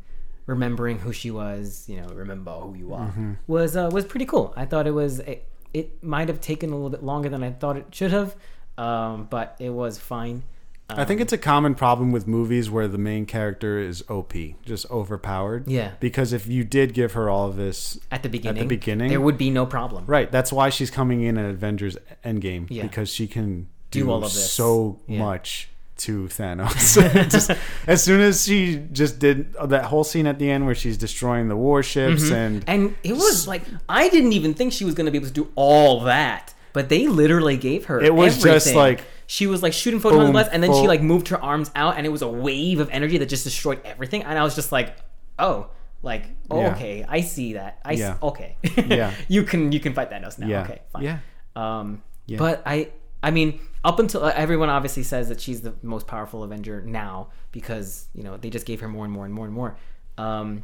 remembering 0.47 0.97
who 0.99 1.13
she 1.13 1.29
was, 1.29 1.85
you 1.87 2.01
know, 2.01 2.07
remember 2.07 2.51
who 2.53 2.73
you 2.75 2.93
are, 2.93 3.07
Mm-hmm. 3.07 3.33
was 3.47 3.75
uh, 3.77 3.89
was 3.93 4.05
pretty 4.05 4.25
cool. 4.25 4.53
I 4.57 4.65
thought 4.65 4.87
it 4.87 4.91
was 4.91 5.19
it, 5.19 5.47
it 5.73 6.03
might 6.03 6.27
have 6.29 6.41
taken 6.41 6.71
a 6.71 6.73
little 6.75 6.89
bit 6.89 7.03
longer 7.03 7.29
than 7.29 7.43
I 7.43 7.51
thought 7.51 7.77
it 7.77 7.87
should 7.91 8.11
have, 8.11 8.35
um, 8.77 9.27
but 9.29 9.55
it 9.59 9.69
was 9.69 9.99
fine. 9.99 10.43
I 10.89 11.03
think 11.03 11.19
it's 11.19 11.33
a 11.33 11.37
common 11.37 11.75
problem 11.75 12.13
with 12.13 12.27
movies 12.27 12.69
where 12.69 12.87
the 12.87 12.97
main 12.97 13.25
character 13.25 13.77
is 13.77 14.05
OP, 14.09 14.31
just 14.63 14.89
overpowered. 14.89 15.67
Yeah. 15.67 15.91
Because 15.99 16.31
if 16.31 16.47
you 16.47 16.63
did 16.63 16.93
give 16.93 17.11
her 17.11 17.29
all 17.29 17.45
of 17.49 17.57
this, 17.57 17.99
at 18.09 18.23
the 18.23 18.29
beginning. 18.29 18.61
at 18.61 18.69
the 18.69 18.75
beginning? 18.75 19.09
there 19.09 19.19
would 19.19 19.37
be 19.37 19.49
no 19.49 19.65
problem. 19.65 20.05
right, 20.07 20.31
that's 20.31 20.53
why 20.53 20.69
she's 20.69 20.89
coming 20.89 21.23
in 21.23 21.37
at 21.37 21.43
Avengers 21.49 21.97
Endgame 22.23 22.67
Yeah. 22.69 22.83
because 22.83 23.09
she 23.11 23.27
can 23.27 23.67
do, 23.91 24.03
Do 24.05 24.11
all 24.11 24.17
of 24.23 24.31
this. 24.33 24.49
so 24.53 25.01
Yeah. 25.07 25.19
much 25.19 25.67
to 25.97 26.25
Thanos. 26.27 27.29
Just- 27.31 27.51
as 27.87 28.03
soon 28.03 28.21
as 28.21 28.45
she 28.45 28.77
just 28.91 29.19
did 29.19 29.53
that 29.53 29.85
whole 29.85 30.03
scene 30.03 30.27
at 30.27 30.37
the 30.39 30.49
end 30.49 30.65
where 30.65 30.75
she's 30.75 30.97
destroying 30.97 31.47
the 31.49 31.55
warships 31.55 32.23
Mm-hmm. 32.23 32.33
and 32.33 32.63
And 32.67 32.95
it 33.03 33.13
was 33.13 33.47
like 33.47 33.63
I 33.89 34.09
didn't 34.09 34.33
even 34.33 34.53
think 34.53 34.73
she 34.73 34.85
was 34.85 34.93
going 34.95 35.05
to 35.05 35.11
be 35.11 35.17
able 35.17 35.27
to 35.27 35.33
do 35.33 35.51
all 35.55 36.01
that, 36.01 36.53
but 36.73 36.89
they 36.89 37.07
literally 37.07 37.57
gave 37.57 37.85
her. 37.85 37.99
It 38.01 38.13
was 38.13 38.41
just 38.41 38.73
like, 38.75 39.03
she 39.25 39.47
was 39.47 39.61
like 39.63 39.73
shooting 39.73 39.99
photons 39.99 40.23
boom, 40.25 40.31
blast, 40.33 40.51
and 40.53 40.61
then 40.63 40.71
she 40.73 40.87
like 40.87 41.01
moved 41.01 41.27
her 41.29 41.43
arms 41.43 41.71
out, 41.75 41.97
and 41.97 42.05
it 42.05 42.09
was 42.09 42.21
a 42.21 42.27
wave 42.27 42.79
of 42.79 42.89
energy 42.91 43.17
that 43.17 43.25
just 43.27 43.43
destroyed 43.43 43.81
everything. 43.83 44.23
And 44.23 44.37
I 44.39 44.43
was 44.43 44.55
just 44.55 44.71
like, 44.71 44.95
oh, 45.39 45.69
like 46.03 46.25
oh, 46.51 46.61
Yeah. 46.61 46.75
okay, 46.75 47.05
I 47.09 47.21
see 47.21 47.53
that. 47.53 47.79
I 47.83 47.93
s- 47.93 47.99
Yeah. 47.99 48.17
okay, 48.21 48.55
Yeah. 48.87 49.11
you 49.27 49.43
can 49.43 49.71
you 49.71 49.79
can 49.79 49.93
fight 49.93 50.11
Thanos 50.11 50.37
now. 50.37 50.47
Yeah. 50.47 50.63
Okay, 50.63 50.81
fine. 50.93 51.03
Yeah. 51.03 51.17
Um, 51.55 52.03
Yeah. 52.27 52.37
but 52.37 52.61
I, 52.65 52.89
I 53.23 53.31
mean, 53.31 53.59
up 53.83 53.99
until 53.99 54.23
uh, 54.23 54.33
everyone 54.35 54.69
obviously 54.69 55.03
says 55.03 55.29
that 55.29 55.39
she's 55.39 55.61
the 55.61 55.73
most 55.81 56.07
powerful 56.07 56.43
Avenger 56.43 56.81
now 56.81 57.29
because 57.51 58.07
you 58.13 58.23
know 58.23 58.37
they 58.37 58.49
just 58.49 58.65
gave 58.65 58.81
her 58.81 58.87
more 58.87 59.05
and 59.05 59.13
more 59.13 59.25
and 59.25 59.33
more 59.33 59.45
and 59.45 59.53
more. 59.53 59.77
Um, 60.17 60.63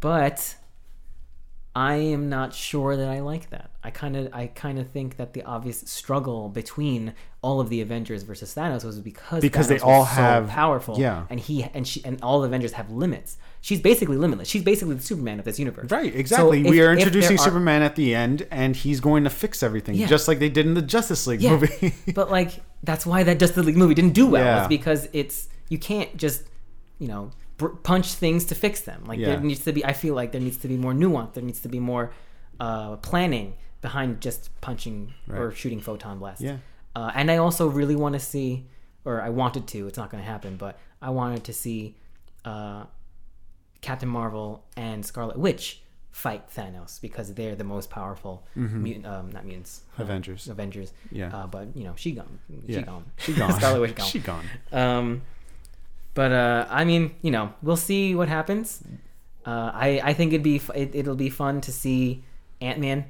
but 0.00 0.56
I 1.78 1.94
am 2.16 2.28
not 2.28 2.54
sure 2.54 2.96
that 2.96 3.08
I 3.08 3.20
like 3.20 3.50
that. 3.50 3.70
I 3.84 3.90
kind 3.90 4.16
of, 4.16 4.34
I 4.34 4.48
kind 4.48 4.78
of 4.80 4.86
think 4.90 5.16
that 5.18 5.32
the 5.32 5.42
obvious 5.44 5.78
struggle 5.82 6.48
between 6.48 7.12
all 7.40 7.60
of 7.60 7.68
the 7.68 7.80
Avengers 7.80 8.22
versus 8.24 8.52
Thanos 8.54 8.84
was 8.84 8.98
because 8.98 9.40
Because 9.40 9.68
they 9.68 9.76
Thanos 9.76 9.84
was 9.86 9.92
all 9.98 10.04
so 10.06 10.10
have- 10.22 10.48
powerful, 10.48 10.98
yeah. 10.98 11.26
and 11.30 11.38
he 11.38 11.62
and 11.62 11.86
she 11.86 12.04
and 12.04 12.20
all 12.22 12.40
the 12.40 12.48
Avengers 12.48 12.72
have 12.72 12.90
limits. 12.90 13.36
She's 13.60 13.80
basically 13.80 14.16
limitless. 14.16 14.48
She's 14.48 14.64
basically 14.64 14.96
the 14.96 15.02
Superman 15.02 15.38
of 15.38 15.44
this 15.44 15.58
universe. 15.58 15.90
Right, 15.90 16.12
So 16.12 16.18
exactly. 16.18 16.60
if- 16.64 16.70
we 16.70 16.80
are 16.80 16.92
if 16.92 16.98
introducing 16.98 17.36
are- 17.38 17.42
Superman 17.48 17.82
at 17.82 17.94
the 17.96 18.14
end, 18.14 18.46
and 18.50 18.74
he's 18.74 18.98
going 19.00 19.22
to 19.24 19.30
fix 19.30 19.62
everything, 19.62 19.94
Yeah. 19.94 20.06
just 20.08 20.26
like 20.28 20.38
they 20.40 20.48
did 20.48 20.66
in 20.66 20.74
the 20.74 20.82
Justice 20.82 21.26
League 21.28 21.40
Yeah, 21.42 21.56
movie. 21.58 21.94
but 22.14 22.30
like 22.30 22.50
that's 22.82 23.04
why 23.06 23.22
that 23.22 23.38
Justice 23.38 23.64
League 23.66 23.76
movie 23.76 23.94
didn't 23.94 24.14
do 24.14 24.26
well. 24.26 24.44
Yeah. 24.44 24.58
It's 24.60 24.68
because 24.68 25.08
it's 25.12 25.48
you 25.68 25.78
can't 25.78 26.16
just 26.16 26.42
you 26.98 27.06
know 27.08 27.30
br- 27.58 27.68
punch 27.90 28.14
things 28.14 28.44
to 28.46 28.54
fix 28.54 28.80
them. 28.80 29.04
Like 29.06 29.18
Yeah. 29.18 29.26
there 29.30 29.40
needs 29.40 29.60
to 29.64 29.72
be. 29.72 29.84
I 29.84 29.92
feel 29.92 30.14
like 30.14 30.32
there 30.32 30.40
needs 30.40 30.56
to 30.58 30.68
be 30.68 30.76
more 30.76 30.94
nuance. 30.94 31.34
There 31.34 31.44
needs 31.44 31.60
to 31.60 31.68
be 31.68 31.80
more 31.80 32.12
uh, 32.58 32.96
planning 32.96 33.54
behind 33.82 34.20
just 34.20 34.50
punching 34.60 35.12
or 35.30 35.52
shooting 35.52 35.80
photon 35.80 36.18
blasts. 36.18 36.42
Yeah. 36.42 36.56
Uh, 36.96 37.12
and 37.14 37.30
I 37.30 37.36
also 37.36 37.68
really 37.68 37.94
want 37.94 38.14
to 38.14 38.18
see, 38.20 38.66
or 39.04 39.20
I 39.22 39.28
wanted 39.28 39.66
to. 39.68 39.86
It's 39.86 39.98
not 39.98 40.10
going 40.10 40.22
to 40.24 40.28
happen, 40.28 40.56
but 40.56 40.78
I 41.00 41.10
wanted 41.10 41.44
to 41.44 41.52
see 41.52 41.94
uh, 42.44 42.84
Captain 43.80 44.08
Marvel 44.08 44.64
and 44.76 45.04
Scarlet 45.06 45.38
Witch 45.38 45.82
fight 46.10 46.50
Thanos 46.50 47.00
because 47.00 47.32
they're 47.34 47.54
the 47.54 47.62
most 47.62 47.90
powerful 47.90 48.44
mutant, 48.56 49.06
um, 49.06 49.30
not 49.30 49.44
mutants, 49.44 49.82
uh, 49.98 50.02
Avengers. 50.02 50.48
Avengers. 50.48 50.92
Yeah. 51.12 51.32
Uh, 51.36 51.46
but 51.46 51.76
you 51.76 51.84
know, 51.84 51.92
she 51.96 52.10
gone. 52.12 52.40
She 52.66 52.72
Yeah. 52.72 52.80
gone. 52.82 53.04
She 53.18 53.34
gone. 53.34 53.52
Scarlet 53.60 53.80
Witch 53.80 53.94
gone. 53.94 54.06
She 54.12 54.18
gone. 54.18 54.44
Um, 54.72 55.22
but 56.18 56.30
uh, 56.32 56.66
I 56.80 56.82
mean, 56.90 57.02
you 57.26 57.30
know, 57.36 57.46
we'll 57.62 57.82
see 57.90 58.14
what 58.18 58.28
happens. 58.28 58.82
Uh, 59.46 59.70
I 59.86 59.88
I 60.10 60.12
think 60.18 60.32
it'd 60.32 60.42
be 60.54 60.56
f- 60.56 60.74
it, 60.82 60.90
it'll 61.00 61.20
be 61.28 61.30
fun 61.42 61.60
to 61.66 61.72
see 61.72 62.24
Ant 62.60 62.78
Man 62.80 63.04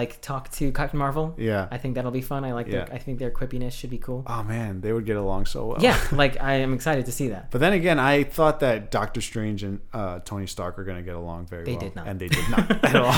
like 0.00 0.20
talk 0.20 0.44
to 0.58 0.72
Captain 0.72 0.98
Marvel. 0.98 1.26
Yeah. 1.38 1.64
I 1.74 1.78
think 1.80 1.94
that'll 1.96 2.10
be 2.22 2.26
fun. 2.32 2.44
I 2.44 2.52
like 2.52 2.66
Yeah. 2.68 2.84
their 2.84 2.96
I 2.96 2.98
think 3.04 3.18
their 3.18 3.30
quippiness 3.38 3.72
should 3.78 3.88
be 3.96 3.96
cool. 4.06 4.20
Oh 4.26 4.42
man, 4.42 4.80
they 4.82 4.92
would 4.92 5.06
get 5.06 5.16
along 5.16 5.46
so 5.46 5.60
well. 5.68 5.78
Yeah, 5.80 5.96
like 6.22 6.34
I 6.50 6.54
am 6.64 6.72
excited 6.78 7.04
to 7.06 7.12
see 7.12 7.28
that. 7.34 7.50
But 7.50 7.60
then 7.64 7.72
again, 7.72 7.98
I 7.98 8.24
thought 8.36 8.60
that 8.60 8.90
Doctor 8.90 9.20
Strange 9.30 9.62
and 9.68 9.80
uh, 10.00 10.18
Tony 10.30 10.46
Stark 10.46 10.78
are 10.78 10.84
going 10.84 10.98
to 11.02 11.06
get 11.10 11.16
along 11.16 11.46
very 11.46 11.64
They 11.64 11.72
well. 11.76 11.80
did 11.86 11.96
not. 11.96 12.04
And 12.08 12.16
they 12.20 12.28
did 12.28 12.46
not 12.50 12.64
at 12.90 12.96
all. 12.96 13.14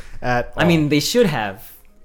at 0.32 0.52
I 0.56 0.64
mean, 0.64 0.88
they 0.88 1.00
should 1.00 1.26
have, 1.26 1.58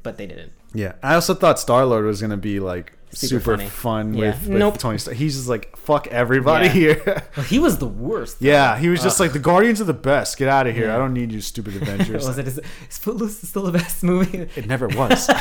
but 0.03 0.17
they 0.17 0.27
didn't. 0.27 0.51
yeah. 0.73 0.93
I 1.01 1.13
also 1.15 1.33
thought 1.33 1.57
Star 1.59 1.85
Lord 1.85 2.03
was 2.05 2.19
going 2.19 2.35
to 2.39 2.43
be 2.51 2.59
like 2.59 2.87
Super 3.11 3.57
super, 3.57 3.69
fun 3.69 4.13
Yeah. 4.13 4.27
with, 4.31 4.47
with 4.47 4.57
Nope. 4.59 4.77
Tony 4.77 4.97
Stark. 4.99 5.17
He's 5.17 5.35
just 5.35 5.47
like, 5.49 5.75
fuck 5.77 6.07
everybody 6.07 6.65
Yeah. 6.67 6.71
here. 6.73 7.23
Well, 7.37 7.45
he 7.45 7.57
was 7.59 7.77
the 7.79 7.87
worst. 7.87 8.37
yeah. 8.39 8.77
He 8.77 8.87
was 8.89 9.01
just 9.01 9.19
like, 9.19 9.33
the 9.33 9.39
Guardians 9.39 9.81
are 9.81 9.85
the 9.85 9.93
best. 9.93 10.37
Get 10.37 10.47
out 10.47 10.67
of 10.67 10.75
here. 10.75 10.87
Yeah. 10.87 10.95
I 10.95 10.97
don't 10.99 11.13
need 11.13 11.31
you, 11.31 11.41
stupid 11.41 11.75
Avengers. 11.81 12.25
was 12.27 12.37
it? 12.37 12.47
Is, 12.47 12.59
is 12.89 12.97
Footloose 12.99 13.41
still 13.41 13.63
the 13.63 13.71
best 13.71 14.03
movie? 14.03 14.47
it 14.55 14.67
never 14.67 14.87
was. 14.87 15.29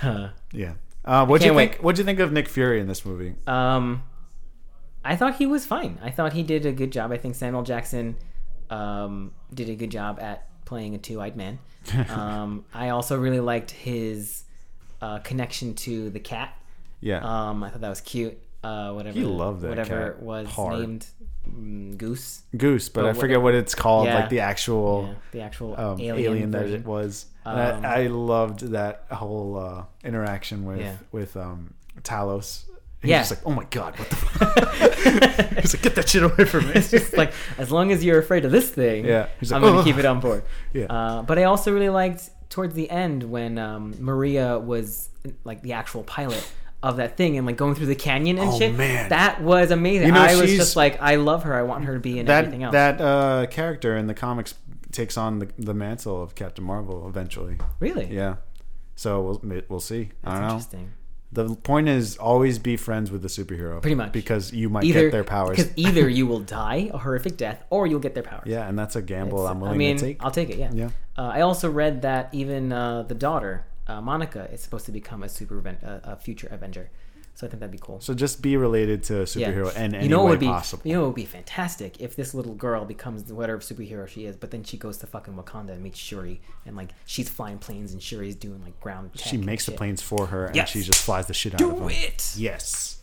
Huh. 0.00 0.28
yeah. 0.52 0.74
Uh, 1.04 1.24
what'd 1.26 1.44
you 1.44 1.52
Can't 1.52 1.72
think? 1.72 1.82
What'd 1.82 1.98
you 1.98 2.04
think 2.04 2.18
of 2.18 2.32
Nick 2.32 2.48
Fury 2.48 2.80
in 2.80 2.86
this 2.86 3.04
movie? 3.04 3.34
Um, 3.46 4.02
I 5.04 5.16
thought 5.16 5.36
he 5.36 5.46
was 5.46 5.64
fine. 5.64 5.98
I 6.02 6.10
thought 6.10 6.32
he 6.32 6.42
did 6.42 6.66
a 6.66 6.72
good 6.72 6.90
job. 6.92 7.12
I 7.12 7.16
think 7.16 7.34
Samuel 7.34 7.62
Jackson 7.62 8.16
um, 8.70 9.32
did 9.54 9.68
a 9.70 9.74
good 9.74 9.90
job 9.90 10.18
at 10.20 10.48
playing 10.64 10.94
a 10.94 10.98
two-eyed 10.98 11.36
man. 11.36 11.58
Um, 12.10 12.64
I 12.74 12.88
also 12.90 13.16
really 13.18 13.40
liked 13.40 13.70
his 13.70 14.42
uh, 15.00 15.18
connection 15.20 15.74
to 15.74 16.10
the 16.10 16.20
cat. 16.20 16.56
Yeah. 17.00 17.18
Um, 17.22 17.62
I 17.62 17.70
thought 17.70 17.80
that 17.82 17.88
was 17.88 18.00
cute. 18.00 18.38
Uh, 18.64 18.92
whatever. 18.92 19.16
He 19.18 19.24
loved 19.24 19.60
that 19.60 19.68
Whatever 19.68 19.88
cat 19.98 20.08
it 20.16 20.22
was 20.22 20.48
hard. 20.48 20.78
named 20.80 21.06
mm, 21.48 21.96
Goose. 21.96 22.42
Goose, 22.56 22.88
but 22.88 23.04
I 23.06 23.12
forget 23.12 23.40
what 23.40 23.54
it's 23.54 23.74
called. 23.76 24.06
Yeah. 24.06 24.16
Like 24.20 24.28
the 24.30 24.40
actual. 24.40 25.08
Yeah, 25.08 25.14
the 25.32 25.40
actual 25.42 25.78
um, 25.78 26.00
alien, 26.00 26.32
alien, 26.32 26.50
that 26.52 26.62
version. 26.62 26.80
it 26.80 26.86
was. 26.86 27.26
And 27.44 27.84
Um, 27.84 27.84
I, 27.86 28.04
I 28.04 28.06
loved 28.08 28.60
that 28.72 29.04
whole 29.10 29.56
uh, 29.56 29.84
interaction 30.02 30.64
with 30.64 30.80
Yeah. 30.80 30.96
with 31.12 31.36
um, 31.36 31.74
Talos. 32.02 32.64
He's 33.02 33.10
Yeah. 33.10 33.18
just 33.20 33.30
like, 33.32 33.40
oh 33.46 33.50
my 33.50 33.64
god, 33.70 33.96
what 34.00 34.08
the? 34.10 34.16
fuck? 34.16 34.74
He's 35.60 35.74
like, 35.74 35.82
get 35.82 35.94
that 35.94 36.08
shit 36.08 36.24
away 36.24 36.44
from 36.44 36.66
me. 36.66 36.72
it's 36.74 36.90
just 36.90 37.16
like 37.16 37.32
as 37.58 37.70
long 37.70 37.92
as 37.92 38.02
you're 38.04 38.18
afraid 38.18 38.44
of 38.44 38.50
this 38.50 38.68
thing, 38.70 39.04
Yeah. 39.04 39.28
He's 39.38 39.52
like, 39.52 39.58
I'm 39.62 39.68
gonna 39.68 39.78
"Ugh." 39.80 39.84
keep 39.84 39.98
it 39.98 40.04
on 40.06 40.18
board. 40.18 40.42
Yeah. 40.72 40.86
Uh, 40.86 41.22
but 41.22 41.38
I 41.38 41.44
also 41.44 41.72
really 41.72 41.88
liked 41.90 42.30
towards 42.48 42.74
the 42.74 42.88
end 42.90 43.22
when 43.24 43.58
um, 43.58 43.94
Maria 43.98 44.58
was 44.58 45.08
like 45.44 45.62
the 45.62 45.72
actual 45.74 46.02
pilot 46.04 46.46
of 46.82 46.98
that 46.98 47.16
thing 47.16 47.36
and 47.36 47.46
like 47.46 47.56
going 47.56 47.74
through 47.74 47.86
the 47.86 47.94
canyon 47.94 48.38
and 48.38 48.50
Oh, 48.50 48.58
shit. 48.58 48.74
man. 48.76 49.08
that 49.08 49.42
was 49.42 49.70
amazing. 49.70 50.06
You 50.08 50.12
know, 50.12 50.20
I 50.20 50.36
was 50.40 50.50
just 50.54 50.76
like, 50.76 51.00
I 51.00 51.16
love 51.16 51.42
her. 51.44 51.54
I 51.54 51.62
want 51.62 51.84
her 51.84 51.94
to 51.94 52.00
be 52.00 52.18
in 52.18 52.28
everything 52.28 52.62
else. 52.62 52.72
that 52.72 53.00
uh, 53.00 53.46
character 53.46 53.96
in 53.96 54.06
the 54.06 54.14
comics 54.14 54.54
takes 54.92 55.16
on 55.16 55.40
the, 55.40 55.48
the 55.58 55.74
mantle 55.74 56.22
of 56.22 56.34
Captain 56.34 56.64
Marvel 56.64 57.08
eventually. 57.08 57.56
really? 57.80 58.06
Yeah. 58.06 58.36
So 58.94 59.20
we'll 59.42 59.62
we'll 59.68 59.80
see. 59.80 60.10
I 60.24 60.38
That's 60.38 60.66
don't 60.66 60.82
know. 60.82 60.88
The 61.36 61.54
point 61.54 61.88
is 61.88 62.16
always 62.16 62.58
be 62.58 62.76
friends 62.76 63.10
with 63.10 63.20
the 63.22 63.28
superhero. 63.28 63.80
Pretty 63.82 63.94
much. 63.94 64.12
Because 64.12 64.52
you 64.52 64.68
might 64.68 64.84
Either 64.84 65.02
get 65.02 65.12
their 65.12 65.24
powers. 65.24 65.56
because 65.58 65.70
either 65.76 66.08
you 66.08 66.26
will 66.26 66.40
die 66.40 66.90
a 66.92 66.98
horrific 66.98 67.36
death 67.36 67.62
or 67.70 67.86
you'll 67.86 68.00
get 68.00 68.14
their 68.14 68.22
powers. 68.22 68.46
Yeah, 68.46 68.66
and 68.68 68.78
that's 68.78 68.96
a 68.96 69.02
gamble 69.02 69.38
It's- 69.40 69.50
I'm 69.50 69.60
willing 69.60 69.74
I 69.74 69.78
mean, 69.78 69.96
to 69.98 70.02
take. 70.04 70.24
I'll 70.24 70.30
take 70.30 70.50
it. 70.50 70.58
Yeah. 70.58 70.70
Yeah. 70.72 70.90
Uh, 71.18 71.30
I 71.38 71.40
also 71.42 71.70
read 71.70 72.02
that 72.02 72.28
even 72.32 72.72
uh, 72.72 73.02
the 73.02 73.14
daughter, 73.14 73.64
uh, 73.86 74.00
Monica, 74.00 74.48
is 74.52 74.60
supposed 74.62 74.86
to 74.86 74.92
become 74.92 75.22
a 75.22 75.28
super 75.28 75.62
uh, 75.66 76.00
a 76.12 76.16
future 76.16 76.48
Avenger. 76.50 76.90
So 77.36 77.46
I 77.46 77.50
think 77.50 77.60
that'd 77.60 77.70
be 77.70 77.78
cool. 77.78 78.00
So 78.00 78.14
just 78.14 78.40
be 78.40 78.56
related 78.56 79.02
to 79.04 79.20
a 79.20 79.24
superhero 79.24 79.68
in 79.76 79.94
any 79.94 80.04
you 80.04 80.10
know 80.10 80.24
way 80.24 80.30
would 80.30 80.40
be 80.40 80.46
possible. 80.46 80.82
you 80.88 80.94
know 80.94 81.04
it 81.04 81.06
would 81.08 81.14
be 81.16 81.26
fantastic 81.26 82.00
if 82.00 82.16
this 82.16 82.32
little 82.32 82.54
girl 82.54 82.86
becomes 82.86 83.30
whatever 83.30 83.58
superhero 83.60 84.08
she 84.08 84.24
is, 84.24 84.36
but 84.36 84.50
then 84.50 84.64
she 84.64 84.78
goes 84.78 84.96
to 84.98 85.06
fucking 85.06 85.34
Wakanda 85.34 85.72
and 85.72 85.82
meets 85.82 85.98
Shuri, 85.98 86.40
and 86.64 86.76
like 86.76 86.90
she's 87.04 87.28
flying 87.28 87.58
planes 87.58 87.92
and 87.92 88.02
Shuri's 88.02 88.34
doing 88.36 88.62
like 88.62 88.80
ground. 88.80 89.12
tech 89.14 89.28
she 89.28 89.36
and 89.36 89.44
makes 89.44 89.66
the 89.66 89.72
shit. 89.72 89.78
planes 89.78 90.00
for 90.00 90.26
her, 90.28 90.46
and 90.46 90.56
Yes. 90.56 90.70
she 90.70 90.80
just 90.82 91.02
flies 91.04 91.26
the 91.26 91.34
shit 91.34 91.52
out 91.54 91.60
of 91.60 91.68
them. 91.68 91.78
Do 91.80 91.88
it. 91.94 92.32
Yes. 92.38 93.00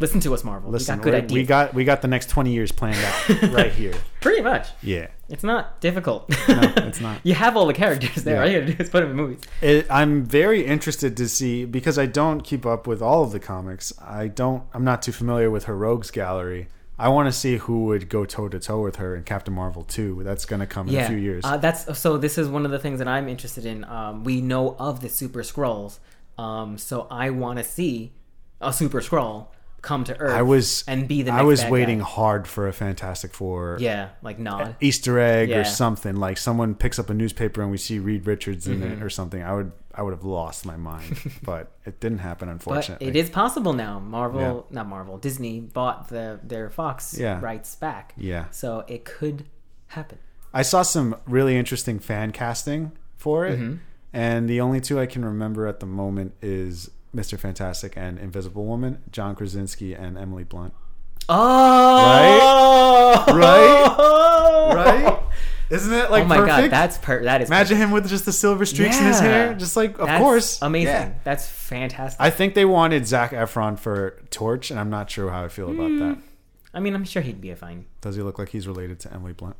Listen 0.00 0.18
to 0.20 0.34
us, 0.34 0.42
Marvel. 0.42 0.70
Listen, 0.70 0.98
we 0.98 0.98
got 0.98 1.04
good 1.04 1.12
we 1.12 1.18
ideas. 1.18 1.32
we 1.32 1.44
got 1.44 1.74
we 1.74 1.84
got 1.84 2.02
the 2.02 2.08
next 2.08 2.28
twenty 2.28 2.52
years 2.52 2.72
planned 2.72 2.96
out 2.96 3.42
right 3.52 3.72
here. 3.72 3.94
pretty 4.20 4.42
much. 4.42 4.68
Yeah. 4.82 5.08
It's 5.28 5.44
not 5.44 5.80
difficult. 5.80 6.28
No, 6.48 6.72
it's 6.76 7.00
not. 7.02 7.20
you 7.22 7.34
have 7.34 7.56
all 7.56 7.66
the 7.66 7.74
characters 7.74 8.24
there. 8.24 8.36
Yeah. 8.36 8.42
All 8.42 8.48
you 8.48 8.60
gotta 8.60 8.72
do 8.72 8.82
is 8.82 8.90
put 8.90 9.00
them 9.02 9.10
in 9.10 9.16
movies. 9.16 9.40
It, 9.62 9.86
I'm 9.88 10.24
very 10.24 10.66
interested 10.66 11.16
to 11.16 11.28
see 11.28 11.64
because 11.64 11.98
I 11.98 12.06
don't 12.06 12.40
keep 12.42 12.66
up 12.66 12.86
with 12.86 13.00
all 13.00 13.22
of 13.22 13.30
the 13.30 13.40
comics. 13.40 13.92
I 14.00 14.28
don't. 14.28 14.64
I'm 14.74 14.84
not 14.84 15.00
too 15.00 15.12
familiar 15.12 15.50
with 15.50 15.64
her 15.64 15.76
rogues 15.76 16.10
gallery. 16.10 16.68
I 16.98 17.08
want 17.08 17.26
to 17.26 17.32
see 17.32 17.56
who 17.56 17.86
would 17.86 18.08
go 18.08 18.24
toe 18.24 18.48
to 18.48 18.60
toe 18.60 18.80
with 18.80 18.96
her 18.96 19.16
in 19.16 19.24
Captain 19.24 19.52
Marvel 19.52 19.82
2. 19.82 20.22
That's 20.22 20.44
going 20.44 20.60
to 20.60 20.66
come 20.66 20.88
in 20.88 20.94
a 20.94 21.08
few 21.08 21.16
years. 21.16 21.44
Uh, 21.44 21.56
that's 21.56 21.98
so. 21.98 22.18
This 22.18 22.38
is 22.38 22.48
one 22.48 22.64
of 22.64 22.70
the 22.70 22.78
things 22.78 22.98
that 22.98 23.08
I'm 23.08 23.28
interested 23.28 23.66
in. 23.66 23.84
Um, 23.84 24.22
we 24.22 24.40
know 24.40 24.76
of 24.78 25.00
the 25.00 25.08
Super 25.08 25.42
Skrulls, 25.42 25.98
um, 26.38 26.78
so 26.78 27.06
I 27.10 27.30
want 27.30 27.58
to 27.58 27.64
see 27.64 28.12
a 28.60 28.72
Super 28.72 29.00
Skrull 29.00 29.48
come 29.84 30.02
to 30.04 30.18
Earth. 30.18 30.32
I 30.34 30.42
was 30.42 30.82
and 30.88 31.06
be 31.06 31.22
the. 31.22 31.32
I 31.32 31.42
was 31.42 31.64
waiting 31.64 31.98
guy. 32.00 32.04
hard 32.04 32.48
for 32.48 32.66
a 32.66 32.72
Fantastic 32.72 33.32
Four 33.34 33.76
Yeah, 33.80 34.08
like 34.22 34.38
nod. 34.38 34.76
Easter 34.80 35.18
egg 35.20 35.50
Yeah. 35.50 35.58
or 35.60 35.64
something. 35.64 36.16
Like 36.16 36.38
someone 36.38 36.74
picks 36.74 36.98
up 36.98 37.10
a 37.10 37.14
newspaper 37.14 37.62
and 37.62 37.70
we 37.70 37.76
see 37.76 37.98
Reed 37.98 38.26
Richards 38.26 38.66
in 38.66 38.80
Mm-hmm. 38.80 38.92
it 38.94 39.02
or 39.02 39.10
something. 39.10 39.42
I 39.42 39.52
would 39.54 39.70
I 39.94 40.02
would 40.02 40.12
have 40.12 40.24
lost 40.24 40.66
my 40.66 40.76
mind, 40.76 41.20
but 41.44 41.70
it 41.86 42.00
didn't 42.00 42.18
happen 42.18 42.48
But 42.48 42.52
unfortunately. 42.54 43.06
it 43.06 43.14
is 43.14 43.30
possible 43.30 43.72
now. 43.74 44.00
Marvel, 44.00 44.66
not 44.70 44.88
Marvel, 44.88 45.18
Disney 45.18 45.60
bought 45.60 46.08
the 46.08 46.40
their 46.42 46.68
Fox 46.70 47.16
Yeah. 47.16 47.38
rights 47.40 47.76
back. 47.76 48.12
Yeah. 48.16 48.46
So 48.50 48.84
it 48.88 49.04
could 49.04 49.44
happen. 49.88 50.18
I 50.52 50.62
saw 50.62 50.82
some 50.82 51.16
really 51.26 51.56
interesting 51.56 51.98
fan 52.00 52.32
casting 52.32 52.92
for 53.16 53.46
it, 53.46 53.58
Mm-hmm. 53.58 53.76
and 54.12 54.48
the 54.48 54.60
only 54.60 54.80
two 54.80 54.98
I 55.00 55.06
can 55.06 55.24
remember 55.24 55.66
at 55.66 55.78
the 55.80 55.86
moment 55.86 56.34
is 56.42 56.90
Mr. 57.14 57.38
Fantastic 57.38 57.94
and 57.96 58.18
Invisible 58.18 58.64
Woman, 58.66 59.02
John 59.10 59.34
Krasinski 59.36 59.94
and 59.94 60.18
Emily 60.18 60.44
Blunt. 60.44 60.74
Oh, 61.28 63.24
Right? 63.28 64.74
Right? 64.74 64.74
right. 64.74 65.20
Isn't 65.70 65.92
it 65.94 66.10
like 66.10 66.24
oh 66.24 66.26
my 66.26 66.36
perfect? 66.36 66.56
god, 66.58 66.70
that's 66.70 66.98
per- 66.98 67.24
that 67.24 67.40
is 67.40 67.48
Imagine 67.48 67.78
him 67.78 67.90
with 67.90 68.06
just 68.08 68.26
the 68.26 68.32
silver 68.32 68.66
streaks 68.66 68.98
in 68.98 69.06
his 69.06 69.18
hair, 69.18 69.54
just 69.54 69.76
like 69.76 69.98
of 69.98 70.06
That's 70.06 70.20
course, 70.22 70.58
amazing. 70.62 70.88
Yeah. 70.88 71.12
That's 71.24 71.48
fantastic. 71.48 72.20
I 72.20 72.28
think 72.30 72.54
they 72.54 72.66
wanted 72.66 73.06
Zac 73.06 73.30
Efron 73.30 73.78
for 73.78 74.22
Torch, 74.30 74.70
and 74.70 74.78
I'm 74.78 74.90
not 74.90 75.10
sure 75.10 75.30
how 75.30 75.44
I 75.44 75.48
feel 75.48 75.70
about 75.70 75.88
Hmm. 75.90 75.98
that. 76.00 76.18
I 76.74 76.80
mean, 76.80 76.94
I'm 76.94 77.04
sure 77.04 77.22
he'd 77.22 77.40
be 77.40 77.50
a 77.50 77.56
fine. 77.56 77.86
Does 78.02 78.14
he 78.16 78.22
look 78.22 78.38
like 78.38 78.50
he's 78.50 78.66
related 78.68 79.00
to 79.00 79.12
Emily 79.14 79.32
Blunt? 79.32 79.56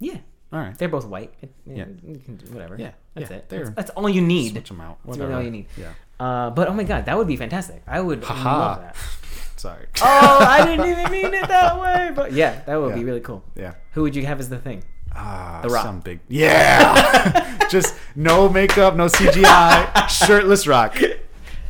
Yeah, 0.00 0.18
All 0.52 0.58
right, 0.58 0.76
they're 0.76 0.88
both 0.88 1.06
white. 1.06 1.32
It, 1.40 1.52
Yeah. 1.66 1.84
you 2.04 2.16
can 2.18 2.36
do 2.36 2.46
whatever. 2.52 2.76
Yeah, 2.76 2.90
that's 3.14 3.30
yeah, 3.30 3.36
it. 3.36 3.48
That's, 3.48 3.70
that's 3.70 3.90
all 3.90 4.08
you 4.08 4.20
need. 4.22 4.52
switch 4.52 4.68
them 4.68 4.80
out. 4.80 4.98
That's 5.04 5.18
Whatever. 5.18 5.28
really 5.28 5.38
all 5.40 5.44
you 5.44 5.50
need. 5.52 5.66
Yeah. 5.76 5.92
Uh, 6.20 6.50
but 6.50 6.68
oh 6.68 6.72
my 6.74 6.84
god, 6.84 7.06
that 7.06 7.16
would 7.18 7.26
be 7.26 7.36
fantastic. 7.36 7.82
I 7.86 8.00
would 8.00 8.22
Haha. 8.24 8.58
love 8.58 8.80
that. 8.82 8.96
Sorry. 9.56 9.86
Oh, 10.02 10.38
I 10.40 10.64
didn't 10.66 10.86
even 10.86 11.10
mean 11.10 11.32
it 11.34 11.48
that 11.48 11.80
way. 11.80 12.10
But 12.14 12.32
yeah, 12.32 12.60
that 12.66 12.76
would 12.76 12.94
be 12.94 13.04
really 13.04 13.20
cool. 13.20 13.42
yeah. 13.56 13.74
Who 13.92 14.02
would 14.02 14.14
you 14.14 14.24
have 14.26 14.38
as 14.40 14.48
the 14.48 14.58
thing? 14.58 14.84
Ah, 15.16 15.60
The 15.62 15.70
Rock. 15.70 15.84
Some 15.84 16.00
big. 16.00 16.20
Yeah. 16.28 17.66
Just 17.70 17.94
no 18.14 18.48
makeup, 18.48 18.94
no 18.96 19.06
CGI, 19.06 20.08
shirtless 20.08 20.66
Rock. 20.66 20.96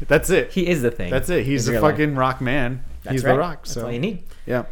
That's 0.08 0.28
it. 0.30 0.50
He 0.52 0.66
is 0.66 0.82
the 0.82 0.90
thing. 0.90 1.10
That's 1.10 1.28
it. 1.28 1.44
He's 1.46 1.68
in 1.68 1.74
the 1.74 1.78
real 1.80 1.88
life. 1.88 1.92
fucking 1.98 2.14
Rock 2.16 2.40
man. 2.40 2.82
That's 3.02 3.12
He's 3.14 3.24
right. 3.24 3.32
the 3.34 3.38
Rock. 3.38 3.64
That's 3.64 3.76
all 3.76 3.92
you 3.92 3.98
need. 4.00 4.24
yeah, 4.46 4.64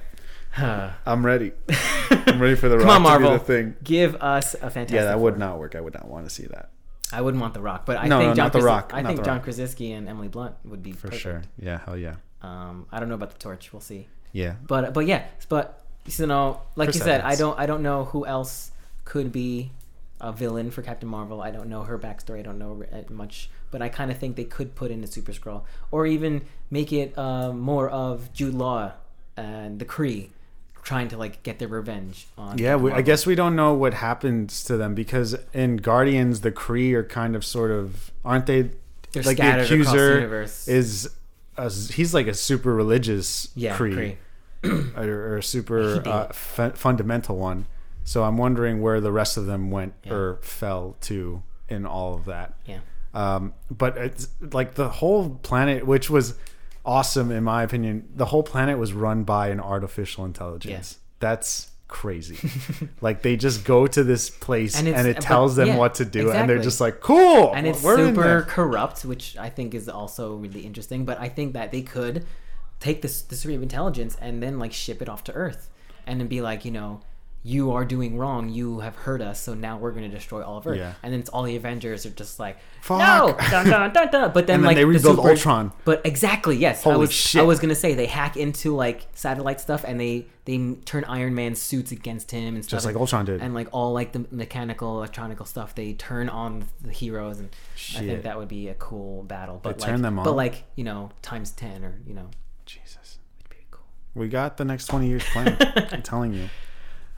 Come 0.55 0.91
I'm 1.07 1.25
ready. 1.25 1.53
I'm 2.11 2.41
ready 2.41 2.57
for 2.57 2.69
the 2.69 2.79
Rock 2.79 2.89
on, 2.97 3.03
Marvel. 3.03 3.31
to 3.31 3.35
be 3.35 3.39
the 3.39 3.45
thing. 3.45 3.77
Give 3.85 4.15
us 4.17 4.55
a 4.55 4.71
fantastic. 4.71 4.95
Yeah, 4.95 5.05
that 5.05 5.21
would 5.21 5.39
not 5.39 5.59
work. 5.59 5.75
I 5.77 5.81
would 5.81 5.95
not 5.95 6.09
want 6.09 6.27
to 6.29 6.31
see 6.35 6.47
that 6.47 6.71
I 7.13 7.21
wouldn't 7.21 7.41
want 7.41 7.55
the 7.55 7.61
Rock, 7.61 7.87
but 7.87 7.99
I 7.99 8.07
No, 8.09 8.19
think 8.19 8.29
no, 8.31 8.35
John 8.35 8.45
not 8.47 8.53
The 8.53 8.61
Rock, 8.63 8.91
I 8.95 9.03
not 9.03 9.09
think 9.09 9.21
The 9.21 9.25
John 9.27 9.37
Rock. 9.37 9.45
Krasinski 9.45 9.93
and 9.93 10.09
Emily 10.09 10.29
Blunt 10.29 10.55
would 10.65 10.83
be 10.83 10.93
for 10.93 11.09
perfect. 11.09 11.23
sure. 11.23 11.43
Yeah, 11.59 11.79
hell 11.85 11.97
yeah. 11.97 12.17
Um, 12.43 12.87
I 12.91 12.99
don't 13.01 13.09
know 13.09 13.15
about 13.15 13.31
the 13.31 13.39
Torch. 13.39 13.73
We'll 13.73 13.81
see. 13.81 14.09
Yeah. 14.33 14.55
But 14.67 14.95
but 14.95 15.07
yeah, 15.07 15.25
but 15.49 15.83
you 16.07 16.27
know, 16.27 16.61
like 16.75 16.89
you 16.95 17.01
said, 17.01 17.21
I 17.21 17.37
don't 17.37 17.59
I 17.59 17.67
don't 17.67 17.83
know 17.83 18.05
who 18.07 18.27
else 18.27 18.73
could 19.05 19.31
be 19.33 19.71
a 20.21 20.33
villain 20.33 20.71
for 20.71 20.83
Captain 20.83 21.09
Marvel. 21.09 21.41
I 21.43 21.51
don't 21.51 21.69
know 21.69 21.83
her 21.83 21.99
backstory. 21.99 22.39
I 22.41 22.43
don't 22.43 22.59
know 22.59 22.83
uh, 22.93 23.03
much, 23.13 23.51
but 23.71 23.83
I 23.83 23.89
kind 23.89 24.11
of 24.11 24.19
think 24.19 24.37
they 24.37 24.45
could 24.45 24.75
put 24.75 24.91
in 24.91 25.03
a 25.05 25.07
Super 25.07 25.33
Skrull, 25.33 25.63
or 25.91 26.07
even 26.07 26.43
make 26.71 26.93
it 26.93 27.17
uh, 27.19 27.53
more 27.53 27.89
of 27.91 28.33
Jude 28.33 28.55
Law 28.55 28.93
and 29.37 29.79
the 29.79 29.85
Kree 29.85 30.31
trying 30.83 31.09
to 31.09 31.17
like 31.17 31.43
get 31.43 31.59
their 31.59 31.69
revenge 31.69 32.27
on. 32.37 32.59
Yeah, 32.59 32.77
we, 32.77 32.93
I 32.93 33.03
guess 33.03 33.25
we 33.27 33.35
don't 33.35 33.57
know 33.57 33.73
what 33.75 33.95
happens 33.95 34.65
to 34.65 34.77
them 34.77 34.95
because 34.95 35.37
in 35.55 35.77
Guardians, 35.77 36.41
the 36.41 36.53
Kree 36.53 36.93
are 36.93 37.05
kind 37.05 37.37
of 37.37 37.45
sort 37.45 37.71
of 37.71 38.11
aren't 38.25 38.47
they? 38.47 38.71
They're 39.13 39.23
like 39.23 39.37
the 39.37 39.43
scattered 39.43 39.65
across 39.65 39.69
the 39.69 39.75
accuser 39.75 40.15
universe. 40.15 40.69
is 40.69 41.11
a, 41.57 41.71
he's 41.71 42.15
like 42.15 42.27
a 42.27 42.35
super 42.35 42.75
religious 42.75 43.49
yeah, 43.55 43.77
Kree, 43.77 44.17
Kree. 44.63 44.97
or, 44.97 45.05
or 45.05 45.37
a 45.39 45.43
super 45.43 46.03
uh, 46.09 46.29
fu- 46.33 46.71
fundamental 46.71 47.37
one. 47.37 47.67
So 48.05 48.25
I'm 48.25 48.37
wondering 48.37 48.81
where 48.83 49.01
the 49.01 49.13
rest 49.13 49.37
of 49.37 49.47
them 49.47 49.71
went 49.71 49.95
Yeah. 50.05 50.13
or 50.15 50.39
fell 50.43 50.97
to 51.03 51.43
in 51.69 51.87
all 51.87 52.15
of 52.15 52.25
that. 52.25 52.55
Yeah. 52.67 52.79
Um, 53.15 53.53
but 53.71 53.97
it's 53.99 54.29
like 54.41 54.75
the 54.75 54.89
whole 54.89 55.39
planet, 55.43 55.87
which 55.87 56.09
was 56.11 56.35
awesome 56.85 57.31
in 57.31 57.45
my 57.45 57.63
opinion, 57.63 58.09
the 58.15 58.27
whole 58.27 58.43
planet 58.43 58.79
was 58.79 58.93
run 58.93 59.25
by 59.25 59.49
an 59.49 59.61
artificial 59.61 60.25
intelligence. 60.25 60.99
That's 61.21 61.71
crazy. 61.89 62.39
like 63.01 63.23
they 63.23 63.37
just 63.37 63.65
go 63.65 63.87
to 63.87 64.03
this 64.03 64.31
place 64.31 64.79
And 64.79 64.89
and, 64.89 65.07
it 65.07 65.17
but- 65.17 65.23
tells 65.23 65.57
them 65.57 65.69
yeah, 65.69 65.77
what 65.77 65.95
to 65.97 66.05
do, 66.05 66.33
and 66.33 66.49
they're 66.49 66.63
just 66.63 66.81
like, 66.81 67.01
"Cool." 67.01 67.53
and 67.55 67.67
it's 67.67 67.81
super 67.81 68.43
corrupt, 68.49 69.05
which 69.05 69.37
I 69.37 69.49
think 69.49 69.75
is 69.75 69.89
also 69.89 70.37
really 70.37 70.63
interesting. 70.63 71.05
But 71.05 71.21
I 71.21 71.29
think 71.29 71.53
that 71.53 71.71
they 71.71 71.83
could 71.83 72.27
take 72.81 73.03
this 73.03 73.23
this 73.23 73.45
of 73.45 73.63
Intelligence 73.63 74.17
and 74.21 74.43
then 74.43 74.59
like 74.59 74.73
ship 74.73 75.03
it 75.03 75.09
off 75.09 75.23
to 75.25 75.33
Earth, 75.33 75.69
and 76.07 76.21
then 76.21 76.29
be 76.29 76.41
like, 76.41 76.65
you 76.65 76.73
know, 76.73 77.01
you 77.45 77.73
are 77.73 77.85
doing 77.85 78.17
wrong. 78.17 78.49
You 78.49 78.81
have 78.81 78.95
hurt 78.95 79.21
us, 79.21 79.41
so 79.41 79.53
now 79.55 79.77
we're 79.77 79.91
going 79.91 80.09
to 80.09 80.17
destroy 80.17 80.43
all 80.45 80.59
of 80.59 80.67
Earth. 80.67 80.79
Yeah. 80.79 80.95
And 81.03 81.13
then 81.13 81.19
it's 81.21 81.29
all 81.29 81.43
the 81.43 81.57
Avengers 81.57 82.07
are 82.07 82.11
just 82.11 82.39
like, 82.39 82.59
Fuck. 82.83 82.99
no, 83.01 83.37
dun, 83.51 83.67
dun, 83.69 83.93
dun, 83.93 84.11
dun. 84.13 84.33
but 84.33 84.47
then 84.47 84.61
then 84.61 84.67
like 84.67 84.77
they 84.77 84.83
the 84.83 84.87
rebuild 84.87 85.17
super- 85.17 85.31
Ultron. 85.31 85.73
But 85.85 86.03
exactly, 86.05 86.57
yes. 86.57 86.87
I 86.87 86.91
Holy 86.91 87.01
was 87.01 87.13
shit. 87.13 87.41
I 87.41 87.45
was 87.45 87.59
gonna 87.59 87.75
say 87.75 87.95
they 87.95 88.07
hack 88.07 88.37
into 88.37 88.77
like 88.77 89.07
satellite 89.15 89.61
stuff 89.61 89.85
and 89.85 89.99
they 90.01 90.27
they 90.45 90.75
turn 90.85 91.05
Iron 91.05 91.35
Man's 91.35 91.61
suits 91.61 91.91
against 91.93 92.31
him 92.31 92.55
and 92.55 92.65
stuff. 92.65 92.79
Just 92.79 92.87
like 92.87 92.97
Ultron 92.97 93.25
did. 93.25 93.41
And 93.43 93.55
like 93.55 93.69
all 93.73 93.93
like 93.93 94.13
the 94.13 94.25
mechanical, 94.31 94.99
electronical 94.99 95.47
stuff, 95.47 95.75
they 95.75 95.95
turn 95.95 96.29
on 96.29 96.67
the 96.81 96.93
heroes, 96.93 97.39
and 97.41 97.49
I 97.97 98.01
think 98.01 98.23
that 98.23 98.39
would 98.39 98.49
be 98.49 98.69
a 98.69 98.75
cool 98.75 99.25
battle. 99.25 99.59
But 99.63 99.81
like, 99.81 99.89
turn 99.91 100.03
them 100.03 100.19
on. 100.19 100.25
but 100.25 100.37
like 100.37 100.63
you 100.77 100.85
know, 100.85 101.11
times 101.23 101.51
ten 101.51 101.85
or 101.85 101.95
you 102.07 102.15
know, 102.15 102.29
Jesus, 102.67 103.19
it'd 103.41 103.51
be 103.51 103.65
cool. 103.73 103.85
we 104.15 104.29
got 104.29 104.57
the 104.59 104.65
next 104.65 104.87
twenty 104.87 105.09
years 105.09 105.25
planned. 105.33 105.57
I'm 105.93 106.03
telling 106.03 106.35
you. 106.35 106.49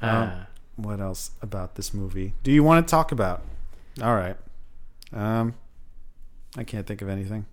Um, 0.05 0.29
Uh, 0.29 0.45
what 0.77 1.01
else 1.01 1.31
about 1.41 1.77
this 1.77 1.95
movie 1.95 2.35
do 2.43 2.51
you 2.51 2.63
want 2.65 2.87
to 2.87 2.91
talk 2.91 3.13
about? 3.13 3.43
All 4.03 4.15
right. 4.15 4.37
Um, 5.13 5.55
I 6.57 6.65
can't 6.65 6.87
think 6.87 7.03
of 7.03 7.09
anything. 7.09 7.47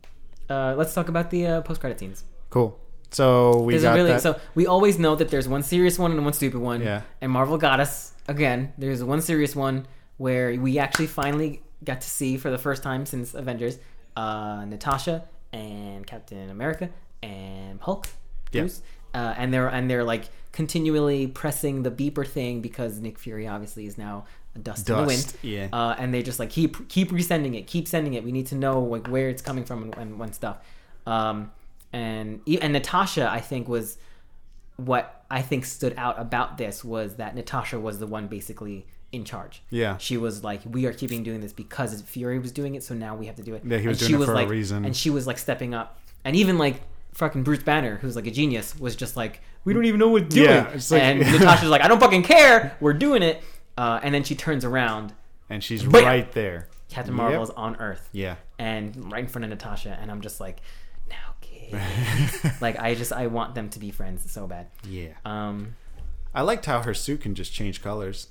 uh, 0.50 0.74
let's 0.78 0.94
talk 0.94 1.08
about 1.10 1.30
the 1.30 1.46
uh, 1.48 1.62
post 1.62 1.80
credit 1.82 2.00
scenes. 2.00 2.24
Cool. 2.50 2.78
So 3.12 3.62
we 3.62 3.74
There's 3.74 3.84
got 3.84 3.96
really 3.96 4.12
that. 4.14 4.22
so 4.22 4.40
we 4.56 4.66
always 4.68 4.98
know 4.98 5.16
that 5.16 5.30
there's 5.30 5.48
one 5.48 5.64
serious 5.64 6.00
one 6.00 6.12
and 6.12 6.24
one 6.24 6.34
stupid 6.34 6.60
one. 6.62 6.82
Yeah. 6.82 7.02
And 7.22 7.32
Marvel 7.32 7.58
got 7.58 7.80
us 7.80 8.14
again. 8.28 8.74
There's 8.78 9.04
one 9.04 9.22
serious 9.22 9.56
one 9.56 9.86
where 10.18 10.54
we 10.60 10.80
actually 10.80 11.08
finally 11.08 11.62
got 11.84 12.00
to 12.02 12.10
see 12.10 12.38
for 12.38 12.50
the 12.50 12.58
first 12.58 12.84
time 12.84 13.06
since 13.06 13.34
Avengers, 13.34 13.80
uh, 14.16 14.64
Natasha 14.66 15.26
and 15.52 16.08
Captain 16.08 16.50
America 16.50 16.90
and 17.22 17.80
Hulk. 17.82 18.08
Yeah. 18.52 18.68
Uh, 19.14 19.34
and 19.38 19.54
they're 19.54 19.68
and 19.68 19.90
they're 19.90 20.06
like 20.06 20.26
continually 20.52 21.28
pressing 21.28 21.84
the 21.84 21.92
beeper 21.92 22.28
thing 22.28 22.62
because 22.62 23.00
Nick 23.00 23.18
Fury 23.18 23.48
obviously 23.48 23.86
is 23.86 23.98
now 23.98 24.26
a 24.56 24.60
dust, 24.60 24.90
in 24.90 24.98
the 24.98 25.04
wind. 25.04 25.34
Yeah. 25.42 25.68
Uh, 25.72 25.96
and 25.98 26.14
they 26.14 26.22
just 26.22 26.40
like 26.40 26.50
keep 26.50 26.90
keep 26.90 27.12
resending 27.12 27.58
it, 27.58 27.68
keep 27.68 27.88
sending 27.88 28.14
it. 28.14 28.24
We 28.24 28.32
need 28.32 28.48
to 28.48 28.56
know 28.56 28.82
like 28.82 29.08
where 29.08 29.30
it's 29.30 29.42
coming 29.42 29.64
from 29.64 29.84
and, 29.84 29.98
and 29.98 30.20
when 30.20 30.34
stuff. 30.34 30.58
Um, 31.06 31.52
and 31.94 32.42
and 32.62 32.74
Natasha, 32.74 33.30
I 33.30 33.40
think 33.40 33.68
was 33.68 33.98
what 34.78 35.26
I 35.30 35.42
think 35.42 35.66
stood 35.66 35.94
out 35.98 36.20
about 36.20 36.58
this 36.58 36.84
was 36.84 37.16
that 37.16 37.36
Natasha 37.36 37.80
was 37.80 38.00
the 38.00 38.08
one 38.08 38.28
basically 38.28 38.86
in 39.12 39.26
charge. 39.26 39.62
Yeah. 39.70 39.98
she 39.98 40.18
was 40.18 40.44
like, 40.44 40.62
we 40.66 40.86
are 40.86 40.94
keeping 40.94 41.22
doing 41.24 41.42
this 41.42 41.52
because 41.52 42.02
Fury 42.02 42.40
was 42.40 42.52
doing 42.52 42.76
it, 42.76 42.84
so 42.84 42.96
now 42.96 43.16
we 43.16 43.26
have 43.26 43.36
to 43.36 43.44
do 43.44 43.56
it. 43.56 43.64
Yeah, 43.66 43.78
he 43.78 43.88
was 43.88 44.02
and 44.02 44.10
doing 44.10 44.20
she 44.20 44.24
it 44.24 44.26
for 44.26 44.36
a 44.36 44.48
reason. 44.48 44.86
and 44.86 44.96
she 44.96 45.10
was 45.10 45.28
like 45.28 45.38
stepping 45.38 45.74
up, 45.74 46.00
and 46.24 46.36
even 46.36 46.58
like 46.58 46.82
fucking 47.14 47.44
Bruce 47.44 47.64
Banner, 47.64 47.98
who's 47.98 48.16
like 48.16 48.28
a 48.28 48.32
genius, 48.32 48.78
was 48.80 48.96
just 48.96 49.16
like, 49.18 49.42
we 49.64 49.74
don't 49.74 49.86
even 49.86 50.00
know 50.00 50.08
what 50.10 50.24
we're 50.24 50.30
doing. 50.30 50.50
Yeah, 50.50 50.80
like- 50.90 51.02
and 51.02 51.20
Natasha's 51.20 51.70
like, 51.70 51.82
I 51.82 51.88
don't 51.88 52.00
fucking 52.00 52.24
care, 52.24 52.76
we're 52.80 52.94
doing 52.94 53.22
it. 53.24 53.44
Uh, 53.78 54.00
and 54.04 54.14
then 54.14 54.24
she 54.24 54.36
turns 54.36 54.66
around, 54.66 55.14
and 55.50 55.64
she's 55.64 55.84
Bam! 55.84 56.04
right 56.06 56.32
there. 56.34 56.68
Captain 56.90 57.14
Yep. 57.14 57.18
Marvel's 57.18 57.50
on 57.52 57.78
Earth 57.78 58.10
Yeah. 58.12 58.36
and 58.60 59.12
right 59.12 59.22
in 59.24 59.28
front 59.28 59.46
of 59.46 59.50
Natasha, 59.50 59.98
and 60.02 60.12
I'm 60.12 60.22
just 60.22 60.40
like, 60.42 60.58
now, 61.10 61.36
kid. 61.42 61.74
like 62.62 62.78
I 62.80 62.96
just 62.96 63.14
I 63.14 63.28
want 63.28 63.56
them 63.56 63.70
to 63.70 63.80
be 63.80 63.92
friends 63.92 64.30
so 64.32 64.46
bad. 64.48 64.68
Yeah. 64.88 65.10
Um. 65.26 65.76
I 66.34 66.42
liked 66.42 66.66
how 66.66 66.82
her 66.84 66.94
suit 66.94 67.22
can 67.22 67.34
just 67.36 67.52
change 67.54 67.82
colors. 67.82 68.28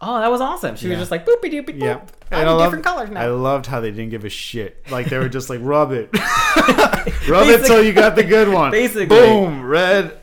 Oh, 0.00 0.20
that 0.20 0.30
was 0.30 0.40
awesome. 0.42 0.76
She 0.76 0.88
was 0.88 0.92
Yeah. 0.94 0.98
just 1.00 1.10
like 1.10 1.24
boopy 1.26 1.50
doopy 1.50 1.68
boop. 1.78 1.80
Yeah. 1.80 2.00
I'm 2.30 2.38
I 2.38 2.40
in 2.42 2.46
loved- 2.48 2.64
different 2.64 2.84
colors 2.84 3.10
now. 3.10 3.20
I 3.22 3.26
loved 3.28 3.66
how 3.66 3.80
they 3.80 3.90
didn't 3.90 4.10
give 4.10 4.24
a 4.24 4.28
shit. 4.28 4.84
Like 4.90 5.08
they 5.08 5.16
were 5.18 5.28
just 5.28 5.48
like, 5.48 5.60
rub 5.62 5.92
it. 5.92 6.10
rub 7.28 7.48
it 7.48 7.64
till 7.66 7.82
you 7.82 7.92
got 7.92 8.16
the 8.16 8.24
good 8.24 8.48
one. 8.48 8.70
Basically. 8.70 9.06
Boom, 9.06 9.64
red. 9.64 10.18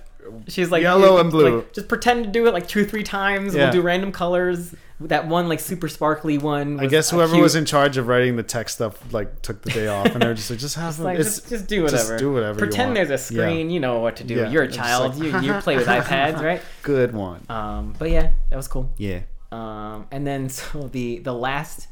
She's 0.48 0.72
like 0.72 0.82
Yellow 0.82 1.20
and 1.20 1.32
blue. 1.32 1.58
like, 1.58 1.74
just 1.74 1.88
pretend 1.88 2.26
to 2.26 2.30
do 2.32 2.46
it 2.48 2.54
like 2.54 2.68
two 2.68 2.82
or 2.82 2.86
three 2.86 3.04
times. 3.04 3.56
Yeah. 3.56 3.64
We'll 3.66 3.72
do 3.74 3.82
random 3.82 4.12
colors. 4.12 4.74
That 5.00 5.28
one 5.28 5.50
like 5.50 5.60
super 5.60 5.88
sparkly 5.90 6.38
one. 6.38 6.80
I 6.80 6.84
was 6.84 6.92
guess 6.92 7.12
a 7.12 7.16
whoever 7.16 7.34
cute- 7.34 7.44
was 7.44 7.56
in 7.56 7.66
charge 7.66 7.98
of 7.98 8.08
writing 8.08 8.36
the 8.36 8.44
tech 8.44 8.70
stuff 8.70 9.12
like 9.14 9.42
took 9.42 9.62
the 9.64 9.72
day 9.72 9.88
off, 9.88 10.06
and 10.08 10.22
they 10.22 10.28
were 10.28 10.34
just 10.34 10.50
like, 10.50 10.60
just 10.60 10.76
have 10.76 10.96
them. 10.98 11.06
like 11.06 11.20
it's- 11.20 11.36
just, 11.40 11.50
just 11.50 11.68
do 11.68 11.84
whatever. 11.84 12.18
do 12.18 12.32
whatever 12.32 12.54
you 12.54 12.60
Pretend 12.60 12.90
want. 12.90 13.08
there's 13.08 13.10
a 13.10 13.18
screen. 13.24 13.70
You 13.70 13.80
know 13.80 14.00
what 14.00 14.18
to 14.18 14.24
do. 14.24 14.36
Yeah. 14.36 14.50
You're 14.50 14.64
a 14.64 14.68
It's 14.68 14.76
just 14.78 14.88
child. 14.88 15.16
like- 15.20 15.44
you 15.44 15.54
you 15.54 15.60
play 15.62 15.78
with 15.78 15.88
iPads, 16.00 16.42
right? 16.42 16.62
good 16.84 17.14
one. 17.14 17.44
Um. 17.50 17.96
But 17.98 18.12
yeah, 18.12 18.32
that 18.50 18.56
was 18.56 18.68
cool. 18.68 18.92
Yeah. 18.98 19.22
Um, 19.54 20.08
and 20.12 20.26
then 20.26 20.50
so 20.58 20.88
the 20.88 21.20
the 21.20 21.34
last 21.34 21.88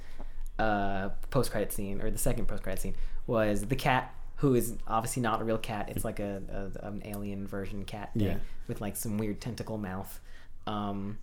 uh, 0.59 1.09
post 1.29 1.51
credit 1.51 1.71
scene 1.71 2.01
or 2.01 2.09
the 2.11 2.17
second 2.17 2.47
post 2.47 2.63
credit 2.63 2.81
scene 2.81 2.95
was 3.27 3.61
the 3.65 3.75
cat 3.75 4.13
who 4.37 4.55
is 4.55 4.73
obviously 4.87 5.21
not 5.21 5.39
a 5.41 5.43
real 5.43 5.57
cat. 5.59 5.89
It's 5.89 6.03
like 6.03 6.19
a, 6.19 6.41
a 6.81 6.87
an 6.87 7.01
alien 7.05 7.45
version 7.47 7.85
cat 7.85 8.11
thing 8.13 8.23
Yeah. 8.23 8.37
with 8.67 8.81
like 8.81 8.95
some 8.95 9.17
weird 9.19 9.39
tentacle 9.39 9.77
mouth. 9.77 10.19
Um, 10.65 11.19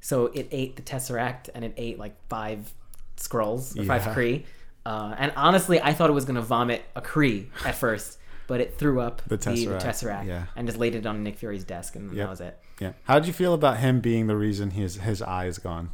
so 0.00 0.26
it 0.26 0.48
ate 0.50 0.76
the 0.76 0.82
tesseract 0.82 1.50
and 1.54 1.64
it 1.64 1.74
ate 1.76 1.98
like 1.98 2.14
five 2.28 2.72
Skrulls 3.18 3.78
or 3.78 3.84
five 3.84 4.06
Yeah. 4.06 4.14
Kree. 4.14 4.44
Uh, 4.86 5.14
and 5.18 5.32
honestly, 5.36 5.80
I 5.80 5.92
thought 5.92 6.10
it 6.10 6.14
was 6.14 6.24
gonna 6.24 6.42
vomit 6.42 6.82
a 6.96 7.00
Kree 7.02 7.46
at 7.64 7.74
first, 7.74 8.18
but 8.46 8.60
it 8.60 8.78
threw 8.78 9.00
up 9.00 9.22
The 9.26 9.36
the, 9.36 9.50
Tesseract, 9.50 9.82
tesseract 9.82 10.26
yeah. 10.26 10.44
and 10.56 10.66
just 10.68 10.78
laid 10.78 10.94
it 10.94 11.06
on 11.06 11.22
Nick 11.22 11.36
Fury's 11.38 11.64
desk, 11.64 11.96
and 11.96 12.10
Yep. 12.12 12.16
that 12.24 12.30
was 12.30 12.40
it. 12.40 12.58
Yeah. 12.80 12.92
How 13.04 13.18
did 13.18 13.26
you 13.26 13.32
feel 13.32 13.54
about 13.54 13.78
him 13.78 14.00
being 14.00 14.26
the 14.26 14.36
reason 14.36 14.70
his 14.70 14.96
his 14.96 15.22
eye 15.22 15.46
is 15.46 15.58
gone? 15.58 15.90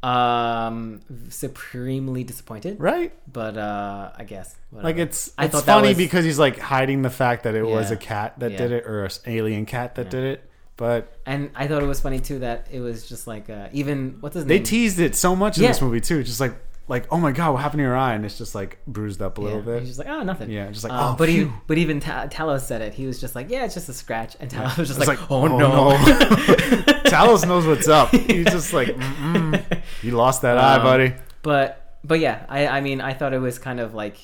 Um, 0.00 1.00
supremely 1.28 2.22
disappointed. 2.22 2.78
Right. 2.78 3.12
but 3.30 3.56
uh 3.58 4.12
i 4.16 4.22
guess 4.24 4.54
whatever. 4.70 4.88
Like 4.88 4.98
it's 4.98 5.32
I 5.36 5.46
it's 5.46 5.60
funny 5.62 5.88
was- 5.88 5.96
because 5.96 6.24
he's 6.24 6.38
like 6.38 6.58
hiding 6.58 7.02
the 7.02 7.10
fact 7.10 7.42
that 7.42 7.54
it 7.56 7.64
was 7.66 7.90
a 7.90 7.96
cat 7.96 8.38
that 8.38 8.52
Yeah. 8.52 8.58
did 8.58 8.72
it 8.72 8.84
or 8.86 9.04
an 9.04 9.10
alien 9.26 9.66
cat 9.66 9.96
that 9.96 10.04
Yeah. 10.06 10.10
did 10.10 10.24
it. 10.24 10.44
But 10.76 11.12
and 11.26 11.50
i 11.56 11.66
thought 11.66 11.82
it 11.82 11.86
was 11.86 11.98
funny 12.00 12.20
too 12.20 12.38
that 12.38 12.68
it 12.70 12.78
was 12.78 13.08
just 13.08 13.26
like 13.26 13.50
uh 13.50 13.66
even 13.72 14.18
what's 14.20 14.36
his 14.36 14.44
they 14.44 14.58
name 14.58 14.62
teased 14.64 15.00
it 15.00 15.16
so 15.16 15.34
much 15.34 15.58
in 15.58 15.64
this 15.64 15.82
movie 15.82 16.00
too. 16.00 16.22
Just 16.22 16.38
like 16.38 16.54
like 16.88 17.06
oh 17.10 17.18
my 17.18 17.32
god, 17.32 17.52
what 17.52 17.62
happened 17.62 17.78
to 17.80 17.84
your 17.84 17.96
eye? 17.96 18.14
And 18.14 18.24
it's 18.24 18.38
just 18.38 18.54
like 18.54 18.78
bruised 18.86 19.20
up 19.22 19.38
a 19.38 19.40
little 19.40 19.58
yeah. 19.60 19.64
bit. 19.64 19.80
he's 19.80 19.88
just 19.90 19.98
like 19.98 20.08
oh 20.08 20.22
nothing 20.22 20.50
Yeah, 20.50 20.70
just 20.70 20.84
like, 20.84 20.92
Uh, 20.92 21.12
oh, 21.12 21.16
but 21.18 21.28
phew. 21.28 21.36
even 21.42 21.52
but 21.66 21.78
even 21.78 22.00
Ta- 22.00 22.26
talos 22.28 22.60
said 22.62 22.80
it 22.82 22.94
he 22.94 23.06
was 23.06 23.20
just 23.20 23.34
like 23.34 23.50
yeah 23.50 23.64
it's 23.64 23.74
just 23.74 23.88
a 23.88 23.94
scratch 23.94 24.36
and 24.40 24.50
talos 24.50 24.76
was 24.78 24.88
just 24.88 24.98
It's 25.00 25.08
like, 25.08 25.20
like, 25.20 25.30
oh, 25.30 25.42
oh, 25.42 25.58
no, 25.58 25.90
no. 25.90 25.96
Talos 27.08 27.46
knows 27.46 27.66
what's 27.66 27.88
up. 27.88 28.10
He's 28.10 28.44
just 28.46 28.72
like, 28.72 28.88
Mm-mm. 28.88 29.82
you 30.02 30.12
lost 30.12 30.42
that 30.42 30.58
eye, 30.58 30.76
Um, 30.76 30.82
buddy. 30.82 31.14
but 31.42 31.98
but 32.04 32.20
yeah 32.20 32.46
i 32.48 32.66
i 32.68 32.80
mean 32.80 33.00
i 33.00 33.12
thought 33.12 33.34
it 33.34 33.40
was 33.40 33.58
kind 33.58 33.80
of 33.80 33.92
like 33.92 34.16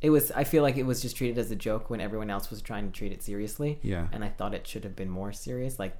it 0.00 0.10
was 0.10 0.32
i 0.32 0.42
feel 0.42 0.64
like 0.64 0.76
it 0.76 0.82
was 0.82 1.00
just 1.00 1.16
treated 1.16 1.38
as 1.38 1.48
a 1.52 1.54
joke 1.56 1.88
when 1.90 2.00
everyone 2.00 2.28
else 2.28 2.50
was 2.50 2.60
trying 2.60 2.86
to 2.90 2.92
treat 2.92 3.12
it 3.12 3.22
seriously 3.22 3.78
Yeah. 3.82 4.08
and 4.12 4.24
i 4.24 4.28
thought 4.28 4.52
it 4.52 4.66
should 4.66 4.82
have 4.82 4.96
been 4.96 5.08
more 5.08 5.32
serious 5.32 5.78
like 5.78 5.96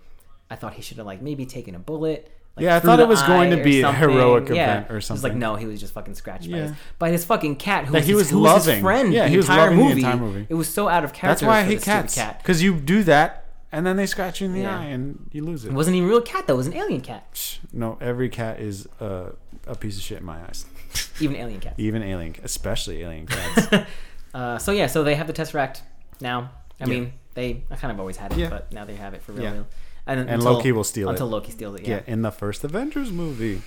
i 0.50 0.56
thought 0.56 0.74
he 0.74 0.82
should 0.82 0.96
have 0.96 1.06
like 1.06 1.22
maybe 1.22 1.46
taken 1.46 1.76
a 1.76 1.78
bullet 1.78 2.32
like, 2.56 2.64
Yeah, 2.64 2.76
I 2.76 2.80
thought 2.80 3.00
it 3.00 3.08
was 3.08 3.22
going 3.22 3.50
to 3.56 3.62
be 3.62 3.80
a 3.80 3.82
something. 3.84 4.00
heroic 4.10 4.48
Yeah. 4.48 4.54
event 4.80 4.90
or 4.90 4.96
It 4.98 5.08
was 5.10 5.24
like 5.24 5.34
no, 5.34 5.56
he 5.56 5.66
was 5.66 5.80
just 5.80 5.92
fucking 5.94 6.14
scratched 6.14 6.50
by, 6.50 6.58
his, 6.58 6.72
by 6.98 7.10
this 7.10 7.24
fucking 7.24 7.56
cat 7.56 7.86
who 7.86 7.92
That 7.92 7.98
was, 8.00 8.06
he 8.06 8.12
his, 8.12 8.18
was 8.22 8.30
who 8.30 8.40
was 8.40 8.54
his 8.56 8.66
loving. 8.68 8.82
friend. 8.82 9.12
Yeah, 9.12 9.24
the 9.24 9.28
he 9.30 9.36
was 9.38 9.46
entire 9.48 9.60
loving 9.70 9.78
the 9.78 9.84
movie. 9.84 10.00
entire 10.00 10.16
movie. 10.16 10.46
It 10.48 10.54
was 10.54 10.68
so 10.68 10.88
out 10.88 11.04
of 11.04 11.12
character. 11.12 11.44
That's 11.46 11.48
why 11.48 11.60
I 11.60 11.64
hate 11.64 11.82
cats. 11.82 12.14
Cat. 12.14 12.38
Because 12.38 12.62
you 12.62 12.74
do 12.74 13.02
that, 13.04 13.44
and 13.72 13.86
then 13.86 13.96
they 13.96 14.06
scratch 14.06 14.40
you 14.40 14.46
in 14.48 14.52
the 14.52 14.60
Yeah. 14.60 14.78
eye, 14.78 14.84
and 14.84 15.28
you 15.32 15.44
lose 15.44 15.64
it. 15.64 15.68
It 15.68 15.74
wasn't 15.74 15.96
even 15.96 16.08
a 16.08 16.12
real 16.12 16.20
cat 16.20 16.46
though. 16.46 16.54
It 16.54 16.58
was 16.58 16.66
an 16.66 16.74
alien 16.76 17.00
cat. 17.00 17.58
No, 17.72 17.96
every 18.00 18.28
cat 18.28 18.60
is 18.60 18.86
uh, 19.00 19.30
a 19.66 19.74
piece 19.74 19.96
of 19.96 20.02
shit 20.02 20.18
in 20.18 20.24
my 20.26 20.40
eyes. 20.42 20.66
Even 21.20 21.36
alien 21.36 21.60
cats. 21.60 21.76
Even 21.78 22.02
alien, 22.02 22.34
especially 22.44 23.02
alien 23.02 23.26
cats. 23.28 23.86
uh, 24.34 24.58
so 24.58 24.72
yeah, 24.72 24.86
so 24.86 25.02
they 25.04 25.14
have 25.14 25.26
the 25.26 25.32
tesseract 25.32 25.80
now. 26.20 26.50
I 26.80 26.84
Yeah. 26.84 26.86
mean, 26.86 27.12
they 27.34 27.62
I 27.70 27.76
kind 27.76 27.90
of 27.92 27.98
always 27.98 28.18
had 28.18 28.32
it, 28.32 28.38
Yeah. 28.38 28.50
but 28.50 28.70
now 28.72 28.84
they 28.84 28.96
have 28.96 29.14
it 29.14 29.22
for 29.22 29.32
real. 29.32 29.42
Yeah. 29.44 29.52
real. 29.52 29.66
And, 30.06 30.20
And 30.20 30.30
until, 30.30 30.52
Loki 30.54 30.72
will 30.72 30.84
steal 30.84 31.08
it. 31.08 31.12
until 31.12 31.28
Loki 31.28 31.52
steals 31.52 31.76
it. 31.80 31.86
yeah. 31.86 31.96
Yeah. 32.06 32.12
in 32.12 32.22
the 32.22 32.30
first 32.32 32.64
Avengers 32.64 33.12
movie. 33.12 33.62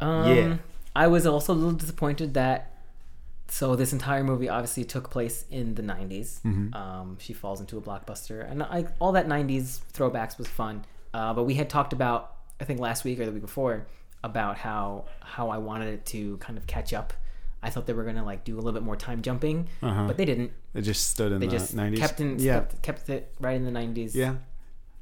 Um, 0.00 0.28
Yeah. 0.36 0.56
I 0.96 1.08
was 1.08 1.26
also 1.26 1.52
a 1.52 1.56
little 1.56 1.72
disappointed 1.72 2.34
that. 2.34 2.70
So 3.48 3.76
this 3.76 3.92
entire 3.92 4.24
movie 4.24 4.48
obviously 4.48 4.84
took 4.84 5.10
place 5.10 5.44
in 5.50 5.74
the 5.74 5.82
90s. 5.82 6.40
Mm-hmm. 6.42 6.74
Um, 6.74 7.18
she 7.20 7.32
falls 7.34 7.60
into 7.60 7.76
a 7.76 7.80
blockbuster, 7.80 8.48
and 8.50 8.62
I, 8.62 8.86
all 9.00 9.12
that 9.12 9.26
'90s 9.28 9.80
throwbacks 9.92 10.38
was 10.38 10.48
fun. 10.48 10.84
Uh, 11.12 11.34
but 11.34 11.44
we 11.44 11.54
had 11.54 11.68
talked 11.68 11.92
about, 11.92 12.32
I 12.60 12.64
think 12.64 12.80
last 12.80 13.04
week 13.04 13.20
or 13.20 13.26
the 13.26 13.32
week 13.32 13.42
before, 13.42 13.86
about 14.24 14.56
how 14.56 15.04
how 15.20 15.50
I 15.50 15.58
wanted 15.58 15.92
it 15.94 16.06
to 16.06 16.38
kind 16.38 16.56
of 16.58 16.66
catch 16.66 16.94
up. 16.94 17.12
I 17.62 17.70
thought 17.70 17.86
they 17.86 17.92
were 17.92 18.04
gonna 18.04 18.24
like 18.24 18.44
do 18.44 18.54
a 18.54 18.60
little 18.60 18.72
bit 18.72 18.82
more 18.82 18.96
time 18.96 19.20
jumping, 19.22 19.68
Uh-huh. 19.82 20.06
but 20.06 20.16
they 20.16 20.24
didn't. 20.24 20.52
They 20.72 20.80
just 20.80 21.08
stood 21.10 21.30
in 21.32 21.40
They 21.40 21.46
the 21.46 21.52
just 21.58 21.76
90s. 21.76 21.98
kept 21.98 22.20
in 22.20 22.38
yeah, 22.38 22.54
kept, 22.60 22.82
kept 22.82 23.08
it 23.10 23.34
right 23.40 23.56
in 23.56 23.64
the 23.64 23.70
90s. 23.72 24.14
yeah. 24.14 24.36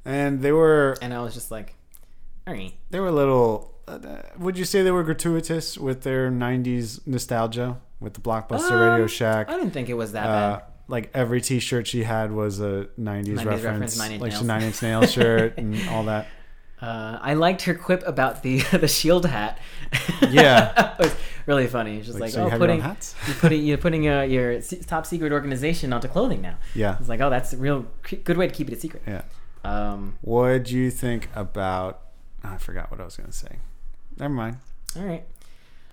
And 0.05 0.41
they 0.41 0.51
were 0.51 0.97
And 1.01 1.13
I 1.13 1.21
was 1.21 1.33
just 1.33 1.49
like, 1.51 1.75
all 2.47 2.53
right. 2.53 2.73
they 2.89 2.99
were 2.99 3.07
a 3.07 3.11
little. 3.11 3.71
Uh, 3.87 3.99
would 4.37 4.57
you 4.57 4.65
say 4.65 4.81
they 4.81 4.91
were 4.91 5.03
gratuitous 5.03 5.77
with 5.77 6.03
their 6.03 6.31
'90s 6.31 7.05
nostalgia 7.05 7.77
with 7.99 8.13
the 8.13 8.21
blockbuster 8.21 8.71
Radio 8.71 9.03
Um, 9.03 9.07
Shack? 9.07 9.49
I 9.49 9.53
didn't 9.57 9.71
think 9.71 9.89
it 9.89 9.93
was 9.95 10.13
that 10.13 10.25
Uh, 10.25 10.51
bad. 10.57 10.63
like 10.87 11.09
every 11.13 11.41
T-shirt 11.41 11.85
she 11.87 12.03
had 12.03 12.31
was 12.31 12.59
a 12.61 12.87
'90s, 12.99 13.35
90s 13.39 13.45
reference, 13.45 13.63
reference, 13.63 13.97
Nine 13.97 14.19
like 14.19 14.31
Nails. 14.31 14.43
Nine 14.53 14.63
Inch 14.63 14.81
Nails 14.81 15.11
shirt 15.11 15.57
and 15.57 15.77
all 15.89 16.03
that. 16.05 16.27
Uh, 16.81 17.17
I 17.21 17.35
liked 17.35 17.61
her 17.61 17.73
quip 17.73 18.03
about 18.05 18.43
the 18.43 18.57
the 18.73 18.89
shield 18.89 19.25
hat. 19.25 19.57
Yeah. 20.29 20.95
it 20.99 21.03
was 21.03 21.15
really 21.45 21.67
funny. 21.67 22.01
Just 22.01 22.15
Like, 22.19 22.21
like, 22.23 22.31
so 22.31 22.39
you 22.41 22.45
oh, 22.47 22.49
your 22.49 22.59
putting 22.59 22.81
hats? 22.81 23.15
you're 23.25 23.35
putting 23.37 23.63
you're 23.63 23.77
putting 23.77 24.09
uh, 24.09 24.21
your 24.23 24.59
top 24.85 25.05
secret 25.05 25.31
organization 25.31 25.93
onto 25.93 26.09
clothing 26.09 26.41
now. 26.41 26.57
Yeah. 26.75 26.97
It's 26.99 27.07
like, 27.07 27.21
oh, 27.21 27.29
that's 27.29 27.53
a 27.53 27.57
real 27.57 27.85
good 28.25 28.35
way 28.35 28.47
to 28.47 28.53
keep 28.53 28.67
it 28.69 28.73
a 28.73 28.79
secret. 28.79 29.01
Yeah. 29.07 29.21
Um, 29.63 30.17
What 30.21 30.63
do 30.65 30.75
you 30.77 30.91
think 30.91 31.29
about? 31.35 32.01
oh, 32.43 32.49
I 32.49 32.57
forgot 32.57 32.91
what 32.91 32.99
I 32.99 33.05
was 33.05 33.15
gonna 33.17 33.31
say. 33.31 33.57
Never 34.17 34.33
mind. 34.33 34.57
all 34.97 35.03
right. 35.05 35.23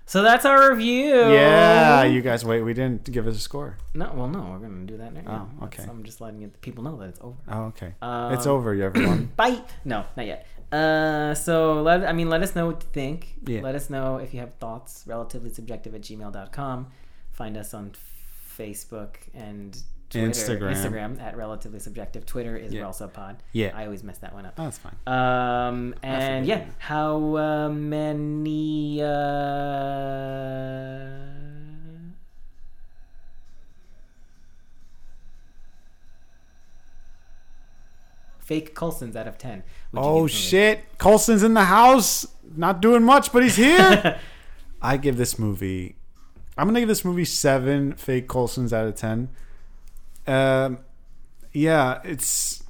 So 0.06 0.22
that's 0.22 0.44
our 0.44 0.70
review. 0.72 1.14
Yeah, 1.14 2.02
you 2.02 2.20
guys. 2.20 2.44
Wait, 2.44 2.62
we 2.62 2.74
didn't 2.74 3.04
give 3.12 3.28
us 3.28 3.36
a 3.36 3.40
score. 3.40 3.76
No, 3.94 4.10
well, 4.12 4.26
no, 4.26 4.40
we're 4.50 4.58
gonna 4.58 4.84
do 4.84 4.96
that 4.96 5.12
now. 5.14 5.48
Oh, 5.60 5.66
okay. 5.66 5.84
I'm 5.88 6.02
just 6.02 6.20
letting 6.20 6.42
it, 6.42 6.60
people 6.62 6.82
know 6.82 6.96
that 6.96 7.10
it's 7.10 7.20
over. 7.20 7.36
Oh, 7.48 7.62
okay. 7.66 7.94
Um, 8.02 8.32
it's 8.34 8.44
over, 8.46 8.74
you 8.74 8.82
everyone. 8.82 9.26
Bye. 9.36 9.60
No, 9.84 10.04
not 10.16 10.26
yet. 10.26 10.48
Uh, 10.72 11.34
so 11.34 11.80
let 11.82 12.04
I 12.04 12.12
mean, 12.12 12.28
let 12.28 12.42
us 12.42 12.56
know 12.56 12.66
what 12.66 12.82
you 12.82 12.88
think. 12.92 13.34
Yeah. 13.46 13.60
Let 13.62 13.76
us 13.76 13.88
know 13.88 14.16
if 14.16 14.34
you 14.34 14.40
have 14.40 14.52
thoughts. 14.54 15.04
Relatively 15.06 15.50
subjective 15.54 15.94
at 15.94 16.00
gmail.com. 16.02 16.88
Find 17.30 17.56
us 17.56 17.72
on 17.72 17.92
Facebook 18.58 19.14
and 19.32 19.80
Twitter, 20.10 20.28
Instagram. 20.28 20.74
Instagram 20.74 21.20
at 21.22 21.36
relatively 21.36 21.78
subjective. 21.78 22.26
Twitter 22.26 22.56
is 22.56 22.72
Yeah. 22.72 22.82
RelSubPod. 22.82 23.36
Yeah. 23.52 23.70
I 23.74 23.84
always 23.84 24.02
mess 24.02 24.18
that 24.18 24.34
one 24.34 24.44
up. 24.44 24.54
Oh, 24.58 24.64
that's 24.64 24.78
fine. 24.78 24.96
Um, 25.06 25.94
and 26.02 26.44
yeah, 26.46 26.66
how 26.78 27.36
uh, 27.36 27.68
many? 27.68 29.00
Uh, 29.02 29.10
fake 38.40 38.74
Coulsons 38.74 39.14
out 39.14 39.28
of 39.28 39.38
ten. 39.38 39.62
Oh 39.94 40.22
give 40.26 40.32
this 40.32 40.34
movie? 40.34 40.50
shit! 40.50 40.98
Coulson's 40.98 41.44
in 41.44 41.54
the 41.54 41.66
house, 41.66 42.26
not 42.56 42.82
doing 42.82 43.04
much, 43.04 43.32
but 43.32 43.44
he's 43.44 43.54
here. 43.54 44.18
I 44.82 44.96
give 44.96 45.16
this 45.16 45.38
movie. 45.38 45.94
I'm 46.58 46.66
gonna 46.66 46.80
give 46.80 46.88
this 46.88 47.04
movie 47.04 47.24
seven 47.24 47.92
fake 47.94 48.26
Coulsons 48.26 48.72
out 48.72 48.88
of 48.88 48.96
ten. 48.96 49.28
Um, 50.26 50.78
yeah, 51.52 52.00
it's 52.04 52.62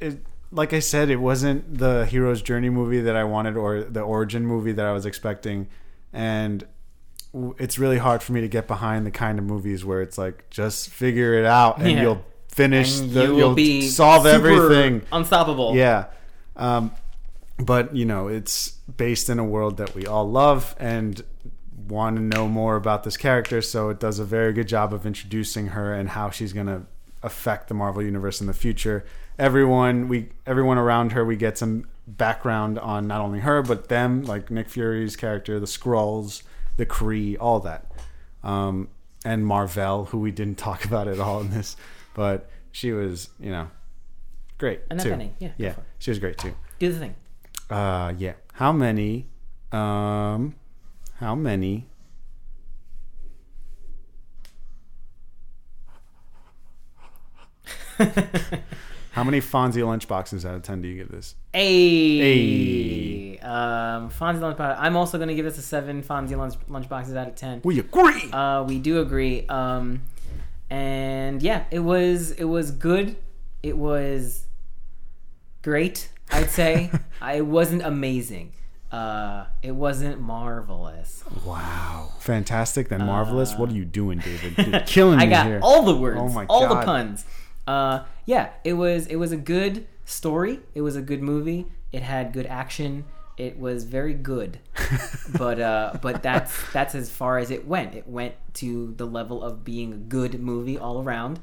it. 0.00 0.24
Like 0.52 0.72
I 0.72 0.78
said, 0.78 1.10
it 1.10 1.16
wasn't 1.16 1.78
the 1.78 2.06
hero's 2.06 2.40
journey 2.40 2.70
movie 2.70 3.00
that 3.00 3.16
I 3.16 3.24
wanted, 3.24 3.56
or 3.56 3.82
the 3.82 4.00
origin 4.00 4.46
movie 4.46 4.72
that 4.72 4.84
I 4.86 4.92
was 4.92 5.04
expecting, 5.04 5.66
and 6.12 6.64
it's 7.58 7.78
really 7.78 7.98
hard 7.98 8.22
for 8.22 8.32
me 8.32 8.40
to 8.40 8.48
get 8.48 8.66
behind 8.66 9.04
the 9.04 9.10
kind 9.10 9.38
of 9.38 9.44
movies 9.44 9.84
where 9.84 10.00
it's 10.00 10.16
like 10.16 10.48
just 10.50 10.88
figure 10.88 11.34
it 11.34 11.44
out 11.44 11.78
and 11.78 11.90
Yeah. 11.90 12.02
you'll 12.02 12.24
finish 12.48 12.98
And 13.00 13.10
the, 13.10 13.24
you 13.24 13.30
will 13.32 13.38
you'll 13.38 13.54
be 13.54 13.82
solve 13.82 14.24
everything. 14.24 15.02
unstoppable. 15.12 15.74
Yeah. 15.76 16.06
Um, 16.54 16.92
but, 17.58 17.94
you 17.94 18.06
know, 18.06 18.28
it's 18.28 18.70
based 18.96 19.28
in 19.28 19.38
a 19.38 19.44
world 19.44 19.76
that 19.78 19.94
we 19.94 20.06
all 20.06 20.30
love 20.30 20.74
and 20.78 21.22
want 21.88 22.16
to 22.16 22.22
know 22.22 22.48
more 22.48 22.76
about 22.76 23.02
this 23.04 23.18
character. 23.18 23.60
So 23.60 23.90
it 23.90 24.00
does 24.00 24.18
a 24.18 24.24
very 24.24 24.54
good 24.54 24.68
job 24.68 24.94
of 24.94 25.04
introducing 25.04 25.68
her 25.68 25.92
and 25.92 26.08
how 26.10 26.30
she's 26.30 26.54
going 26.54 26.68
to 26.68 26.82
affect 27.22 27.68
the 27.68 27.74
Marvel 27.74 28.02
Universe 28.02 28.40
in 28.40 28.46
the 28.46 28.54
future. 28.54 29.04
Everyone, 29.38 30.08
we, 30.08 30.30
everyone 30.46 30.78
around 30.78 31.12
her, 31.12 31.24
we 31.24 31.36
get 31.36 31.58
some 31.58 31.86
background 32.06 32.78
on 32.78 33.06
not 33.06 33.20
only 33.20 33.40
her, 33.40 33.62
but 33.62 33.88
them, 33.88 34.22
like 34.24 34.50
Nick 34.50 34.68
Fury's 34.68 35.16
character, 35.16 35.58
the 35.58 35.66
Skrulls, 35.66 36.42
the 36.76 36.86
Kree, 36.86 37.36
all 37.38 37.60
that. 37.60 37.90
Um, 38.42 38.88
and 39.24 39.44
Mar-Vell, 39.46 40.06
who 40.06 40.18
we 40.18 40.30
didn't 40.30 40.58
talk 40.58 40.84
about 40.86 41.08
at 41.08 41.18
all 41.18 41.40
in 41.40 41.50
this, 41.50 41.76
but 42.14 42.48
she 42.72 42.92
was, 42.92 43.30
you 43.40 43.50
know, 43.50 43.68
great. 44.58 44.80
Annette 44.90 45.04
too. 45.04 45.12
Bening, 45.12 45.30
yeah, 45.38 45.52
Yeah. 45.58 45.74
She 45.98 46.10
was 46.10 46.18
great 46.18 46.38
too. 46.38 46.54
Do 46.78 46.92
the 46.92 46.98
thing. 46.98 47.14
Uh, 47.68 48.12
yeah. 48.16 48.34
How 48.52 48.72
many? 48.72 49.26
Um, 49.72 50.54
how 51.18 51.34
many? 51.34 51.88
How 59.12 59.24
many 59.24 59.40
Fonzie 59.40 59.82
lunchboxes 59.82 60.44
out 60.44 60.54
of 60.54 60.62
ten 60.62 60.82
do 60.82 60.88
you 60.88 60.96
give 60.96 61.10
this? 61.10 61.34
Hey. 61.52 63.38
Um, 63.38 64.10
Fonzie 64.10 64.40
Lunchbox. 64.40 64.76
I'm 64.78 64.96
also 64.96 65.18
going 65.18 65.28
to 65.28 65.34
give 65.34 65.44
this 65.44 65.56
a 65.56 65.62
seven 65.62 66.02
Fonzie 66.02 66.36
lunch, 66.36 66.54
Lunchboxes 66.68 67.16
out 67.16 67.28
of 67.28 67.34
10. 67.36 67.62
We 67.64 67.78
agree. 67.78 68.30
Uh, 68.32 68.64
we 68.64 68.78
do 68.78 69.00
agree. 69.00 69.46
Um, 69.46 70.02
and 70.68 71.40
yeah, 71.40 71.64
it 71.70 71.78
was 71.78 72.32
it 72.32 72.44
was 72.44 72.72
good. 72.72 73.16
It 73.62 73.78
was 73.78 74.46
great. 75.62 76.10
I'd 76.30 76.50
say. 76.50 76.90
I 77.20 77.40
wasn't 77.40 77.82
amazing. 77.82 78.52
Uh, 78.90 79.46
it 79.62 79.72
wasn't 79.72 80.20
marvelous. 80.20 81.24
wow, 81.44 82.12
fantastic. 82.20 82.88
Then 82.88 83.04
marvelous. 83.04 83.54
what 83.56 83.70
are 83.70 83.74
you 83.74 83.84
doing, 83.84 84.18
David? 84.18 84.66
You're 84.72 84.80
killing 84.80 85.18
me 85.18 85.24
I 85.24 85.28
got 85.28 85.62
all 85.62 85.82
the 85.84 85.96
words, 85.96 86.18
Oh 86.20 86.28
my 86.28 86.46
all 86.46 86.68
the 86.68 86.82
puns. 86.82 87.24
Uh, 87.66 88.04
yeah, 88.26 88.50
it 88.64 88.74
was 88.74 89.06
it 89.06 89.16
was 89.16 89.32
a 89.32 89.36
good 89.36 89.86
story. 90.04 90.60
It 90.74 90.82
was 90.82 90.96
a 90.96 91.02
good 91.02 91.22
movie. 91.22 91.66
It 91.92 92.02
had 92.02 92.32
good 92.32 92.46
action. 92.46 93.04
It 93.36 93.58
was 93.58 93.84
very 93.84 94.14
good, 94.14 94.58
but 95.38 95.60
uh, 95.60 95.98
but 96.00 96.22
that's 96.22 96.52
that's 96.72 96.94
as 96.94 97.10
far 97.10 97.38
as 97.38 97.50
it 97.50 97.66
went. 97.66 97.94
It 97.94 98.08
went 98.08 98.34
to 98.54 98.94
the 98.96 99.06
level 99.06 99.42
of 99.42 99.64
being 99.64 99.92
a 99.92 99.96
good 99.96 100.40
movie 100.40 100.78
all 100.78 101.02
around, 101.02 101.38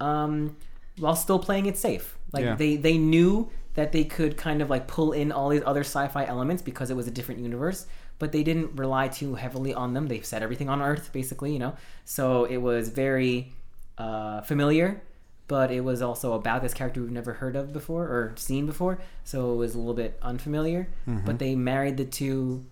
um, 0.00 0.56
while 0.98 1.16
still 1.16 1.38
playing 1.38 1.66
it 1.66 1.76
safe. 1.78 2.18
Like 2.32 2.44
Yeah. 2.44 2.54
they 2.56 2.76
they 2.76 2.98
knew 2.98 3.48
that 3.74 3.92
they 3.92 4.04
could 4.04 4.36
kind 4.36 4.60
of 4.60 4.68
like 4.68 4.88
pull 4.88 5.12
in 5.12 5.30
all 5.32 5.48
these 5.48 5.62
other 5.64 5.80
sci-fi 5.84 6.24
elements 6.26 6.60
because 6.62 6.90
it 6.90 6.96
was 6.96 7.06
a 7.06 7.12
different 7.12 7.40
universe 7.40 7.86
but 8.18 8.32
they 8.32 8.42
didn't 8.42 8.74
rely 8.74 9.06
too 9.06 9.36
heavily 9.36 9.72
on 9.72 9.94
them 9.94 10.08
they 10.08 10.20
set 10.20 10.42
everything 10.42 10.68
on 10.68 10.82
earth 10.82 11.10
basically 11.12 11.52
you 11.52 11.60
know 11.60 11.72
so 12.04 12.44
it 12.46 12.56
was 12.56 12.88
very 12.88 13.52
uh, 13.96 14.40
familiar 14.40 15.00
but 15.48 15.70
it 15.70 15.80
was 15.80 16.00
also 16.00 16.34
about 16.34 16.62
this 16.62 16.72
character 16.72 17.00
we've 17.00 17.10
never 17.10 17.34
heard 17.34 17.56
of 17.56 17.72
before 17.72 18.04
or 18.04 18.34
seen 18.36 18.66
before 18.66 18.98
so 19.24 19.52
it 19.52 19.56
was 19.56 19.74
a 19.74 19.78
little 19.78 19.94
bit 19.94 20.18
unfamiliar. 20.22 20.88
Mm-hmm. 21.06 21.26
But 21.26 21.38
they 21.38 21.54
married 21.56 21.96
the 21.96 22.04
two 22.04 22.64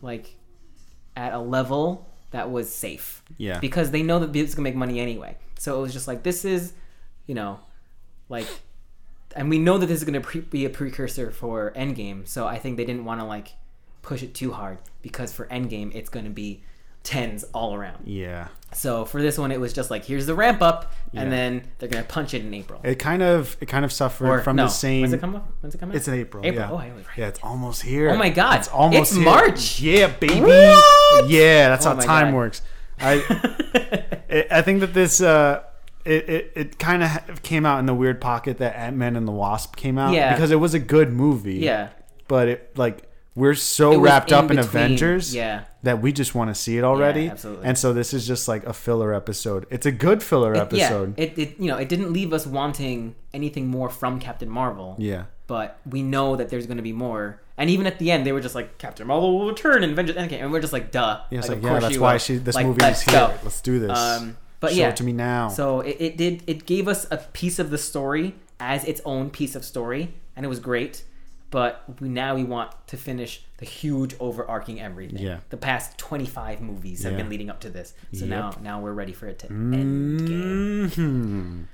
like 0.00 0.36
at 1.16 1.32
a 1.32 1.38
level 1.38 2.08
that 2.30 2.50
was 2.50 2.72
safe. 2.72 3.22
Yeah. 3.36 3.58
because 3.58 3.90
they 3.90 4.02
know 4.02 4.18
that 4.20 4.34
it's 4.36 4.54
gonna 4.54 4.64
make 4.64 4.76
money 4.76 5.00
anyway. 5.00 5.36
So 5.58 5.78
it 5.78 5.82
was 5.82 5.92
just 5.92 6.06
like 6.06 6.22
this 6.22 6.44
is 6.44 6.74
you 7.26 7.34
know 7.34 7.60
like 8.28 8.46
and 9.36 9.48
we 9.48 9.58
know 9.58 9.78
that 9.78 9.86
this 9.86 9.98
is 9.98 10.04
going 10.04 10.20
to 10.20 10.20
pre- 10.20 10.40
be 10.40 10.64
a 10.64 10.70
precursor 10.70 11.30
for 11.30 11.72
Endgame, 11.76 12.26
so 12.26 12.46
I 12.46 12.58
think 12.58 12.76
they 12.76 12.84
didn't 12.84 13.04
want 13.04 13.20
to 13.20 13.26
like 13.26 13.52
push 14.02 14.22
it 14.22 14.34
too 14.34 14.52
hard 14.52 14.78
because 15.02 15.32
for 15.32 15.46
Endgame 15.46 15.94
it's 15.94 16.08
going 16.08 16.24
to 16.24 16.30
be 16.30 16.62
tens 17.02 17.44
all 17.54 17.74
around. 17.74 18.06
yeah. 18.06 18.48
So 18.72 19.04
for 19.04 19.20
this 19.20 19.36
one, 19.36 19.50
it 19.50 19.58
was 19.58 19.72
just 19.72 19.90
like 19.90 20.04
here's 20.04 20.26
the 20.26 20.34
ramp 20.36 20.62
up, 20.62 20.92
and 21.12 21.24
Yeah. 21.28 21.36
then 21.36 21.62
they're 21.78 21.88
going 21.88 22.04
to 22.04 22.08
punch 22.08 22.34
it 22.34 22.44
in 22.44 22.54
April. 22.54 22.80
It 22.84 23.00
kind 23.00 23.20
of 23.20 23.56
it 23.60 23.66
kind 23.66 23.84
of 23.84 23.90
suffered 23.92 24.28
or 24.28 24.40
from 24.42 24.54
no, 24.54 24.66
the 24.66 24.68
same. 24.68 25.00
When's 25.00 25.12
it 25.12 25.20
come 25.20 25.34
up? 25.34 25.48
When's 25.60 25.74
it 25.74 25.78
come 25.78 25.90
out? 25.90 25.96
It's 25.96 26.06
in 26.06 26.14
April. 26.14 26.46
April. 26.46 26.68
Yeah. 26.68 26.70
Oh, 26.72 26.76
I 26.78 26.92
was 26.94 27.04
right. 27.08 27.18
Yeah, 27.18 27.26
it's 27.28 27.40
almost 27.42 27.82
here. 27.82 28.10
Oh 28.10 28.16
my 28.16 28.30
God. 28.30 28.60
It's 28.60 28.68
almost 28.68 29.10
It's 29.10 29.16
here. 29.16 29.24
March. 29.24 29.80
Yeah, 29.80 30.06
baby. 30.06 30.40
What? 30.40 31.28
Yeah, 31.28 31.68
that's 31.70 31.84
Oh 31.84 31.96
how 31.96 32.00
time 32.00 32.26
God. 32.28 32.34
works. 32.34 32.62
I 33.00 33.14
it, 34.28 34.46
I 34.52 34.62
think 34.62 34.78
that 34.80 34.94
this 34.94 35.20
uh 35.20 35.64
it 36.04 36.28
it, 36.28 36.52
it 36.54 36.78
kind 36.78 37.02
of 37.02 37.42
came 37.42 37.66
out 37.66 37.80
in 37.80 37.86
the 37.86 37.94
weird 37.94 38.20
pocket 38.20 38.58
that 38.58 38.76
Ant 38.76 38.96
Man 38.96 39.16
and 39.16 39.26
the 39.26 39.32
Wasp 39.32 39.74
came 39.74 39.98
out 39.98 40.14
Yeah. 40.14 40.32
because 40.32 40.52
it 40.52 40.60
was 40.60 40.74
a 40.74 40.78
good 40.78 41.12
movie. 41.12 41.54
yeah. 41.56 41.88
but 42.28 42.46
it 42.46 42.78
like 42.78 43.09
we're 43.40 43.54
so 43.54 43.98
wrapped 43.98 44.32
up 44.32 44.50
in 44.50 44.56
between. 44.56 44.64
Avengers 44.84 45.34
Yeah. 45.34 45.64
that 45.82 46.00
we 46.02 46.12
just 46.12 46.34
want 46.34 46.48
to 46.50 46.54
see 46.54 46.78
it 46.78 46.84
already. 46.84 47.28
absolutely. 47.28 47.66
And 47.66 47.76
so 47.78 47.92
this 47.92 48.12
is 48.14 48.26
just 48.26 48.46
like 48.48 48.64
a 48.66 48.72
filler 48.72 49.12
episode. 49.14 49.66
It's 49.70 49.86
a 49.86 49.92
good 49.92 50.22
filler 50.22 50.52
It- 50.54 50.58
episode. 50.58 51.14
Yeah. 51.18 51.24
It, 51.24 51.38
it 51.38 51.48
you 51.58 51.66
know 51.68 51.76
it 51.78 51.88
didn't 51.88 52.12
leave 52.12 52.32
us 52.32 52.46
wanting 52.46 53.14
anything 53.34 53.66
more 53.68 53.88
from 53.88 54.20
Captain 54.20 54.48
Marvel. 54.48 54.96
yeah. 54.98 55.24
but 55.46 55.78
we 55.84 56.00
know 56.00 56.36
that 56.36 56.48
there's 56.48 56.66
going 56.66 56.76
to 56.76 56.82
be 56.82 56.92
more. 56.92 57.40
And 57.58 57.68
even 57.70 57.84
at 57.86 57.98
the 57.98 58.10
end, 58.12 58.24
they 58.24 58.30
were 58.32 58.40
just 58.40 58.54
like, 58.54 58.78
Captain 58.78 59.04
Marvel 59.06 59.36
will 59.38 59.48
return 59.48 59.82
in 59.82 59.90
Avengers 59.90 60.14
Endgame. 60.16 60.40
And 60.42 60.52
we're 60.52 60.60
just 60.60 60.72
like, 60.72 60.92
duh. 60.92 61.20
Yeah, 61.30 61.40
like, 61.40 61.48
like, 61.50 61.62
yeah, 61.62 61.78
that's 61.80 61.98
why 61.98 62.12
will. 62.12 62.18
she 62.20 62.36
this 62.36 62.54
Like, 62.54 62.66
movie 62.66 62.84
is 62.84 63.02
here. 63.02 63.12
go. 63.12 63.34
Let's 63.42 63.60
do 63.60 63.80
this. 63.80 63.98
Um, 63.98 64.36
but 64.60 64.70
Show 64.70 64.76
yeah, 64.78 64.88
it 64.90 64.96
to 64.96 65.04
me 65.04 65.12
now. 65.12 65.48
So 65.48 65.80
it, 65.80 65.96
it 65.98 66.16
did. 66.16 66.44
It 66.46 66.66
gave 66.66 66.86
us 66.86 67.06
a 67.10 67.16
piece 67.18 67.58
of 67.58 67.70
the 67.70 67.78
story 67.78 68.36
as 68.60 68.84
its 68.84 69.00
own 69.04 69.28
piece 69.30 69.54
of 69.56 69.64
story, 69.64 70.14
and 70.36 70.46
it 70.46 70.48
was 70.48 70.60
great. 70.60 71.02
But 71.50 71.82
we, 72.00 72.08
now 72.08 72.36
we 72.36 72.44
want 72.44 72.70
to 72.88 72.96
finish 72.96 73.42
the 73.56 73.66
huge 73.66 74.14
overarching 74.20 74.80
everything. 74.80 75.18
Yeah. 75.18 75.38
The 75.50 75.56
past 75.56 75.98
25 75.98 76.60
movies 76.60 77.02
have 77.02 77.12
Yeah. 77.12 77.18
been 77.18 77.28
leading 77.28 77.50
up 77.50 77.60
to 77.60 77.70
this, 77.70 77.92
so 78.12 78.24
Yep. 78.24 78.28
now 78.28 78.54
now 78.62 78.80
we're 78.80 78.92
ready 78.92 79.12
for 79.12 79.26
it 79.26 79.38
to 79.40 79.46
mm-hmm. 79.48 79.74
end. 79.74 80.28
Game. 80.94 81.68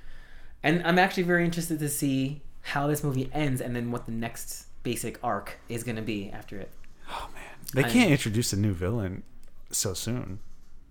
And 0.63 0.83
I'm 0.85 0.99
actually 0.99 1.25
very 1.25 1.45
interested 1.45 1.79
to 1.79 1.89
see 1.89 2.43
how 2.63 2.87
this 2.87 3.05
movie 3.05 3.31
ends, 3.33 3.61
and 3.61 3.77
then 3.77 3.91
what 3.91 4.07
the 4.07 4.13
next 4.13 4.67
basic 4.83 5.19
arc 5.23 5.59
is 5.69 5.85
going 5.85 5.97
to 5.97 6.03
be 6.03 6.31
after 6.31 6.59
it. 6.59 6.71
Oh 7.11 7.29
man, 7.35 7.45
they 7.75 7.85
I- 7.85 7.91
can't 7.91 8.11
introduce 8.11 8.53
a 8.53 8.57
new 8.57 8.73
villain 8.73 9.23
so 9.71 9.95
soon. 9.95 10.41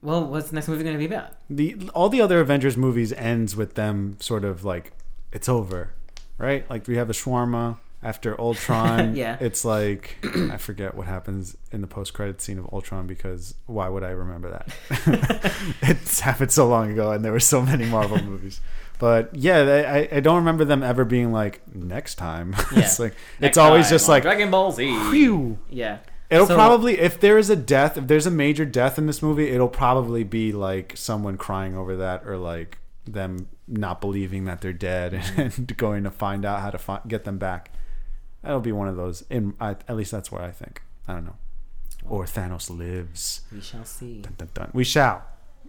Well, 0.02 0.26
what's 0.28 0.50
the 0.50 0.56
next 0.56 0.68
movie 0.68 0.84
going 0.84 0.94
to 0.96 1.00
be 1.00 1.06
about? 1.12 1.32
The 1.50 1.90
all 1.96 2.10
the 2.10 2.22
other 2.22 2.40
Avengers 2.40 2.78
movies 2.78 3.12
ends 3.14 3.56
with 3.56 3.74
them 3.74 4.18
sort 4.20 4.46
of 4.46 4.64
like 4.64 4.92
it's 5.32 5.50
over, 5.50 5.90
right? 6.38 6.70
Like 6.70 6.88
we 6.88 6.98
have 6.98 7.10
a 7.10 7.14
shawarma 7.14 7.78
after 8.06 8.40
Ultron. 8.40 9.16
Yeah. 9.26 9.38
It's 9.42 9.66
like 9.66 10.16
I 10.52 10.58
forget 10.58 10.96
what 10.96 11.08
happens 11.08 11.58
in 11.72 11.82
the 11.82 11.88
post 11.88 12.14
credit 12.14 12.40
scene 12.42 12.60
of 12.60 12.70
Ultron 12.72 13.08
because 13.08 13.56
why 13.66 13.90
would 13.90 14.04
I 14.04 14.12
remember 14.12 14.52
that? 14.52 15.54
it's 15.82 16.20
happened 16.22 16.52
so 16.52 16.68
long 16.68 16.92
ago, 16.92 17.12
and 17.12 17.24
there 17.26 17.32
were 17.32 17.40
so 17.40 17.62
many 17.62 17.86
Marvel 17.86 18.22
movies. 18.32 18.62
But 19.00 19.36
yeah, 19.36 19.64
they, 19.64 19.86
I 19.86 20.18
I 20.18 20.20
don't 20.22 20.38
remember 20.38 20.64
them 20.66 20.84
ever 20.84 21.04
being 21.04 21.32
like 21.34 21.62
next 21.76 22.16
time. 22.16 22.56
it's 22.72 23.00
like 23.00 23.14
it's 23.42 23.58
always 23.58 23.90
just 23.90 24.08
like 24.08 24.24
Dragon 24.24 24.52
Ball 24.52 24.72
Z. 24.72 24.86
phew. 25.12 25.58
Yeah. 25.70 25.98
It'll 26.30 26.48
So- 26.48 26.56
probably 26.56 27.00
if 27.00 27.20
there 27.20 27.38
is 27.38 27.50
a 27.50 27.56
death, 27.56 27.98
if 27.98 28.08
there's 28.08 28.26
a 28.26 28.32
major 28.32 28.66
death 28.66 28.98
in 28.98 29.06
this 29.08 29.22
movie, 29.22 29.50
it'll 29.50 29.68
probably 29.68 30.24
be 30.24 30.52
like 30.54 30.94
someone 30.96 31.38
crying 31.38 31.76
over 31.78 31.98
that, 31.98 32.26
or 32.26 32.38
like 32.38 32.78
them 33.06 33.48
not 33.68 34.00
believing 34.02 34.46
that 34.46 34.62
they're 34.62 34.74
dead 34.74 35.14
and 35.38 35.76
going 35.78 36.04
to 36.04 36.12
find 36.12 36.46
out 36.46 36.62
how 36.62 36.70
to 36.72 36.78
fi- 36.78 37.02
get 37.08 37.24
them 37.26 37.38
back. 37.38 37.72
That'll 38.46 38.60
be 38.62 38.72
one 38.72 38.88
of 38.88 38.96
those. 38.96 39.24
In 39.30 39.54
I, 39.60 39.72
at 39.88 39.96
least 39.96 40.12
that's 40.12 40.32
what 40.32 40.42
I 40.42 40.52
think. 40.52 40.82
I 41.08 41.14
don't 41.14 41.26
know. 41.26 41.36
Or 42.08 42.26
Thanos 42.26 42.70
lives. 42.70 43.42
We 43.52 43.60
shall 43.62 43.84
see. 43.86 44.22
Dun, 44.22 44.36
dun, 44.38 44.50
dun. 44.54 44.70
We 44.74 44.84
shall. 44.84 45.24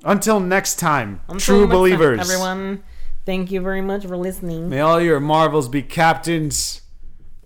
Until 0.04 0.38
next 0.40 0.78
time, 0.78 1.20
Until 1.28 1.40
true 1.40 1.56
next 1.60 1.68
time, 1.70 1.76
believers. 1.78 2.20
everyone, 2.20 2.82
thank 3.24 3.50
you 3.50 3.60
very 3.62 3.80
much 3.80 4.04
for 4.04 4.16
listening. 4.16 4.68
May 4.68 4.80
all 4.80 5.00
your 5.00 5.18
marvels 5.20 5.68
be 5.70 5.82
captains. 5.82 6.82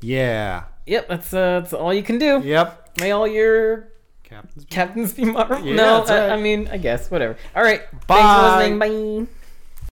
Yeah. 0.02 0.64
Yep, 0.86 1.08
that's 1.08 1.32
uh, 1.32 1.60
that's 1.60 1.72
all 1.72 1.94
you 1.94 2.02
can 2.02 2.18
do. 2.18 2.40
Yep. 2.42 2.98
May 2.98 3.12
all 3.12 3.28
your 3.28 3.88
Captains. 4.24 4.66
captains 4.68 5.12
be 5.12 5.24
Marvel. 5.24 5.64
Yeah, 5.64 5.74
no, 5.76 6.02
I, 6.02 6.20
right. 6.28 6.30
I 6.32 6.36
mean, 6.40 6.68
I 6.72 6.76
guess 6.78 7.10
whatever. 7.10 7.36
All 7.54 7.62
right. 7.62 7.82
Bye. 8.08 8.16
Thanks 8.16 8.40
for 8.40 8.56
listening. 8.58 9.24
Bye. 9.26 9.30